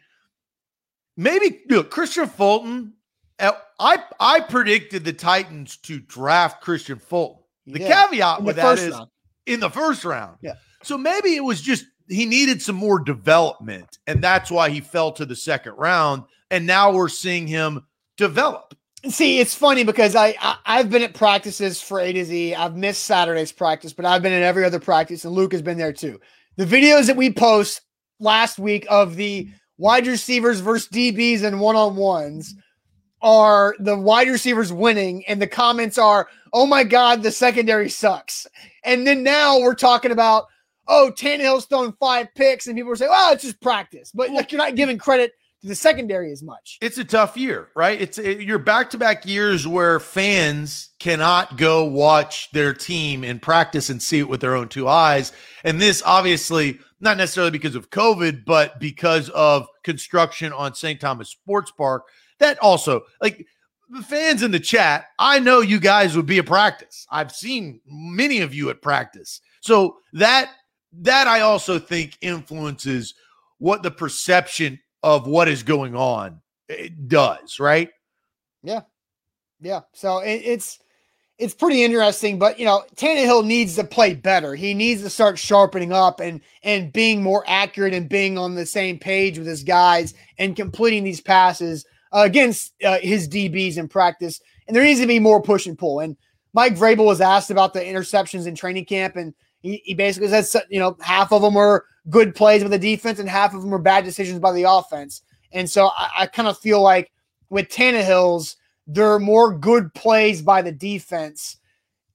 maybe 1.17 1.61
you 1.69 1.77
know, 1.77 1.83
Kristian 1.85 2.29
Fulton. 2.29 2.95
Uh, 3.39 3.53
I 3.79 4.03
I 4.19 4.41
predicted 4.41 5.05
the 5.05 5.13
Titans 5.13 5.77
to 5.83 6.01
draft 6.01 6.65
Kristian 6.65 7.01
Fulton. 7.01 7.45
The 7.67 7.81
yeah, 7.81 8.07
caveat 8.07 8.43
with 8.43 8.57
that 8.57 8.79
is 8.79 8.93
round. 8.93 9.11
in 9.47 9.61
the 9.61 9.71
first 9.71 10.05
round. 10.05 10.39
Yeah. 10.41 10.55
So 10.83 10.97
maybe 10.97 11.37
it 11.37 11.45
was 11.45 11.61
just 11.61 11.85
he 12.09 12.25
needed 12.25 12.63
some 12.63 12.77
more 12.77 12.99
development, 12.99 13.99
and 14.07 14.25
that's 14.25 14.51
why 14.51 14.71
he 14.71 14.81
fell 14.81 15.13
to 15.13 15.27
the 15.27 15.37
second 15.37 15.75
round. 15.75 16.25
And 16.51 16.67
now 16.67 16.93
we're 16.93 17.11
seeing 17.11 17.47
him 17.47 17.85
develop. 18.17 18.75
See, 19.07 19.39
it's 19.39 19.55
funny 19.55 19.85
because 19.85 20.17
I, 20.17 20.35
I 20.67 20.77
have 20.77 20.91
been 20.91 21.03
at 21.03 21.15
practices 21.15 21.81
for 21.81 22.01
A 22.01 22.13
to 22.13 22.25
Z. 22.25 22.55
I've 22.57 22.77
missed 22.77 23.05
Saturday's 23.05 23.53
practice, 23.53 23.93
but 23.93 24.05
I've 24.05 24.23
been 24.23 24.33
at 24.33 24.43
every 24.43 24.65
other 24.65 24.81
practice, 24.81 25.25
and 25.25 25.33
Luke 25.35 25.53
has 25.53 25.63
been 25.63 25.79
there 25.79 25.93
too. 25.93 26.21
The 26.57 26.65
videos 26.65 27.07
that 27.07 27.17
we 27.17 27.33
post 27.33 27.83
last 28.19 28.59
week 28.59 28.87
of 28.91 29.15
the 29.15 29.49
wide 29.77 30.09
receivers 30.09 30.59
versus 30.59 30.89
DBs 30.89 31.45
and 31.45 31.61
one 31.61 31.77
on 31.77 31.95
ones 31.95 32.57
are 33.23 33.77
the 33.79 33.97
wide 33.97 34.27
receivers 34.29 34.73
winning, 34.73 35.25
and 35.29 35.41
the 35.41 35.47
comments 35.47 35.97
are, 35.97 36.29
"Oh 36.53 36.67
my 36.67 36.83
God, 36.83 37.23
the 37.23 37.31
secondary 37.31 37.89
sucks." 37.89 38.49
And 38.83 39.07
then 39.07 39.23
now 39.23 39.61
we're 39.61 39.75
talking 39.75 40.11
about, 40.11 40.47
"Oh, 40.89 41.13
Tannehill's 41.17 41.67
throwing 41.67 41.93
five 42.01 42.35
picks," 42.35 42.67
and 42.67 42.77
people 42.77 42.91
are 42.91 42.97
saying, 42.97 43.13
"Oh, 43.15 43.33
it's 43.33 43.45
just 43.45 43.61
practice," 43.61 44.11
but 44.13 44.31
like 44.31 44.51
you're 44.51 44.61
not 44.61 44.75
giving 44.75 44.99
credit 44.99 45.35
to 45.63 45.69
the 45.69 45.75
secondary 45.75 46.33
as 46.33 46.43
much. 46.43 46.79
It's 46.81 46.99
a 46.99 47.05
tough 47.05 47.37
year, 47.37 47.69
right? 47.75 48.01
It's 48.01 48.19
it, 48.19 48.41
you're 48.43 48.59
back 48.59 48.91
to 48.91 48.99
back 48.99 49.27
years 49.27 49.67
where 49.67 49.99
fans 49.99 50.91
cannot 50.99 51.57
go 51.57 51.85
watch 51.85 52.51
their 52.53 52.73
team 52.73 53.25
in 53.25 53.41
practice 53.41 53.91
and 53.91 54.01
see 54.01 54.19
it 54.19 54.29
with 54.29 54.41
their 54.41 54.55
own 54.55 54.69
two 54.69 54.89
eyes. 54.89 55.33
And 55.65 55.81
this 55.81 56.03
obviously 56.05 56.79
not 57.01 57.17
necessarily 57.17 57.51
because 57.51 57.75
of 57.75 57.91
COVID, 57.91 58.45
but 58.45 58.81
because 58.81 59.29
of 59.31 59.67
construction 59.85 60.53
on 60.53 60.75
St. 60.75 61.01
Thomas 61.01 61.31
Sports 61.31 61.71
Park. 61.71 62.05
That 62.39 62.59
also 62.61 63.03
like 63.21 63.47
the 63.91 64.03
fans 64.03 64.43
in 64.43 64.51
the 64.51 64.61
chat, 64.61 65.07
I 65.19 65.41
know 65.41 65.61
you 65.61 65.81
guys 65.81 66.17
would 66.17 66.27
be 66.27 66.39
at 66.39 66.47
practice. 66.47 67.07
I've 67.11 67.33
seen 67.33 67.81
many 67.87 68.41
of 68.41 68.55
you 68.55 68.71
at 68.71 68.83
practice. 68.83 69.41
So 69.61 69.99
that 70.13 70.51
that 71.01 71.27
I 71.27 71.41
also 71.41 71.79
think 71.79 72.17
influences 72.21 73.15
what 73.59 73.83
the 73.83 73.91
perception 73.91 74.79
of 75.03 75.27
what 75.27 75.49
is 75.49 75.63
going 75.63 75.95
on 75.95 76.41
it 76.69 77.09
does, 77.09 77.59
right? 77.59 77.91
Yeah, 78.63 78.83
yeah. 79.61 79.81
So 79.93 80.19
it, 80.19 80.43
it's 80.45 80.79
it's 81.39 81.55
pretty 81.55 81.85
interesting, 81.85 82.39
but 82.39 82.59
you 82.59 82.65
know, 82.65 82.85
Tannehill 82.97 83.45
needs 83.45 83.77
to 83.77 83.85
play 83.85 84.15
better. 84.15 84.55
He 84.55 84.75
needs 84.75 85.03
to 85.03 85.11
start 85.11 85.39
sharpening 85.39 85.93
up 85.93 86.21
and 86.21 86.41
and 86.63 86.93
being 86.93 87.23
more 87.23 87.45
accurate 87.47 87.95
and 87.95 88.09
being 88.09 88.37
on 88.37 88.55
the 88.55 88.67
same 88.67 88.99
page 88.99 89.39
with 89.39 89.47
his 89.47 89.65
guys 89.65 90.15
and 90.39 90.57
completing 90.57 91.05
these 91.05 91.21
passes 91.21 91.87
uh, 92.13 92.23
against 92.25 92.75
uh, 92.85 92.99
his 92.99 93.29
DBs 93.29 93.79
in 93.79 93.89
practice. 93.89 94.41
And 94.67 94.77
there 94.77 94.85
needs 94.85 95.01
to 95.01 95.07
be 95.07 95.19
more 95.19 95.41
push 95.41 95.67
and 95.67 95.79
pull. 95.79 96.01
And 96.01 96.17
Mike 96.53 96.75
Vrabel 96.75 97.07
was 97.07 97.21
asked 97.21 97.51
about 97.51 97.73
the 97.73 97.81
interceptions 97.81 98.47
in 98.47 98.55
training 98.55 98.85
camp, 98.85 99.17
and 99.17 99.33
he, 99.61 99.81
he 99.85 99.95
basically 99.95 100.29
said, 100.29 100.63
you 100.69 100.79
know, 100.79 100.97
half 101.01 101.33
of 101.33 101.41
them 101.41 101.55
were 101.55 101.87
good 102.11 102.35
plays 102.35 102.63
by 102.63 102.69
the 102.69 102.79
defense 102.79 103.19
and 103.19 103.29
half 103.29 103.55
of 103.55 103.61
them 103.61 103.71
were 103.71 103.79
bad 103.79 104.05
decisions 104.05 104.39
by 104.39 104.53
the 104.53 104.65
offense. 104.65 105.23
And 105.53 105.71
so 105.71 105.87
I, 105.87 106.11
I 106.21 106.27
kind 106.27 106.49
of 106.49 106.59
feel 106.59 106.81
like 106.81 107.11
with 107.51 107.69
Tannehill's 107.69 108.57
there 108.87 109.13
are 109.13 109.21
more 109.21 109.53
good 109.53 109.93
plays 109.95 110.41
by 110.43 110.63
the 110.63 110.73
defense. 110.73 111.59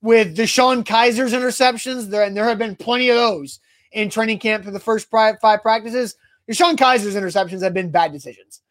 With 0.02 0.36
DeShone 0.36 0.84
Kizer's 0.84 1.32
interceptions, 1.32 2.10
there 2.10 2.24
and 2.24 2.36
there 2.36 2.46
have 2.46 2.58
been 2.58 2.76
plenty 2.76 3.10
of 3.10 3.16
those 3.16 3.60
in 3.94 4.10
training 4.10 4.40
camp 4.40 4.66
for 4.66 4.72
the 4.72 4.80
first 4.80 5.10
five 5.10 5.40
practices. 5.40 6.16
DeShone 6.52 6.76
Kizer's 6.76 7.16
interceptions 7.16 7.62
have 7.62 7.74
been 7.74 7.90
bad 7.90 8.12
decisions, 8.12 8.62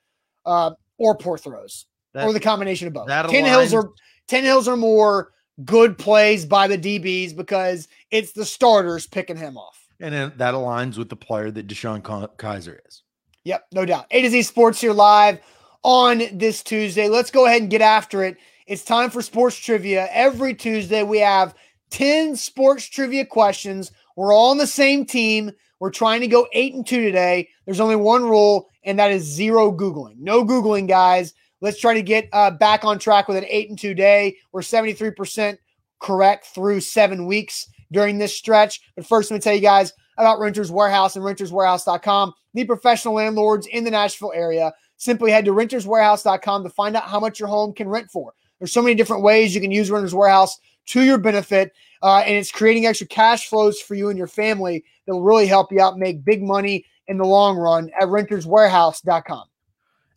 uh, 0.45 0.73
or 0.99 1.16
poor 1.16 1.39
throws, 1.39 1.87
that, 2.12 2.27
or 2.27 2.35
the 2.35 2.41
combination 2.41 2.87
of 2.87 2.93
both. 2.93 3.07
Tannehill's 3.31 3.73
are 3.73 3.91
Tannehill's 4.29 4.68
are 4.68 4.77
more 4.77 5.31
good 5.64 5.97
plays 5.97 6.45
by 6.45 6.66
the 6.66 6.77
DBs 6.77 7.35
because 7.35 7.89
it's 8.11 8.33
the 8.33 8.45
starters 8.45 9.07
picking 9.07 9.37
him 9.37 9.57
off. 9.57 9.82
And 10.03 10.15
that 10.37 10.55
aligns 10.55 10.99
with 10.99 11.09
the 11.09 11.17
player 11.17 11.53
that 11.53 11.69
DeShone 11.69 12.03
Kizer 12.37 12.79
is. 12.89 13.05
Yep, 13.45 13.67
no 13.73 13.87
doubt. 13.87 14.07
A 14.11 14.23
to 14.23 14.31
Z 14.31 14.43
Sports 14.43 14.81
here 14.81 14.93
live 14.93 15.39
on 15.85 16.23
this 16.33 16.63
Tuesday. 16.65 17.09
Let's 17.09 17.31
go 17.31 17.47
ahead 17.47 17.63
and 17.63 17.71
get 17.71 17.83
after 17.83 18.25
it. 18.25 18.37
It's 18.67 18.85
time 18.85 19.11
for 19.11 19.23
sports 19.23 19.57
trivia. 19.57 20.09
Every 20.11 20.55
Tuesday, 20.55 21.05
we 21.05 21.19
have 21.19 21.55
10 21.91 22.35
sports 22.35 22.85
trivia 22.87 23.25
questions. 23.25 23.93
We're 24.17 24.33
all 24.33 24.51
on 24.51 24.59
the 24.59 24.67
same 24.67 25.05
team. 25.05 25.53
We're 25.79 25.91
trying 25.91 26.21
to 26.21 26.29
go 26.29 26.49
eight 26.53 26.75
and 26.75 26.87
two 26.87 27.01
today. 27.01 27.49
There's 27.65 27.81
only 27.81 27.97
one 27.97 28.25
rule, 28.25 28.71
and 28.85 28.99
that 28.99 29.13
is 29.13 29.23
zero 29.23 29.71
Googling. 29.71 30.19
No 30.19 30.45
Googling, 30.45 30.89
guys. 30.89 31.33
Let's 31.61 31.81
try 31.81 31.95
to 31.95 32.03
get 32.03 32.29
uh, 32.33 32.51
back 32.51 32.85
on 32.85 32.99
track 32.99 33.29
with 33.29 33.37
an 33.37 33.47
eight 33.49 33.69
and 33.69 33.79
two 33.79 33.95
day. 33.95 34.37
We're 34.51 34.63
73% 34.63 35.59
correct 36.01 36.47
through 36.47 36.81
seven 36.81 37.27
weeks 37.27 37.69
during 37.93 38.18
this 38.18 38.36
stretch. 38.36 38.80
But 38.97 39.07
first, 39.07 39.30
let 39.30 39.36
me 39.36 39.40
tell 39.40 39.55
you 39.55 39.61
guys 39.61 39.93
about 40.18 40.40
Renters 40.40 40.70
Warehouse 40.70 41.16
and 41.16 41.24
renterswarehouse.com, 41.24 42.34
the 42.55 42.64
professional 42.64 43.14
landlords 43.14 43.66
in 43.66 43.84
the 43.84 43.90
Nashville 43.90 44.32
area. 44.34 44.72
Simply 44.97 45.30
head 45.30 45.45
to 45.47 45.53
renterswarehouse.com 45.53 46.64
to 46.64 46.70
find 46.70 46.97
out 46.97 47.05
how 47.05 47.20
much 47.20 47.40
your 47.40 47.49
home 47.49 47.72
can 47.72 47.88
rent 47.88 48.11
for. 48.11 48.34
There's 48.59 48.72
so 48.72 48.82
many 48.82 48.95
different 48.95 49.22
ways 49.22 49.55
you 49.55 49.61
can 49.61 49.72
use 49.72 49.90
Renters 49.90 50.14
Warehouse 50.14 50.59
to 50.86 51.03
your 51.03 51.18
benefit, 51.18 51.72
uh, 52.03 52.18
and 52.18 52.36
it's 52.36 52.53
creating 52.53 52.86
extra 52.86 53.07
cash 53.07 53.49
flows 53.49 53.80
for 53.80 53.95
you 53.95 54.09
and 54.09 54.18
your 54.18 54.26
family 54.26 54.84
that 55.07 55.14
will 55.14 55.22
really 55.22 55.47
help 55.47 55.72
you 55.72 55.80
out 55.80 55.99
make 55.99 56.24
big 56.24 56.43
money 56.43 56.84
in 57.09 57.18
the 57.18 57.24
long 57.24 57.57
run 57.57 57.90
at 58.01 58.09
renterswarehouse.com. 58.09 59.45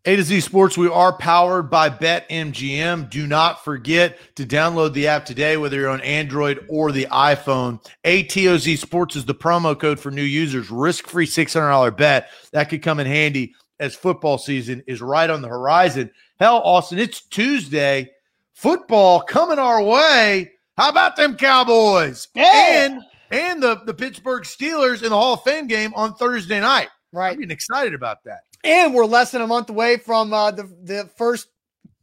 A 0.08 0.16
to 0.16 0.22
Z 0.22 0.42
Sports, 0.42 0.78
we 0.78 0.88
are 0.88 1.18
powered 1.18 1.72
by 1.72 1.90
BetMGM. 1.90 3.10
Do 3.10 3.26
not 3.26 3.66
forget 3.66 4.20
to 4.36 4.46
download 4.46 4.94
the 4.94 5.08
app 5.08 5.26
today, 5.26 5.58
whether 5.58 5.78
you're 5.78 5.90
on 5.90 6.02
Android 6.02 6.64
or 6.70 6.92
the 6.92 7.08
iPhone. 7.08 7.84
ATOZ 8.04 8.78
Sports 8.78 9.16
is 9.16 9.26
the 9.26 9.34
promo 9.34 9.78
code 9.78 10.00
for 10.00 10.12
new 10.12 10.22
users. 10.22 10.70
Risk 10.70 11.08
free 11.08 11.26
$600 11.26 11.98
bet. 11.98 12.30
That 12.52 12.70
could 12.70 12.84
come 12.84 13.00
in 13.00 13.08
handy 13.08 13.56
as 13.80 13.96
football 13.96 14.38
season 14.38 14.84
is 14.86 15.02
right 15.02 15.28
on 15.28 15.42
the 15.42 15.48
horizon. 15.48 16.12
Hell, 16.40 16.62
Austin, 16.64 17.00
it's 17.00 17.22
Tuesday. 17.22 18.12
Football 18.54 19.22
coming 19.22 19.58
our 19.58 19.82
way. 19.82 20.52
How 20.78 20.90
about 20.90 21.16
them 21.16 21.36
Cowboys? 21.36 22.28
Yeah. 22.36 22.86
And 22.86 23.02
and 23.32 23.64
the, 23.64 23.82
the 23.86 23.94
Pittsburgh 23.96 24.44
Steelers 24.44 25.02
in 25.02 25.10
the 25.10 25.18
Hall 25.18 25.34
of 25.34 25.42
Fame 25.42 25.66
game 25.66 25.96
on 25.96 26.14
Thursday 26.14 26.60
night. 26.60 26.90
Right. 27.12 27.32
I'm 27.32 27.40
getting 27.40 27.50
excited 27.50 27.96
about 27.96 28.24
that. 28.26 28.42
And 28.66 28.96
we're 28.96 29.06
less 29.06 29.32
than 29.32 29.44
a 29.44 29.48
month 29.48 29.70
away 29.70 29.98
from 29.98 30.34
uh, 30.34 30.50
the, 30.50 30.64
the 30.64 31.10
first 31.16 31.50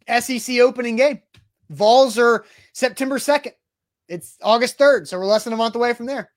SEC 0.08 0.60
opening 0.60 0.96
game. 0.96 1.20
Vols 1.70 2.18
are 2.18 2.44
September 2.72 3.18
2nd. 3.18 3.52
It's 4.08 4.38
August 4.42 4.78
3rd. 4.78 5.08
So 5.08 5.18
we're 5.18 5.26
less 5.26 5.42
than 5.42 5.52
a 5.52 5.56
month 5.56 5.74
away 5.74 5.92
from 5.92 6.06
there. 6.06 6.30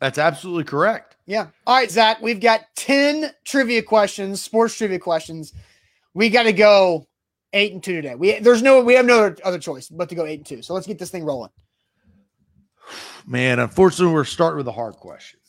That's 0.00 0.18
absolutely 0.18 0.64
correct. 0.64 1.16
Yeah. 1.26 1.48
All 1.66 1.76
right, 1.76 1.90
Zach, 1.90 2.22
we've 2.22 2.40
got 2.40 2.60
10 2.76 3.32
trivia 3.44 3.82
questions, 3.82 4.40
sports 4.40 4.76
trivia 4.76 4.98
questions. 5.00 5.52
We 6.14 6.30
got 6.30 6.44
to 6.44 6.52
go 6.52 7.08
eight 7.54 7.72
and 7.72 7.82
two 7.82 7.96
today. 7.96 8.14
We 8.14 8.38
there's 8.40 8.62
no 8.62 8.82
we 8.82 8.94
have 8.94 9.06
no 9.06 9.34
other 9.44 9.58
choice 9.58 9.88
but 9.88 10.08
to 10.10 10.14
go 10.14 10.26
eight 10.26 10.40
and 10.40 10.46
two. 10.46 10.62
So 10.62 10.74
let's 10.74 10.86
get 10.86 10.98
this 10.98 11.10
thing 11.10 11.24
rolling. 11.24 11.50
Man, 13.26 13.58
unfortunately, 13.58 14.12
we're 14.12 14.24
starting 14.24 14.58
with 14.58 14.68
a 14.68 14.72
hard 14.72 14.94
question. 14.94 15.40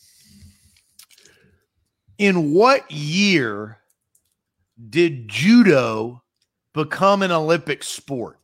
In 2.17 2.53
what 2.53 2.89
year 2.89 3.79
did 4.89 5.27
judo 5.27 6.23
become 6.73 7.21
an 7.21 7.31
Olympic 7.31 7.83
sport? 7.83 8.39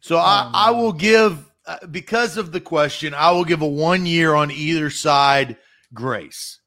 So 0.00 0.16
oh, 0.16 0.20
I, 0.20 0.50
I 0.52 0.70
will 0.70 0.92
give 0.92 1.50
uh, 1.66 1.86
because 1.90 2.36
of 2.36 2.52
the 2.52 2.60
question, 2.60 3.14
I 3.14 3.30
will 3.30 3.44
give 3.44 3.62
a 3.62 3.66
one 3.66 4.04
year 4.04 4.34
on 4.34 4.50
either 4.50 4.90
side 4.90 5.56
grace. 5.94 6.60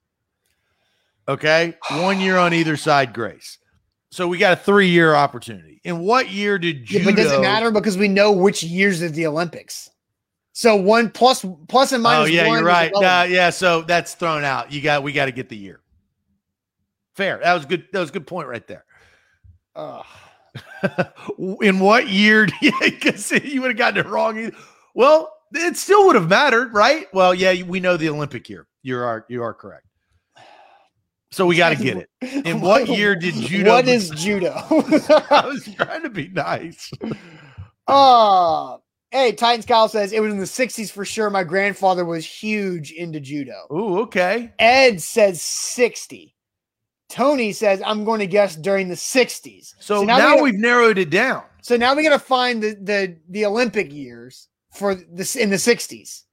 Okay, 1.28 1.76
one 1.92 2.20
year 2.20 2.38
on 2.38 2.54
either 2.54 2.78
side 2.78 3.14
grace. 3.14 3.58
So 4.10 4.28
we 4.28 4.38
got 4.38 4.54
a 4.54 4.56
three 4.56 4.88
year 4.88 5.14
opportunity. 5.14 5.82
In 5.84 6.00
what 6.00 6.32
year 6.32 6.58
did 6.58 6.86
judo? 6.86 7.00
Yeah, 7.00 7.06
but 7.06 7.16
does 7.16 7.32
it 7.32 7.42
matter 7.42 7.70
because 7.70 7.98
we 7.98 8.08
know 8.08 8.32
which 8.32 8.64
years 8.64 9.02
of 9.02 9.14
the 9.14 9.28
Olympics? 9.28 9.90
So 10.54 10.76
one 10.76 11.12
plus 11.12 11.46
plus 11.68 11.92
and 11.92 12.02
minus. 12.02 12.30
Oh 12.30 12.32
yeah, 12.32 12.48
you're 12.48 12.64
right. 12.64 12.92
Uh, 12.92 13.28
yeah, 13.30 13.52
so 13.52 13.84
that's 13.84 14.16
thrown 14.16 14.44
out. 14.44 14.72
You 14.72 14.82
got 14.82 15.04
we 15.04 15.12
got 15.12 15.26
to 15.26 15.32
get 15.32 15.50
the 15.50 15.58
year. 15.58 15.82
Fair. 17.18 17.40
That 17.44 17.54
was 17.56 17.66
good. 17.66 17.88
That 17.92 18.00
was 18.00 18.10
a 18.10 18.14
good 18.14 18.28
point 18.28 18.48
right 18.48 18.66
there. 18.68 18.86
In 21.62 21.80
what 21.80 22.08
year? 22.08 22.48
Because 22.62 23.32
you 23.32 23.62
would 23.64 23.72
have 23.72 23.78
gotten 23.78 24.06
it 24.06 24.08
wrong. 24.08 24.38
Either. 24.38 24.56
Well, 24.94 25.34
it 25.52 25.78
still 25.78 26.06
would 26.06 26.16
have 26.16 26.30
mattered, 26.30 26.74
right? 26.74 27.08
Well, 27.14 27.34
yeah, 27.34 27.64
we 27.64 27.80
know 27.80 27.98
the 27.98 28.10
Olympic 28.10 28.48
year. 28.50 28.68
You 28.84 29.00
are 29.00 29.26
you 29.30 29.42
are 29.42 29.54
correct. 29.54 29.86
So 31.32 31.48
we 31.48 31.58
got 31.58 31.70
to 31.70 31.84
get 31.84 31.98
it. 31.98 32.10
In 32.46 32.62
what 32.62 32.88
year 32.88 33.16
did 33.16 33.34
judo? 33.34 33.72
What 33.72 33.88
is 33.88 34.12
judo? 34.12 34.54
I 34.56 35.44
was 35.46 35.68
trying 35.76 36.04
to 36.04 36.10
be 36.10 36.30
nice. 36.30 36.92
Uh 37.88 38.78
hey, 39.12 39.32
Titans 39.32 39.66
Kyle 39.66 39.90
says 39.90 40.14
it 40.14 40.22
was 40.22 40.32
in 40.32 40.40
the 40.40 40.46
60s 40.46 40.92
for 40.92 41.04
sure. 41.04 41.30
My 41.30 41.44
grandfather 41.44 42.06
was 42.06 42.26
huge 42.26 42.92
into 42.92 43.20
judo. 43.20 43.66
Oh, 43.70 44.00
okay. 44.02 44.54
Ed 44.60 45.02
says 45.02 45.42
60. 45.42 46.36
Tony 47.10 47.54
says 47.54 47.82
I'm 47.86 48.04
going 48.04 48.20
to 48.20 48.28
guess 48.28 48.56
during 48.56 48.90
the 48.90 48.96
60s. 48.96 49.74
So, 49.80 50.02
so 50.02 50.04
now, 50.04 50.18
now 50.18 50.42
we 50.42 50.52
have 50.52 50.60
narrowed 50.60 50.98
it 50.98 51.10
down. 51.10 51.44
So 51.62 51.78
now 51.78 51.96
we 51.96 52.04
got 52.04 52.10
to 52.10 52.20
find 52.20 52.62
the 52.62 52.76
the 52.76 53.18
the 53.30 53.46
Olympic 53.46 53.92
years 53.92 54.48
for 54.74 54.96
this 54.96 55.36
in 55.36 55.50
the 55.50 55.56
60s. 55.56 56.24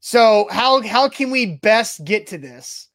So 0.00 0.48
how 0.50 0.82
how 0.82 1.08
can 1.08 1.30
we 1.30 1.56
best 1.56 2.04
get 2.04 2.26
to 2.28 2.38
this 2.38 2.88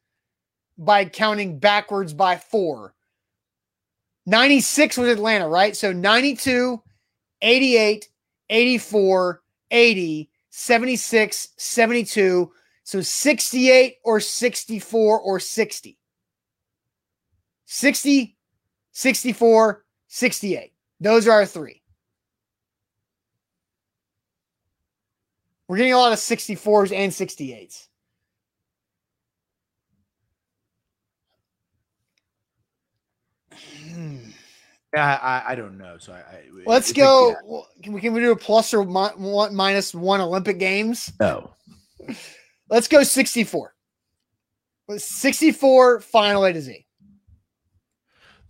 by 0.78 1.04
counting 1.04 1.58
backwards 1.58 2.12
by 2.12 2.36
4? 2.36 2.94
96 4.26 4.96
was 4.96 5.08
Atlanta, 5.08 5.48
right? 5.48 5.74
So 5.74 5.92
92, 5.92 6.80
88, 7.42 8.08
84, 8.48 9.42
80, 9.70 10.30
76, 10.50 11.48
72, 11.56 12.52
so 12.84 13.00
68 13.00 13.96
or 14.04 14.20
64 14.20 15.20
or 15.20 15.40
60. 15.40 15.98
60, 17.72 18.36
64, 18.90 19.84
68. 20.08 20.72
Those 20.98 21.28
are 21.28 21.30
our 21.30 21.46
three. 21.46 21.80
We're 25.68 25.76
getting 25.76 25.92
a 25.92 25.96
lot 25.96 26.12
of 26.12 26.18
64s 26.18 26.92
and 26.92 27.12
68s. 27.12 27.86
Hmm. 33.86 34.16
Yeah, 34.92 35.18
I, 35.22 35.52
I 35.52 35.54
don't 35.54 35.78
know. 35.78 35.96
So 36.00 36.12
I, 36.12 36.16
I 36.16 36.42
let's 36.66 36.92
go. 36.92 37.36
Can 37.84 37.92
we 37.92 38.00
can 38.00 38.12
we 38.12 38.18
do 38.18 38.32
a 38.32 38.36
plus 38.36 38.74
or 38.74 38.84
mi- 38.84 39.14
one, 39.16 39.54
minus 39.54 39.94
one 39.94 40.20
Olympic 40.20 40.58
games? 40.58 41.12
No. 41.20 41.54
Let's 42.68 42.88
go 42.88 43.04
64. 43.04 43.74
64 44.96 46.00
final 46.00 46.44
A 46.44 46.52
to 46.52 46.60
Z. 46.60 46.84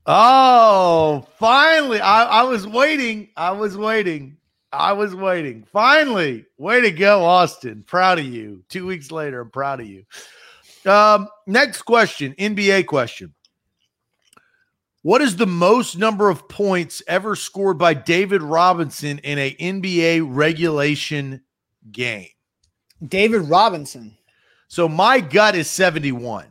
Oh, 0.06 1.28
finally. 1.40 2.00
I, 2.00 2.26
I 2.26 2.44
was 2.44 2.68
waiting. 2.68 3.30
I 3.36 3.50
was 3.52 3.76
waiting. 3.76 4.38
I 4.72 4.94
was 4.94 5.16
waiting. 5.16 5.66
Finally. 5.72 6.46
Way 6.58 6.82
to 6.82 6.92
go, 6.92 7.24
Austin. 7.24 7.84
Proud 7.88 8.20
of 8.20 8.26
you. 8.26 8.64
Two 8.70 8.86
weeks 8.86 9.12
later, 9.12 9.42
I'm 9.42 9.50
proud 9.50 9.82
of 9.82 9.88
you. 9.88 10.04
Um, 10.86 11.28
next 11.48 11.82
question, 11.84 12.34
NBA 12.38 12.86
question. 12.88 13.34
What 15.02 15.22
is 15.22 15.36
the 15.36 15.46
most 15.48 15.98
number 15.98 16.30
of 16.30 16.48
points 16.50 17.04
ever 17.08 17.36
scored 17.36 17.78
by 17.78 17.94
David 17.94 18.42
Robinson 18.42 19.20
in 19.20 19.38
a 19.38 19.56
NBA 19.56 20.26
regulation 20.28 21.42
game? 21.92 22.30
David 23.08 23.42
Robinson. 23.44 24.18
So 24.68 24.90
my 24.90 25.20
gut 25.20 25.56
is 25.56 25.70
71. 25.70 26.48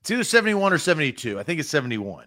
It's 0.00 0.10
either 0.10 0.24
71 0.24 0.72
or 0.72 0.78
72. 0.78 1.38
I 1.38 1.42
think 1.42 1.60
it's 1.60 1.68
71. 1.68 2.26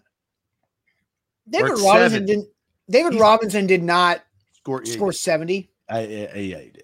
David 1.50 1.72
it's 1.72 1.82
Robinson 1.82 2.12
seven. 2.12 2.26
didn't. 2.28 2.48
David 2.92 3.14
He's- 3.14 3.22
Robinson 3.22 3.66
did 3.66 3.82
not 3.82 4.24
Score, 4.54 4.86
score 4.86 5.12
seventy. 5.12 5.72
I, 5.90 5.98
I, 5.98 6.02
I- 6.02 6.06
yeah, 6.38 6.60
he 6.60 6.70
did. 6.70 6.84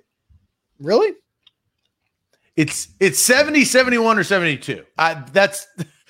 Really? 0.80 1.14
It's 2.56 2.90
it's 3.00 3.20
70, 3.20 3.66
71, 3.66 4.18
or 4.18 4.24
72. 4.24 4.84
I 4.98 5.16
that's 5.32 5.68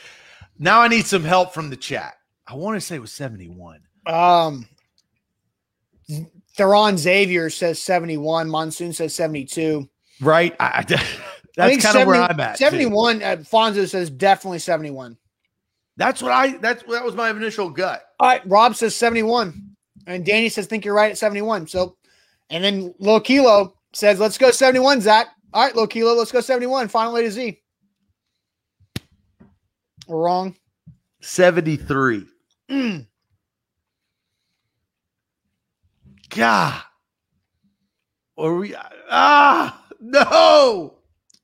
now 0.60 0.82
I 0.82 0.88
need 0.88 1.06
some 1.06 1.24
help 1.24 1.54
from 1.54 1.70
the 1.70 1.76
chat. 1.76 2.16
I 2.48 2.56
want 2.56 2.76
to 2.76 2.82
say 2.82 2.96
it 2.96 3.02
was 3.02 3.12
71. 3.12 3.82
Um, 4.06 4.68
Theron 6.56 6.98
Xavier 6.98 7.50
says 7.50 7.82
seventy-one. 7.82 8.48
Monsoon 8.50 8.94
says 8.94 9.16
seventy-two. 9.16 9.90
Right? 10.22 10.56
I, 10.60 10.84
that's 11.58 11.84
kind 11.84 11.98
of 11.98 12.08
where 12.08 12.22
I'm 12.22 12.40
at. 12.40 12.58
Seventy-one. 12.60 13.24
Uh, 13.24 13.38
Fonzo 13.38 13.90
says 13.90 14.12
definitely 14.12 14.60
seventy-one. 14.60 15.18
That's 15.98 16.22
what 16.22 16.32
I 16.32 16.58
that's 16.58 16.84
that 16.84 17.04
was 17.04 17.16
my 17.16 17.32
initial 17.32 17.70
gut. 17.70 18.04
All 18.20 18.30
right, 18.30 18.42
Rob 18.46 18.76
says 18.76 18.96
71. 18.96 19.76
And 20.08 20.26
Danny 20.26 20.50
says, 20.50 20.68
think 20.68 20.86
you're 20.86 20.94
right 20.94 21.12
at 21.12 21.18
71. 21.18 21.68
So, 21.68 21.98
and 22.50 22.64
then 22.64 22.94
Lil 23.00 23.20
Kilo 23.20 23.76
says, 23.94 24.20
let's 24.20 24.38
go 24.38 24.52
71, 24.52 25.02
Zach. 25.02 25.28
All 25.56 25.64
right, 25.64 25.74
Lil 25.74 25.88
Kilo, 25.88 26.14
let's 26.14 26.34
go 26.34 26.42
71. 26.42 26.90
Final 26.90 27.16
A 27.16 27.22
to 27.22 27.32
Z. 27.32 27.62
We're 30.06 30.18
wrong. 30.18 30.54
73. 31.22 32.26
Mm. 32.70 33.08
God. 36.30 36.82
Or 38.36 38.58
we 38.58 38.76
ah 39.10 39.82
no. 40.02 40.98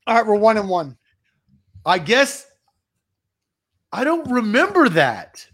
All 0.07 0.15
right, 0.15 0.27
we're 0.27 0.35
one 0.35 0.57
and 0.57 0.67
one. 0.67 0.97
I 1.85 1.97
guess 1.97 2.45
I 3.93 4.03
don't 4.03 4.29
remember 4.29 4.89
that. 4.89 5.47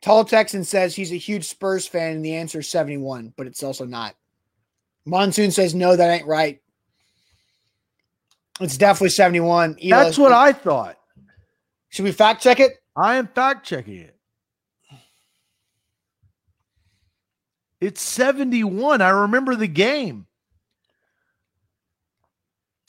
Tall 0.00 0.24
Texan 0.24 0.64
says 0.64 0.96
he's 0.96 1.12
a 1.12 1.16
huge 1.16 1.44
Spurs 1.44 1.86
fan, 1.86 2.16
and 2.16 2.24
the 2.24 2.34
answer 2.34 2.60
is 2.60 2.68
71, 2.70 3.34
but 3.36 3.46
it's 3.46 3.62
also 3.62 3.84
not. 3.84 4.16
Monsoon 5.04 5.50
says, 5.50 5.74
no, 5.74 5.94
that 5.94 6.10
ain't 6.10 6.26
right. 6.26 6.62
It's 8.60 8.76
definitely 8.76 9.10
71. 9.10 9.76
Elo- 9.82 10.04
That's 10.04 10.18
what 10.18 10.32
I 10.32 10.52
thought. 10.52 10.96
Should 11.88 12.04
we 12.04 12.12
fact 12.12 12.42
check 12.42 12.60
it? 12.60 12.72
I 12.96 13.16
am 13.16 13.26
fact 13.26 13.66
checking 13.66 13.96
it. 13.96 14.16
It's 17.80 18.02
71. 18.02 19.00
I 19.00 19.08
remember 19.08 19.56
the 19.56 19.66
game. 19.66 20.26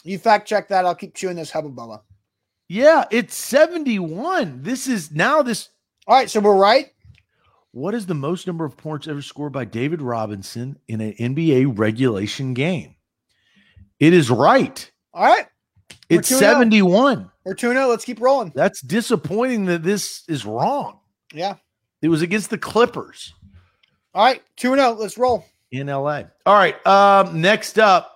You 0.04 0.18
fact 0.18 0.48
check 0.48 0.68
that. 0.70 0.86
I'll 0.86 0.96
keep 0.96 1.16
chewing 1.16 1.36
this 1.38 1.52
hubba 1.52 1.70
bubba. 1.70 2.02
Yeah, 2.68 3.06
it's 3.12 3.36
71. 3.36 4.64
This 4.64 4.88
is 4.88 5.12
now 5.12 5.42
this. 5.42 5.70
All 6.08 6.16
right, 6.16 6.30
so 6.30 6.40
we're 6.40 6.56
right. 6.56 6.88
What 7.72 7.94
is 7.94 8.06
the 8.06 8.14
most 8.16 8.48
number 8.48 8.66
of 8.66 8.76
points 8.76 9.08
ever 9.08 9.22
scored 9.22 9.54
by 9.54 9.66
David 9.66 10.02
Robinson 10.02 10.78
in 10.88 11.00
an 11.00 11.14
NBA 11.14 11.78
regulation 11.78 12.54
game? 12.54 12.96
It 14.00 14.14
is 14.14 14.30
right. 14.30 14.90
All 15.14 15.24
right, 15.26 15.46
It's 16.10 16.32
2-0. 16.32 16.40
71. 16.40 17.32
we're 17.46 17.54
2 17.54 17.74
0. 17.74 17.88
Let's 17.88 18.06
keep 18.06 18.20
rolling. 18.22 18.52
That's 18.56 18.82
disappointing 18.82 19.66
that 19.66 19.84
this 19.84 20.24
is 20.28 20.46
wrong. 20.46 21.00
Yeah. 21.34 21.56
It 22.02 22.10
was 22.10 22.22
against 22.22 22.50
the 22.50 22.58
Clippers 22.58 23.34
All 24.14 24.26
right, 24.26 24.42
2 24.58 24.76
0. 24.76 24.92
Let's 24.94 25.18
roll. 25.18 25.46
in 25.72 25.88
LA. 25.88 26.24
All 26.46 26.56
right. 26.56 26.86
Um, 26.88 27.42
next 27.42 27.80
up, 27.80 28.12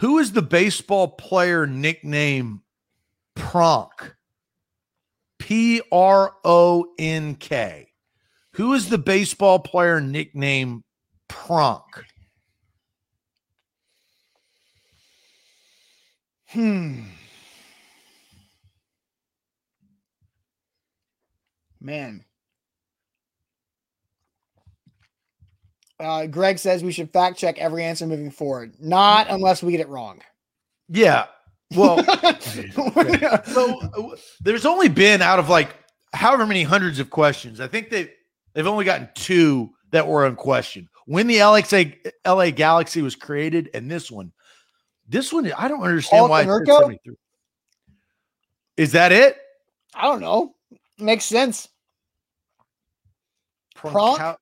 who 0.00 0.18
is 0.18 0.32
the 0.32 0.42
baseball 0.42 1.08
player 1.08 1.66
nickname 1.66 2.62
Pronk? 3.36 4.14
P 5.38 5.80
R 5.90 6.34
O 6.44 6.86
N 6.98 7.34
K. 7.34 7.88
Who 8.54 8.74
is 8.74 8.88
the 8.88 8.98
baseball 8.98 9.58
player 9.58 10.00
nickname 10.00 10.84
Pronk? 11.28 11.82
Hmm. 16.48 17.02
Man. 21.80 22.24
Uh, 26.00 26.26
Greg 26.26 26.58
says 26.58 26.82
we 26.84 26.92
should 26.92 27.12
fact 27.12 27.38
check 27.38 27.58
every 27.58 27.84
answer 27.84 28.06
moving 28.06 28.30
forward. 28.30 28.74
Not 28.80 29.28
unless 29.30 29.62
we 29.62 29.72
get 29.72 29.80
it 29.80 29.88
wrong. 29.88 30.20
Yeah. 30.88 31.26
Well, 31.74 32.02
so 33.44 34.16
there's 34.40 34.64
only 34.64 34.88
been 34.88 35.20
out 35.20 35.38
of 35.38 35.48
like 35.48 35.76
however 36.14 36.46
many 36.46 36.62
hundreds 36.62 36.98
of 36.98 37.10
questions. 37.10 37.60
I 37.60 37.68
think 37.68 37.90
they 37.90 38.10
they've 38.54 38.66
only 38.66 38.84
gotten 38.84 39.08
two 39.14 39.70
that 39.90 40.06
were 40.06 40.26
in 40.26 40.36
question. 40.36 40.88
When 41.06 41.26
the 41.26 41.36
LXA 41.36 42.12
LA 42.26 42.50
Galaxy 42.50 43.02
was 43.02 43.16
created, 43.16 43.70
and 43.74 43.90
this 43.90 44.10
one, 44.10 44.32
this 45.08 45.32
one 45.32 45.50
I 45.52 45.68
don't 45.68 45.82
understand 45.82 46.28
why. 46.28 46.42
it 46.42 46.44
said 46.44 46.50
Konerko? 46.50 46.80
73. 46.80 47.14
Is 48.76 48.92
that 48.92 49.10
it? 49.12 49.38
I 49.94 50.02
don't 50.02 50.20
know. 50.20 50.54
Makes 50.98 51.24
sense. 51.24 51.68
Pronk? 53.74 54.36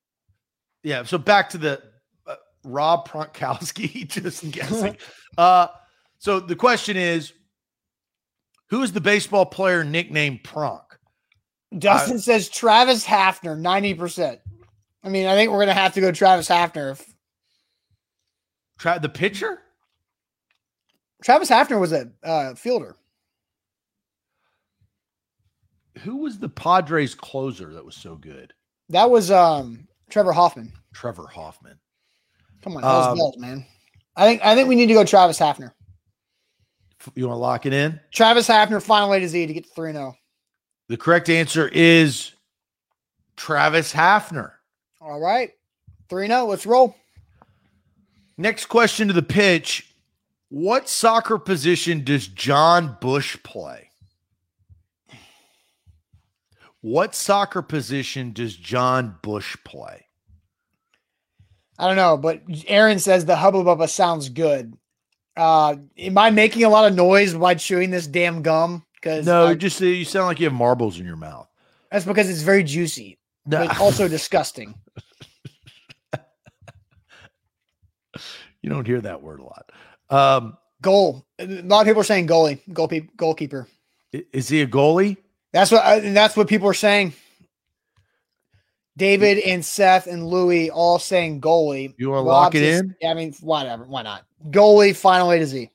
Yeah. 0.82 1.04
So 1.04 1.18
back 1.18 1.50
to 1.50 1.58
the 1.58 1.82
uh, 2.26 2.34
Rob 2.64 3.08
Pronkowski. 3.08 4.08
Just 4.08 4.50
guessing. 4.50 4.96
uh, 5.38 5.68
so 6.18 6.40
the 6.40 6.56
question 6.56 6.96
is, 6.96 7.32
who 8.68 8.82
is 8.82 8.92
the 8.92 9.00
baseball 9.00 9.46
player 9.46 9.84
nicknamed 9.84 10.42
Pronk? 10.42 10.82
Dustin 11.78 12.18
says 12.18 12.48
Travis 12.48 13.04
Hafner, 13.04 13.58
90%. 13.58 14.38
I 15.02 15.08
mean, 15.08 15.26
I 15.26 15.34
think 15.34 15.50
we're 15.50 15.58
going 15.58 15.68
to 15.68 15.74
have 15.74 15.94
to 15.94 16.00
go 16.00 16.10
Travis 16.10 16.48
Hafner. 16.48 16.92
If, 16.92 17.14
Try 18.78 18.98
the 18.98 19.08
pitcher. 19.08 19.60
Travis 21.22 21.50
Hafner 21.50 21.80
was 21.80 21.92
a 21.92 22.10
uh, 22.22 22.54
fielder. 22.54 22.96
Who 26.00 26.16
was 26.18 26.38
the 26.38 26.48
Padres 26.48 27.14
closer 27.14 27.72
that 27.74 27.84
was 27.84 27.96
so 27.96 28.16
good? 28.16 28.52
That 28.90 29.10
was 29.10 29.30
um, 29.30 29.88
Trevor 30.10 30.32
Hoffman. 30.32 30.72
Trevor 30.92 31.26
Hoffman. 31.26 31.78
Come 32.62 32.76
on, 32.76 32.84
Um, 32.84 33.16
bells, 33.16 33.38
man. 33.38 33.64
I 34.14 34.26
think 34.26 34.44
I 34.44 34.54
think 34.54 34.68
we 34.68 34.74
need 34.76 34.86
to 34.86 34.94
go 34.94 35.04
Travis 35.04 35.38
Hafner. 35.38 35.72
You 37.14 37.28
want 37.28 37.36
to 37.36 37.40
lock 37.40 37.66
it 37.66 37.72
in? 37.72 38.00
Travis 38.12 38.48
Hafner, 38.48 38.82
final 38.82 39.12
A 39.12 39.20
to 39.20 39.28
Z 39.28 39.46
to 39.46 39.52
get 39.52 39.64
to 39.64 39.70
3 39.70 39.92
0. 39.92 40.16
The 40.88 40.96
correct 40.96 41.28
answer 41.28 41.68
is 41.68 42.32
Travis 43.36 43.92
Hafner. 43.92 44.52
All 45.00 45.20
right. 45.20 45.52
3 46.08 46.26
0. 46.26 46.46
Let's 46.46 46.66
roll. 46.66 46.96
Next 48.38 48.66
question 48.66 49.08
to 49.08 49.14
the 49.14 49.22
pitch. 49.22 49.94
What 50.48 50.88
soccer 50.88 51.38
position 51.38 52.04
does 52.04 52.28
Jon 52.28 52.96
Busch 53.00 53.36
play? 53.42 53.90
What 56.80 57.14
soccer 57.16 57.62
position 57.62 58.32
does 58.32 58.54
Jon 58.54 59.16
Busch 59.22 59.56
play? 59.64 60.06
I 61.78 61.88
don't 61.88 61.96
know, 61.96 62.16
but 62.16 62.42
Aaron 62.68 62.98
says 63.00 63.24
the 63.24 63.36
Hubba 63.36 63.64
Bubba 63.64 63.88
sounds 63.88 64.28
good. 64.28 64.74
Uh, 65.36 65.76
am 65.98 66.16
I 66.16 66.30
making 66.30 66.64
a 66.64 66.68
lot 66.68 66.90
of 66.90 66.94
noise 66.96 67.34
while 67.34 67.54
chewing 67.56 67.90
this 67.90 68.06
damn 68.06 68.40
gum? 68.42 68.84
Because 68.94 69.26
No, 69.26 69.54
just 69.54 69.80
you 69.80 70.04
sound 70.04 70.26
like 70.26 70.40
you 70.40 70.46
have 70.46 70.54
marbles 70.54 70.98
in 70.98 71.04
your 71.06 71.16
mouth. 71.16 71.48
that's 71.90 72.06
because 72.06 72.30
it's 72.30 72.40
very 72.42 72.62
juicy, 72.62 73.18
No, 73.44 73.66
but 73.66 73.78
also 73.80 74.08
disgusting. 74.08 74.74
you 78.62 78.70
don't 78.70 78.86
hear 78.86 79.00
that 79.02 79.22
word 79.22 79.40
a 79.40 79.44
lot. 79.44 79.70
Um, 80.10 80.56
Goal. 80.82 81.26
A 81.38 81.46
lot 81.46 81.80
of 81.80 81.86
people 81.86 82.00
are 82.00 82.04
saying 82.04 82.28
goalie, 82.28 82.60
goal 82.72 82.90
goalkeeper. 83.16 83.66
is 84.12 84.48
he 84.48 84.62
a 84.62 84.66
goalie? 84.66 85.16
That's 85.52 85.70
what 85.70 86.02
that's 86.02 86.36
what 86.36 86.48
people 86.48 86.68
are 86.68 86.74
saying. 86.74 87.12
David 88.96 89.38
and 89.38 89.64
Seth 89.64 90.06
and 90.06 90.26
Louie 90.26 90.70
all 90.70 90.98
saying 90.98 91.40
goalie. 91.40 91.94
You 91.98 92.10
wanna 92.10 92.22
lock 92.22 92.54
it 92.54 92.62
in? 92.62 92.94
Yeah, 93.00 93.10
I 93.10 93.14
mean, 93.14 93.34
whatever. 93.40 93.84
Why 93.84 94.02
not? 94.02 94.24
Goalie, 94.50 94.94
final 94.94 95.30
A 95.30 95.38
to 95.38 95.46
Z. 95.46 95.70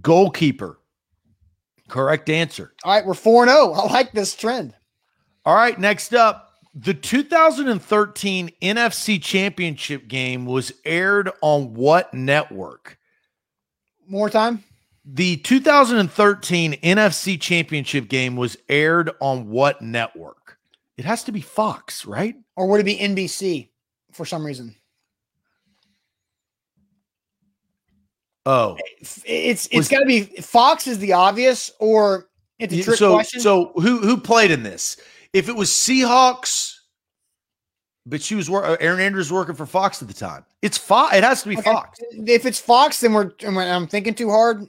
Goalkeeper. 0.00 0.78
Correct 1.88 2.28
answer. 2.28 2.72
All 2.84 2.94
right, 2.94 3.06
we're 3.06 3.14
4 3.14 3.46
0. 3.46 3.72
I 3.72 3.92
like 3.92 4.12
this 4.12 4.34
trend. 4.34 4.74
All 5.44 5.54
right, 5.54 5.78
next 5.78 6.14
up, 6.14 6.54
the 6.74 6.92
2013 6.92 8.50
NFC 8.60 9.22
Championship 9.22 10.08
game 10.08 10.44
was 10.46 10.72
aired 10.84 11.30
on 11.40 11.74
what 11.74 12.12
network? 12.12 12.98
More 14.08 14.30
time? 14.30 14.62
The 15.04 15.36
2013 15.36 16.72
NFC 16.74 17.40
Championship 17.40 18.08
game 18.08 18.36
was 18.36 18.56
aired 18.68 19.10
on 19.20 19.48
what 19.48 19.80
network? 19.80 20.58
It 20.96 21.04
has 21.04 21.24
to 21.24 21.32
be 21.32 21.40
Fox, 21.40 22.04
right? 22.06 22.34
Or 22.56 22.66
would 22.68 22.80
it 22.80 22.84
be 22.84 22.96
NBC 22.96 23.68
for 24.12 24.24
some 24.24 24.44
reason? 24.44 24.74
Oh, 28.46 28.78
it's 29.24 29.68
it's 29.72 29.88
got 29.88 30.00
to 30.00 30.06
be 30.06 30.22
Fox 30.22 30.86
is 30.86 31.00
the 31.00 31.12
obvious, 31.12 31.70
or 31.80 32.28
it's 32.60 32.72
a 32.72 32.82
trick 32.82 32.96
so, 32.96 33.12
question. 33.12 33.40
So 33.40 33.72
who 33.74 33.98
who 33.98 34.16
played 34.16 34.52
in 34.52 34.62
this? 34.62 34.96
If 35.32 35.48
it 35.48 35.56
was 35.56 35.68
Seahawks, 35.68 36.75
but 38.06 38.22
she 38.22 38.36
was 38.36 38.48
uh, 38.48 38.76
Erin 38.80 39.00
Andrews 39.00 39.32
working 39.32 39.56
for 39.56 39.66
Fox 39.66 40.00
at 40.00 40.08
the 40.08 40.14
time. 40.14 40.44
It's 40.62 40.78
Fox. 40.78 41.14
It 41.14 41.24
has 41.24 41.42
to 41.42 41.48
be 41.48 41.58
okay. 41.58 41.72
Fox. 41.72 41.98
If 42.12 42.46
it's 42.46 42.60
Fox, 42.60 43.00
then 43.00 43.12
we're 43.12 43.32
I'm 43.44 43.88
thinking 43.88 44.14
too 44.14 44.30
hard. 44.30 44.66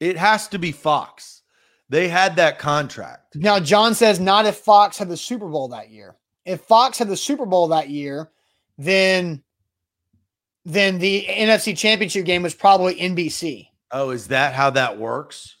It 0.00 0.16
has 0.16 0.48
to 0.48 0.58
be 0.58 0.72
Fox. 0.72 1.42
They 1.90 2.08
had 2.08 2.36
that 2.36 2.58
contract. 2.58 3.36
Now 3.36 3.60
John 3.60 3.94
says 3.94 4.18
not 4.18 4.46
if 4.46 4.56
Fox 4.56 4.98
had 4.98 5.08
the 5.08 5.16
Super 5.16 5.48
Bowl 5.48 5.68
that 5.68 5.90
year. 5.90 6.16
If 6.44 6.62
Fox 6.62 6.98
had 6.98 7.08
the 7.08 7.16
Super 7.16 7.44
Bowl 7.44 7.68
that 7.68 7.90
year, 7.90 8.30
then 8.78 9.42
then 10.64 10.98
the 10.98 11.26
NFC 11.28 11.76
Championship 11.76 12.24
game 12.24 12.42
was 12.42 12.54
probably 12.54 12.94
NBC. 12.96 13.68
Oh, 13.90 14.10
is 14.10 14.28
that 14.28 14.54
how 14.54 14.70
that 14.70 14.98
works? 14.98 15.56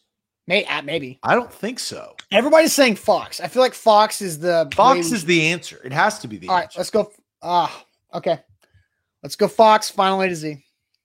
May, 0.46 0.64
uh, 0.64 0.82
maybe. 0.82 1.18
I 1.22 1.34
don't 1.34 1.52
think 1.52 1.78
so. 1.78 2.14
Everybody's 2.30 2.72
saying 2.74 2.96
Fox. 2.96 3.40
I 3.40 3.48
feel 3.48 3.62
like 3.62 3.74
Fox 3.74 4.20
is 4.20 4.38
the 4.38 4.70
Fox 4.74 5.12
is 5.12 5.24
the 5.24 5.46
answer. 5.46 5.80
It 5.84 5.92
has 5.92 6.18
to 6.20 6.28
be 6.28 6.36
the 6.36 6.48
All 6.48 6.56
answer. 6.56 6.66
right, 6.66 6.76
let's 6.78 6.90
go. 6.90 7.10
Ah, 7.42 7.84
uh, 8.12 8.18
okay. 8.18 8.38
Let's 9.22 9.36
go 9.36 9.48
Fox. 9.48 9.90
Final 9.90 10.20
A 10.20 10.28
to 10.28 10.36
Z. 10.36 10.64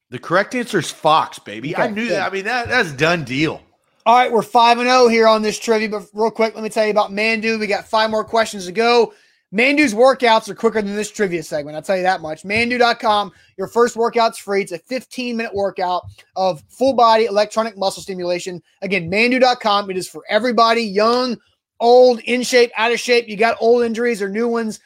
The 0.09 0.19
correct 0.19 0.53
answer 0.53 0.79
is 0.79 0.91
Fox, 0.91 1.39
baby. 1.39 1.73
Okay, 1.73 1.83
I 1.83 1.87
knew 1.87 2.07
good. 2.07 2.11
that. 2.11 2.29
I 2.29 2.33
mean, 2.33 2.45
that 2.45 2.67
that's 2.67 2.91
done 2.91 3.23
deal. 3.23 3.61
All 4.05 4.15
right, 4.15 4.29
we're 4.29 4.41
5 4.41 4.79
and 4.79 4.87
0 4.89 5.07
here 5.07 5.27
on 5.27 5.41
this 5.41 5.57
trivia, 5.57 5.87
but 5.87 6.03
real 6.13 6.29
quick, 6.29 6.55
let 6.55 6.63
me 6.63 6.69
tell 6.69 6.83
you 6.83 6.91
about 6.91 7.11
Manduu. 7.11 7.57
We 7.57 7.67
got 7.67 7.87
five 7.87 8.09
more 8.09 8.25
questions 8.25 8.65
to 8.65 8.73
go. 8.73 9.13
Manduu's 9.53 9.93
workouts 9.93 10.49
are 10.49 10.55
quicker 10.55 10.81
than 10.81 10.95
this 10.95 11.11
trivia 11.11 11.43
segment. 11.43 11.75
I'll 11.75 11.83
tell 11.83 11.95
you 11.95 12.03
that 12.03 12.21
much. 12.21 12.43
Manduu.com, 12.43 13.31
your 13.55 13.67
first 13.67 13.95
workout's 13.95 14.39
free. 14.39 14.63
It's 14.63 14.71
a 14.71 14.79
15 14.79 15.37
minute 15.37 15.53
workout 15.53 16.03
of 16.35 16.63
full 16.69 16.93
body 16.93 17.25
electronic 17.25 17.77
muscle 17.77 18.01
stimulation. 18.01 18.63
Again, 18.81 19.11
Manduu.com. 19.11 19.91
It 19.91 19.97
is 19.97 20.09
for 20.09 20.23
everybody, 20.27 20.81
young, 20.81 21.37
old, 21.79 22.19
in 22.21 22.41
shape, 22.41 22.71
out 22.75 22.91
of 22.91 22.99
shape. 22.99 23.27
You 23.27 23.37
got 23.37 23.57
old 23.59 23.83
injuries 23.83 24.23
or 24.23 24.29
new 24.29 24.47
ones. 24.47 24.79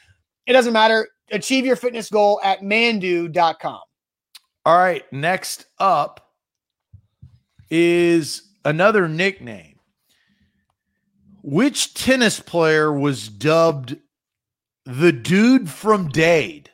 It 0.46 0.52
doesn't 0.52 0.74
matter. 0.74 1.08
Achieve 1.30 1.64
your 1.64 1.76
fitness 1.76 2.10
goal 2.10 2.38
at 2.44 2.60
Manduu.com. 2.60 3.80
All 4.66 4.76
right. 4.76 5.10
Next 5.10 5.64
up 5.78 6.34
is 7.70 8.42
another 8.66 9.08
nickname. 9.08 9.76
Which 11.42 11.94
tennis 11.94 12.40
player 12.40 12.92
was 12.92 13.28
dubbed 13.28 13.96
the 14.88 15.12
dude 15.12 15.68
from 15.68 16.08
Dade. 16.08 16.70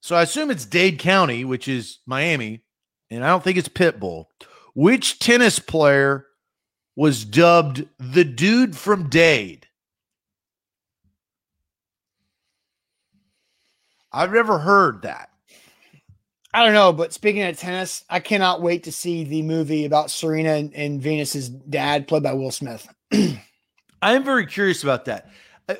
So 0.00 0.14
I 0.14 0.22
assume 0.22 0.52
it's 0.52 0.64
Dade 0.64 1.00
County, 1.00 1.44
which 1.44 1.66
is 1.66 1.98
Miami, 2.06 2.62
and 3.10 3.24
I 3.24 3.28
don't 3.28 3.42
think 3.42 3.58
it's 3.58 3.68
Pitbull. 3.68 4.26
Which 4.74 5.18
tennis 5.18 5.58
player 5.58 6.26
was 6.94 7.24
dubbed 7.24 7.86
the 7.98 8.22
dude 8.22 8.76
from 8.76 9.08
Dade? 9.08 9.66
I've 14.12 14.32
never 14.32 14.58
heard 14.58 15.02
that. 15.02 15.30
I 16.54 16.64
don't 16.64 16.72
know, 16.72 16.92
but 16.92 17.12
speaking 17.12 17.42
of 17.42 17.58
tennis, 17.58 18.04
I 18.08 18.20
cannot 18.20 18.62
wait 18.62 18.84
to 18.84 18.92
see 18.92 19.24
the 19.24 19.42
movie 19.42 19.84
about 19.84 20.12
Serena 20.12 20.52
and, 20.52 20.72
and 20.72 21.02
Venus's 21.02 21.48
dad, 21.48 22.06
played 22.06 22.22
by 22.22 22.32
Will 22.32 22.52
Smith. 22.52 22.88
I 23.12 24.14
am 24.14 24.24
very 24.24 24.46
curious 24.46 24.84
about 24.84 25.06
that 25.06 25.28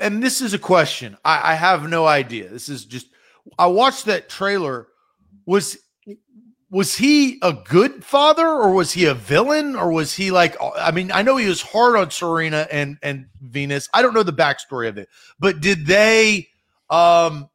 and 0.00 0.22
this 0.22 0.40
is 0.40 0.54
a 0.54 0.58
question. 0.58 1.16
I, 1.24 1.52
I 1.52 1.54
have 1.54 1.88
no 1.88 2.06
idea. 2.06 2.48
This 2.48 2.68
is 2.68 2.84
just 2.84 3.08
I 3.58 3.66
watched 3.66 4.04
that 4.06 4.28
trailer. 4.28 4.88
Was 5.46 5.78
was 6.70 6.96
he 6.96 7.38
a 7.42 7.52
good 7.52 8.04
father 8.04 8.46
or 8.46 8.72
was 8.72 8.92
he 8.92 9.06
a 9.06 9.14
villain 9.14 9.74
or 9.74 9.90
was 9.90 10.14
he 10.14 10.30
like 10.30 10.56
i 10.76 10.90
mean 10.90 11.10
i 11.12 11.22
know 11.22 11.36
he 11.36 11.48
was 11.48 11.62
hard 11.62 11.96
on 11.96 12.10
serena 12.10 12.68
and 12.70 12.98
and 13.02 13.26
venus 13.40 13.88
i 13.94 14.02
don't 14.02 14.14
know 14.14 14.22
the 14.22 14.32
backstory 14.32 14.88
of 14.88 14.98
it 14.98 15.08
but 15.38 15.60
did 15.60 15.86
they 15.86 16.46
um 16.90 17.48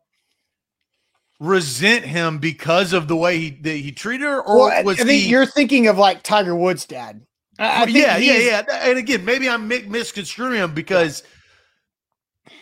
resent 1.39 2.05
him 2.05 2.39
because 2.39 2.93
of 2.93 3.07
the 3.07 3.15
way 3.15 3.37
he 3.37 3.49
he 3.63 3.91
treated 3.91 4.25
her 4.25 4.41
or 4.41 4.69
well, 4.69 4.83
was 4.83 4.99
I 4.99 5.03
think 5.03 5.23
he, 5.23 5.29
you're 5.29 5.45
thinking 5.45 5.87
of 5.87 5.97
like 5.97 6.23
tiger 6.23 6.55
woods 6.55 6.85
dad 6.85 7.21
I, 7.59 7.83
I 7.83 7.85
yeah 7.85 8.17
yeah 8.17 8.37
yeah 8.37 8.89
and 8.89 8.97
again 8.97 9.23
maybe 9.25 9.47
i'm 9.47 9.67
misconstruing 9.67 10.57
him 10.57 10.73
because 10.73 11.21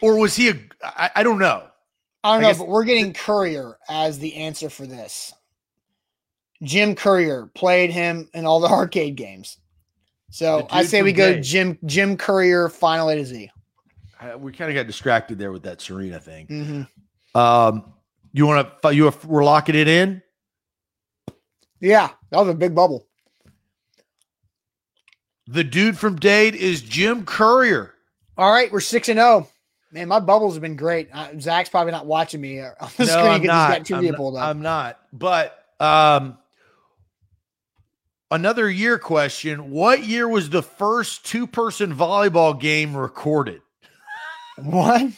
or 0.02 0.18
was 0.18 0.36
he 0.36 0.50
a? 0.50 0.56
I, 0.84 1.10
I 1.18 1.24
don't 1.24 1.39
know. 1.39 1.68
I 2.24 2.36
don't 2.36 2.46
I 2.46 2.52
know, 2.52 2.58
but 2.58 2.68
we're 2.68 2.84
getting 2.84 3.14
Courier 3.14 3.78
as 3.89 4.20
the 4.20 4.36
answer 4.36 4.70
for 4.70 4.86
this. 4.86 5.34
Jim 6.64 6.96
Courier 6.96 7.48
played 7.56 7.92
him 7.92 8.30
in 8.34 8.46
all 8.46 8.60
the 8.60 8.68
arcade 8.72 9.16
games. 9.16 9.58
So 10.30 10.68
I 10.70 10.86
say 10.86 11.02
we 11.02 11.12
go 11.12 11.39
Jim 11.39 11.78
Jim 11.86 12.16
Courier 12.16 12.70
final 12.70 13.10
A 13.10 13.16
to 13.16 13.26
Z. 13.26 13.52
we 14.38 14.54
kind 14.54 14.72
of 14.72 14.76
got 14.76 14.88
distracted 14.88 15.38
there 15.38 15.52
with 15.52 15.64
that 15.64 15.82
Serena 15.82 16.20
thing. 16.20 16.48
Mm-hmm. 16.48 17.38
Um, 17.38 17.94
you 18.32 18.46
want 18.46 18.82
to 18.82 18.94
you 18.96 19.12
we're 19.26 19.44
locking 19.44 19.76
it 19.76 19.89
in? 19.89 20.22
Yeah, 21.82 22.10
that 22.30 22.39
was 22.39 22.48
a 22.48 22.54
big 22.54 22.74
bubble. 22.74 23.08
The 25.48 25.64
dude 25.66 25.98
from 25.98 26.16
Dade 26.16 26.56
is 26.56 26.82
Jim 26.82 27.26
Courier. 27.26 27.94
All 28.38 28.52
right, 28.52 28.72
we're 28.72 28.80
six 28.80 29.10
and 29.10 29.18
zero. 29.18 29.50
Man, 29.94 30.08
my 30.08 30.20
bubbles 30.20 30.54
have 30.54 30.62
been 30.62 30.78
great. 30.78 31.10
Uh, 31.12 31.30
Zach's 31.39 31.70
probably 31.70 31.92
not 31.92 32.06
watching 32.06 32.39
me 32.39 32.62
on 32.62 32.74
the 32.98 33.06
no, 33.06 33.06
screen 33.06 33.26
I'm 33.28 33.44
not. 33.44 33.92
I'm, 33.92 34.06
not, 34.06 34.36
I'm 34.38 34.62
not. 34.62 35.00
But 35.12 35.66
um, 35.82 36.38
another 38.30 38.70
year 38.70 38.98
question: 38.98 39.70
What 39.70 40.06
year 40.06 40.30
was 40.30 40.50
the 40.50 40.64
first 40.64 41.26
two-person 41.26 41.94
volleyball 41.94 42.60
game 42.60 42.96
recorded? 42.96 43.62
What? 44.58 45.12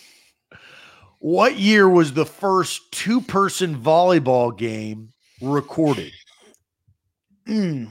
What 1.19 1.57
year 1.57 1.89
was 1.89 2.13
the 2.13 2.25
first 2.25 2.91
two-person 2.91 3.81
volleyball 3.81 4.57
game 4.57 5.09
recorded? 5.41 6.13
Mm. 7.47 7.89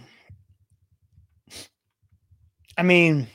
I 2.78 2.82
mean. 2.82 3.26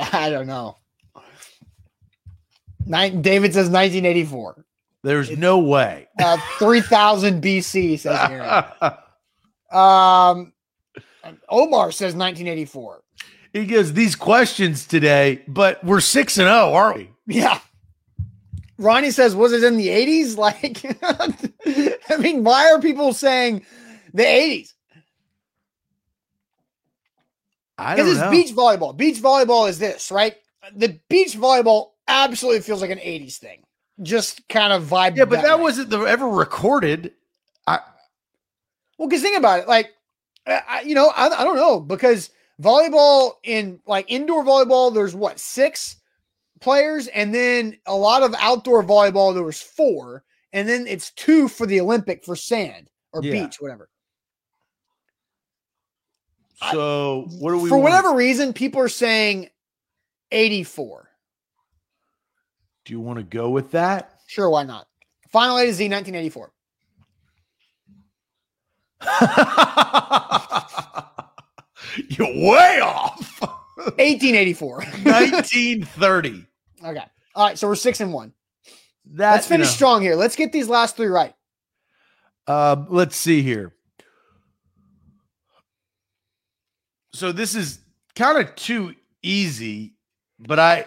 I 0.12 0.30
don't 0.30 0.46
know. 0.46 0.76
Nine, 2.86 3.22
David 3.22 3.52
says 3.52 3.68
1984. 3.68 4.64
There's 5.02 5.30
it's, 5.30 5.38
no 5.38 5.58
way. 5.58 6.08
Uh, 6.20 6.38
3000 6.58 7.42
BC 7.42 7.98
says 7.98 8.18
Aaron. 8.30 8.64
um, 9.72 10.52
Omar 11.48 11.92
says 11.92 12.14
1984. 12.14 13.02
He 13.52 13.66
gives 13.66 13.92
these 13.92 14.16
questions 14.16 14.86
today, 14.86 15.42
but 15.46 15.82
we're 15.84 16.00
six 16.00 16.38
and 16.38 16.46
zero, 16.46 16.72
aren't 16.72 16.96
we? 16.96 17.10
Yeah. 17.26 17.58
Ronnie 18.78 19.10
says, 19.10 19.36
"Was 19.36 19.52
it 19.52 19.62
in 19.62 19.76
the 19.76 19.88
80s?" 19.88 20.36
Like, 20.38 20.82
I 22.10 22.16
mean, 22.16 22.44
why 22.44 22.72
are 22.72 22.80
people 22.80 23.12
saying 23.12 23.64
the 24.14 24.24
80s? 24.24 24.72
Because 27.76 28.10
it's 28.10 28.20
know. 28.20 28.30
beach 28.30 28.54
volleyball. 28.54 28.96
Beach 28.96 29.18
volleyball 29.20 29.68
is 29.68 29.78
this, 29.78 30.10
right? 30.10 30.36
The 30.74 31.00
beach 31.08 31.34
volleyball 31.36 31.90
absolutely 32.06 32.60
feels 32.60 32.80
like 32.80 32.90
an 32.90 32.98
80s 32.98 33.38
thing. 33.38 33.62
Just 34.02 34.46
kind 34.48 34.72
of 34.72 34.84
vibe. 34.84 35.16
Yeah, 35.16 35.24
but 35.24 35.36
that, 35.36 35.44
that 35.44 35.60
wasn't 35.60 35.90
the, 35.90 36.00
ever 36.00 36.28
recorded. 36.28 37.12
I, 37.66 37.80
well, 38.98 39.08
because 39.08 39.22
think 39.22 39.38
about 39.38 39.60
it. 39.60 39.68
Like, 39.68 39.90
I, 40.46 40.82
you 40.84 40.94
know, 40.94 41.12
I, 41.14 41.28
I 41.28 41.44
don't 41.44 41.56
know 41.56 41.80
because 41.80 42.30
volleyball 42.60 43.34
in 43.44 43.80
like 43.86 44.10
indoor 44.10 44.44
volleyball, 44.44 44.92
there's 44.92 45.14
what, 45.14 45.38
six 45.38 45.96
players? 46.60 47.08
And 47.08 47.34
then 47.34 47.76
a 47.86 47.94
lot 47.94 48.22
of 48.22 48.34
outdoor 48.38 48.82
volleyball, 48.82 49.34
there 49.34 49.42
was 49.42 49.60
four. 49.60 50.24
And 50.52 50.68
then 50.68 50.86
it's 50.86 51.10
two 51.12 51.48
for 51.48 51.66
the 51.66 51.80
Olympic 51.80 52.24
for 52.24 52.36
sand 52.36 52.88
or 53.12 53.22
yeah. 53.22 53.44
beach, 53.44 53.56
whatever. 53.60 53.88
So 56.70 57.26
what 57.38 57.52
do 57.52 57.58
we 57.58 57.68
for 57.68 57.78
want? 57.78 57.84
whatever 57.84 58.14
reason 58.14 58.52
people 58.52 58.80
are 58.80 58.88
saying 58.88 59.48
84. 60.30 61.08
Do 62.84 62.92
you 62.92 63.00
want 63.00 63.18
to 63.18 63.24
go 63.24 63.50
with 63.50 63.72
that? 63.72 64.20
Sure, 64.26 64.50
why 64.50 64.64
not? 64.64 64.86
Final 65.30 65.58
A 65.58 65.66
to 65.66 65.72
Z 65.72 65.88
1984. 65.88 66.52
You're 72.08 72.50
way 72.50 72.80
off. 72.80 73.40
1884. 73.40 74.76
1930. 74.76 76.46
okay. 76.84 77.04
All 77.34 77.46
right. 77.46 77.58
So 77.58 77.66
we're 77.68 77.74
six 77.74 78.00
and 78.00 78.12
one. 78.12 78.32
That, 79.14 79.32
Let's 79.32 79.48
finish 79.48 79.66
you 79.66 79.70
know, 79.70 79.74
strong 79.74 80.02
here. 80.02 80.14
Let's 80.14 80.36
get 80.36 80.52
these 80.52 80.68
last 80.68 80.96
three 80.96 81.08
right. 81.08 81.34
Uh, 82.46 82.84
let's 82.88 83.16
see 83.16 83.42
here. 83.42 83.74
So 87.12 87.32
this 87.32 87.54
is 87.54 87.78
kind 88.14 88.38
of 88.38 88.54
too 88.54 88.94
easy, 89.22 89.94
but 90.38 90.58
I, 90.58 90.80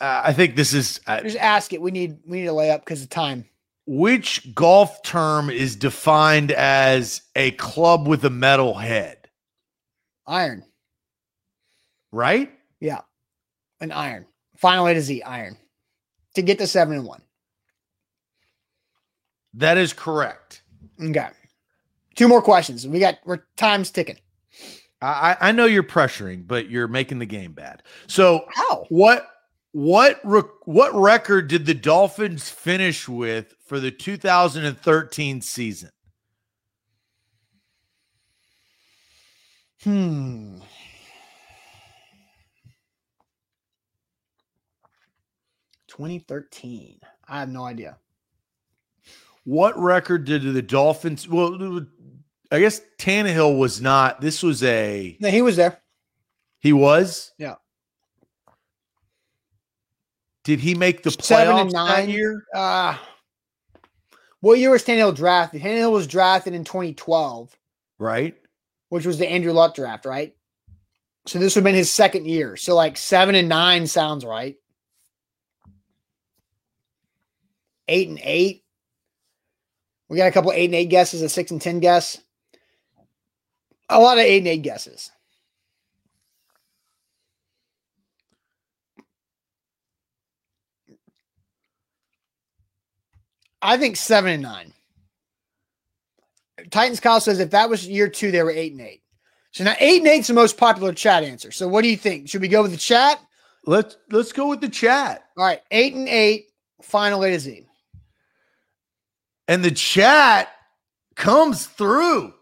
uh, 0.00 0.22
I 0.26 0.32
think 0.32 0.56
this 0.56 0.74
is 0.74 1.00
uh, 1.06 1.20
Just 1.22 1.36
ask 1.38 1.72
it. 1.72 1.80
We 1.80 1.90
need 1.90 2.18
we 2.26 2.40
need 2.40 2.46
a 2.48 2.52
layup 2.52 2.80
because 2.80 3.02
of 3.02 3.08
time. 3.08 3.46
which 3.86 4.54
golf 4.54 5.02
term 5.02 5.48
is 5.50 5.76
defined 5.76 6.52
as 6.52 7.22
a 7.36 7.52
club 7.52 8.06
with 8.08 8.24
a 8.24 8.30
metal 8.30 8.74
head, 8.74 9.28
Iron. 10.26 10.64
right? 12.10 12.50
Yeah. 12.80 13.00
An 13.80 13.92
iron. 13.92 14.26
Final 14.56 14.86
A 14.86 14.94
to 14.94 15.00
Z, 15.00 15.22
iron. 15.22 15.56
To 16.34 16.42
get 16.42 16.58
to 16.58 16.66
seven 16.66 16.96
and 16.98 17.06
one. 17.06 17.22
That 19.54 19.76
is 19.78 19.92
correct. 19.92 20.62
Okay. 21.00 21.28
Two 22.14 22.28
more 22.28 22.42
questions. 22.42 22.86
We 22.86 22.98
got 22.98 23.18
we're 23.24 23.44
time's 23.56 23.90
ticking. 23.90 24.18
I, 25.00 25.36
I 25.40 25.52
know 25.52 25.64
you're 25.64 25.82
pressuring, 25.82 26.46
but 26.46 26.70
you're 26.70 26.86
making 26.88 27.18
the 27.18 27.26
game 27.26 27.52
bad. 27.52 27.82
So 28.06 28.44
How? 28.54 28.86
What 28.88 29.28
what 29.72 30.20
rec- 30.22 30.44
what 30.66 30.94
record 30.94 31.48
did 31.48 31.66
the 31.66 31.74
Dolphins 31.74 32.48
finish 32.50 33.08
with 33.08 33.54
for 33.64 33.80
the 33.80 33.90
2013 33.90 35.40
season? 35.40 35.90
Hmm. 39.82 40.58
Twenty 45.88 46.20
thirteen. 46.20 47.00
I 47.28 47.40
have 47.40 47.48
no 47.48 47.64
idea. 47.64 47.98
What 49.44 49.78
record 49.78 50.24
did 50.24 50.42
the 50.54 50.62
Dolphins? 50.62 51.26
Well, 51.28 51.84
I 52.50 52.60
guess 52.60 52.80
Tannehill 52.98 53.58
was 53.58 53.80
not. 53.80 54.20
This 54.20 54.42
was 54.42 54.62
a 54.62 55.16
No, 55.20 55.30
he 55.30 55.42
was 55.42 55.56
there. 55.56 55.80
he 56.60 56.72
was. 56.72 57.32
Yeah. 57.38 57.56
Did 60.44 60.60
he 60.60 60.74
make 60.74 61.02
the 61.02 61.10
Seven 61.10 61.56
and 61.56 61.72
nine. 61.72 62.06
that 62.06 62.12
year? 62.12 62.44
Uh 62.54 62.96
what 64.40 64.58
year 64.58 64.70
was 64.70 64.82
Tannehill 64.84 65.14
drafted? 65.14 65.62
Tannehill 65.62 65.92
was 65.92 66.08
drafted 66.08 66.52
in 66.52 66.64
2012, 66.64 67.56
Right. 68.00 68.34
which 68.88 69.06
was 69.06 69.16
the 69.18 69.28
Andrew 69.30 69.52
Luck 69.52 69.74
draft, 69.76 70.04
right? 70.04 70.34
So 71.26 71.38
this 71.38 71.54
would 71.54 71.60
have 71.60 71.64
been 71.64 71.76
his 71.76 71.92
second 71.92 72.26
year. 72.26 72.56
So 72.56 72.74
like 72.74 72.96
seven 72.96 73.36
and 73.36 73.48
nine 73.48 73.86
sounds 73.86 74.24
right. 74.24 74.56
Eight 77.86 78.08
and 78.08 78.18
eight. 78.22 78.61
We 80.12 80.18
got 80.18 80.28
a 80.28 80.32
couple 80.32 80.52
eight 80.52 80.66
and 80.66 80.74
eight 80.74 80.90
guesses, 80.90 81.22
a 81.22 81.28
six 81.30 81.50
and 81.50 81.60
ten 81.60 81.80
guess. 81.80 82.20
A 83.88 83.98
lot 83.98 84.18
of 84.18 84.24
eight 84.24 84.40
and 84.40 84.46
eight 84.46 84.60
guesses. 84.60 85.10
I 93.62 93.78
think 93.78 93.96
seven 93.96 94.32
and 94.32 94.42
nine. 94.42 94.74
Titans 96.70 97.00
Kyle 97.00 97.18
says 97.18 97.40
if 97.40 97.52
that 97.52 97.70
was 97.70 97.88
year 97.88 98.10
two, 98.10 98.30
they 98.30 98.42
were 98.42 98.50
eight 98.50 98.72
and 98.72 98.82
eight. 98.82 99.00
So 99.52 99.64
now 99.64 99.76
eight 99.80 100.00
and 100.02 100.08
eight's 100.08 100.28
the 100.28 100.34
most 100.34 100.58
popular 100.58 100.92
chat 100.92 101.24
answer. 101.24 101.50
So 101.50 101.66
what 101.66 101.80
do 101.80 101.88
you 101.88 101.96
think? 101.96 102.28
Should 102.28 102.42
we 102.42 102.48
go 102.48 102.60
with 102.60 102.72
the 102.72 102.76
chat? 102.76 103.18
Let's 103.64 103.96
let's 104.10 104.34
go 104.34 104.48
with 104.48 104.60
the 104.60 104.68
chat. 104.68 105.24
All 105.38 105.44
right, 105.46 105.62
eight 105.70 105.94
and 105.94 106.06
eight, 106.06 106.48
final 106.82 107.24
A 107.24 107.30
to 107.30 107.40
Z. 107.40 107.66
And 109.52 109.62
the 109.62 109.70
chat 109.70 110.48
comes 111.14 111.66
through. 111.66 112.32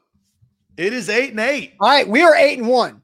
It 0.77 0.93
is 0.93 1.09
eight 1.09 1.31
and 1.33 1.41
eight. 1.41 1.75
All 1.81 1.89
right, 1.89 2.07
we 2.07 2.23
are 2.23 2.37
eight 2.37 2.61
and 2.61 2.69
one. 2.69 3.03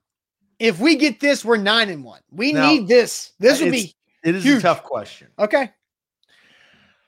If 0.61 0.79
we 0.79 0.95
get 0.95 1.19
this, 1.19 1.45
we're 1.45 1.57
nine 1.57 1.89
and 1.91 2.05
one. 2.05 2.21
We 2.31 2.53
Now, 2.53 2.69
need 2.69 2.87
this. 2.87 3.33
This 3.41 3.61
would 3.61 3.73
be 3.73 3.93
It 4.23 4.37
is 4.37 4.45
Huge. 4.45 4.59
a 4.59 4.63
tough 4.63 4.85
question. 4.85 5.27
okay. 5.41 5.73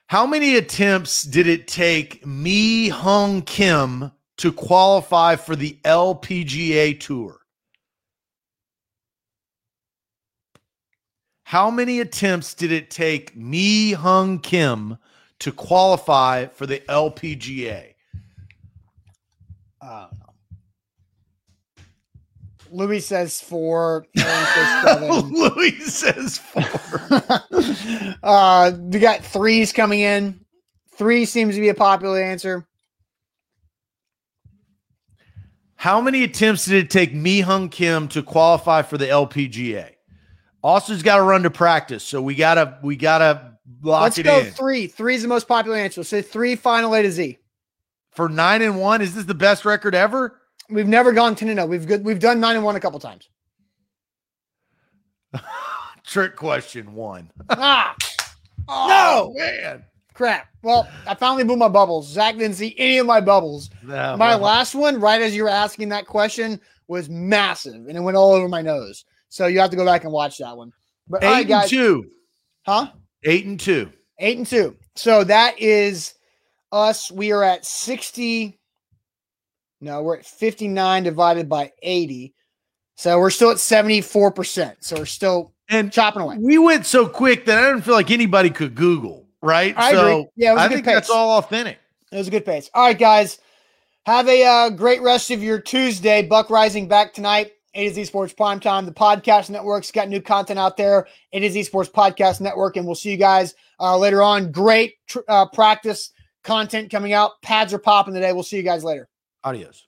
How 0.08 0.26
many 0.26 0.56
attempts 0.56 1.22
did 1.22 1.46
it 1.46 1.68
take 1.68 2.26
Mi 2.26 2.90
Hyun 2.90 3.46
Kim 3.46 4.10
to 4.38 4.52
qualify 4.52 5.36
for 5.36 5.54
the 5.54 5.78
LPGA 5.84 6.98
Tour? 6.98 7.38
How 11.44 11.70
many 11.70 12.00
attempts 12.00 12.54
did 12.54 12.72
it 12.72 12.90
take 12.90 13.36
Mi 13.36 13.92
Hyun 13.92 14.42
Kim 14.42 14.98
to 15.40 15.52
qualify 15.52 16.46
for 16.46 16.66
the 16.66 16.80
LPGA? 16.80 17.94
Uh, 19.80 20.08
Louis 22.70 23.00
says 23.00 23.40
four. 23.40 24.06
Aaron 24.16 24.46
says 24.46 24.84
seven. 24.84 25.10
Louis 25.32 25.80
says 25.84 26.38
four. 26.38 28.14
uh, 28.22 28.72
we 28.78 28.98
got 28.98 29.24
threes 29.24 29.72
coming 29.72 30.00
in. 30.00 30.40
Three 30.94 31.24
seems 31.24 31.54
to 31.54 31.60
be 31.60 31.68
a 31.68 31.74
popular 31.74 32.20
answer. 32.20 32.66
How 35.76 36.00
many 36.00 36.24
attempts 36.24 36.64
did 36.64 36.84
it 36.84 36.90
take 36.90 37.14
Mi 37.14 37.40
Hyun 37.40 37.70
Kim 37.70 38.08
to 38.08 38.22
qualify 38.22 38.82
for 38.82 38.98
the 38.98 39.06
LPGA? 39.06 39.92
Austin's 40.60 41.04
got 41.04 41.18
to 41.18 41.22
run 41.22 41.44
to 41.44 41.50
practice, 41.50 42.02
so 42.02 42.20
we 42.20 42.34
gotta 42.34 42.78
we 42.82 42.96
gotta 42.96 43.47
lock 43.82 44.02
Let's 44.02 44.18
go 44.22 44.38
in. 44.40 44.52
three. 44.52 44.86
Three 44.86 45.14
is 45.14 45.22
the 45.22 45.28
most 45.28 45.46
popular 45.48 45.76
answer. 45.76 46.02
So 46.04 46.20
three 46.22 46.56
final 46.56 46.94
A 46.94 47.02
to 47.02 47.10
Z. 47.12 47.38
for 48.10 48.28
nine 48.28 48.62
and 48.62 48.78
one. 48.80 49.00
Is 49.02 49.14
this 49.14 49.24
the 49.24 49.34
best 49.34 49.64
record 49.64 49.94
ever? 49.94 50.40
We've 50.70 50.88
never 50.88 51.12
gone 51.12 51.34
ten 51.34 51.48
and 51.48 51.58
zero. 51.58 51.66
We've 51.68 51.86
good. 51.86 52.04
We've 52.04 52.18
done 52.18 52.40
nine 52.40 52.56
and 52.56 52.64
one 52.64 52.76
a 52.76 52.80
couple 52.80 52.98
times. 53.00 53.28
Trick 56.04 56.36
question 56.36 56.94
one. 56.94 57.30
ah, 57.50 57.94
Oh, 58.70 59.32
man. 59.36 59.84
crap. 60.14 60.48
Well, 60.62 60.88
I 61.06 61.14
finally 61.14 61.44
blew 61.44 61.56
my 61.56 61.68
bubbles. 61.68 62.08
Zach 62.08 62.36
didn't 62.36 62.56
see 62.56 62.74
any 62.78 62.98
of 62.98 63.06
my 63.06 63.20
bubbles. 63.20 63.70
No, 63.82 64.16
My 64.16 64.34
last 64.34 64.74
one, 64.74 65.00
right 65.00 65.22
as 65.22 65.34
you 65.34 65.42
were 65.44 65.48
asking 65.48 65.88
that 65.90 66.06
question, 66.06 66.60
was 66.86 67.08
massive 67.08 67.74
and 67.86 67.96
it 67.96 68.00
went 68.00 68.16
all 68.16 68.32
over 68.32 68.48
my 68.48 68.60
nose. 68.62 69.04
So 69.30 69.46
you 69.46 69.60
have 69.60 69.70
to 69.70 69.76
go 69.76 69.84
back 69.86 70.04
and 70.04 70.12
watch 70.12 70.38
that 70.38 70.54
one. 70.56 70.72
But 71.08 71.22
eight 71.24 71.48
right, 71.48 71.50
and 71.50 71.68
two. 71.70 72.10
huh? 72.66 72.88
Eight 73.24 73.46
and 73.46 73.58
two. 73.58 73.90
Eight 74.18 74.38
and 74.38 74.46
two. 74.46 74.76
So 74.96 75.24
that 75.24 75.58
is 75.58 76.14
us. 76.72 77.10
We 77.10 77.32
are 77.32 77.42
at 77.42 77.64
60. 77.64 78.58
No, 79.80 80.02
we're 80.02 80.18
at 80.18 80.26
59 80.26 81.02
divided 81.04 81.48
by 81.48 81.72
80. 81.82 82.34
So 82.96 83.18
we're 83.18 83.30
still 83.30 83.50
at 83.50 83.58
74%. 83.58 84.76
So 84.80 84.96
we're 84.96 85.06
still 85.06 85.54
And 85.68 85.92
chopping 85.92 86.22
away. 86.22 86.36
we 86.40 86.58
went 86.58 86.84
so 86.84 87.08
quick 87.08 87.46
that 87.46 87.58
I 87.58 87.68
didn't 87.68 87.82
feel 87.82 87.94
like 87.94 88.10
anybody 88.10 88.50
could 88.50 88.74
Google, 88.74 89.28
right? 89.40 89.72
I 89.76 89.92
so 89.92 90.00
agree. 90.00 90.26
Yeah, 90.36 90.50
it 90.50 90.54
was 90.54 90.62
a 90.62 90.64
I 90.64 90.68
think 90.68 90.84
that's 90.84 91.10
all 91.10 91.38
authentic. 91.38 91.78
It 92.10 92.16
was 92.16 92.26
a 92.26 92.30
good 92.32 92.44
pace. 92.44 92.70
All 92.74 92.86
right, 92.86 92.98
guys. 92.98 93.38
Have 94.06 94.26
a 94.26 94.44
uh, 94.44 94.70
great 94.70 95.02
rest 95.02 95.30
of 95.30 95.42
your 95.42 95.60
Tuesday. 95.60 96.22
Buck 96.22 96.48
Reising 96.48 96.88
back 96.88 97.12
tonight. 97.12 97.52
A 97.74 97.88
to 97.88 97.94
Z 97.94 98.04
Sports 98.04 98.34
Primetime. 98.34 98.84
The 98.86 98.92
podcast 98.92 99.50
network's 99.50 99.90
got 99.90 100.08
new 100.08 100.20
content 100.20 100.58
out 100.58 100.76
there. 100.76 101.06
A 101.32 101.40
to 101.40 101.50
Z 101.50 101.64
Sports 101.64 101.90
Podcast 101.90 102.40
Network. 102.40 102.76
And 102.76 102.86
we'll 102.86 102.94
see 102.94 103.10
you 103.10 103.16
guys 103.16 103.54
uh, 103.80 103.96
later 103.98 104.22
on. 104.22 104.52
Great 104.52 104.94
tr- 105.06 105.20
uh, 105.28 105.46
practice 105.46 106.12
content 106.44 106.90
coming 106.90 107.12
out. 107.12 107.32
Pads 107.42 107.74
are 107.74 107.78
popping 107.78 108.14
today. 108.14 108.32
We'll 108.32 108.42
see 108.42 108.56
you 108.56 108.62
guys 108.62 108.84
later. 108.84 109.08
Adios. 109.44 109.87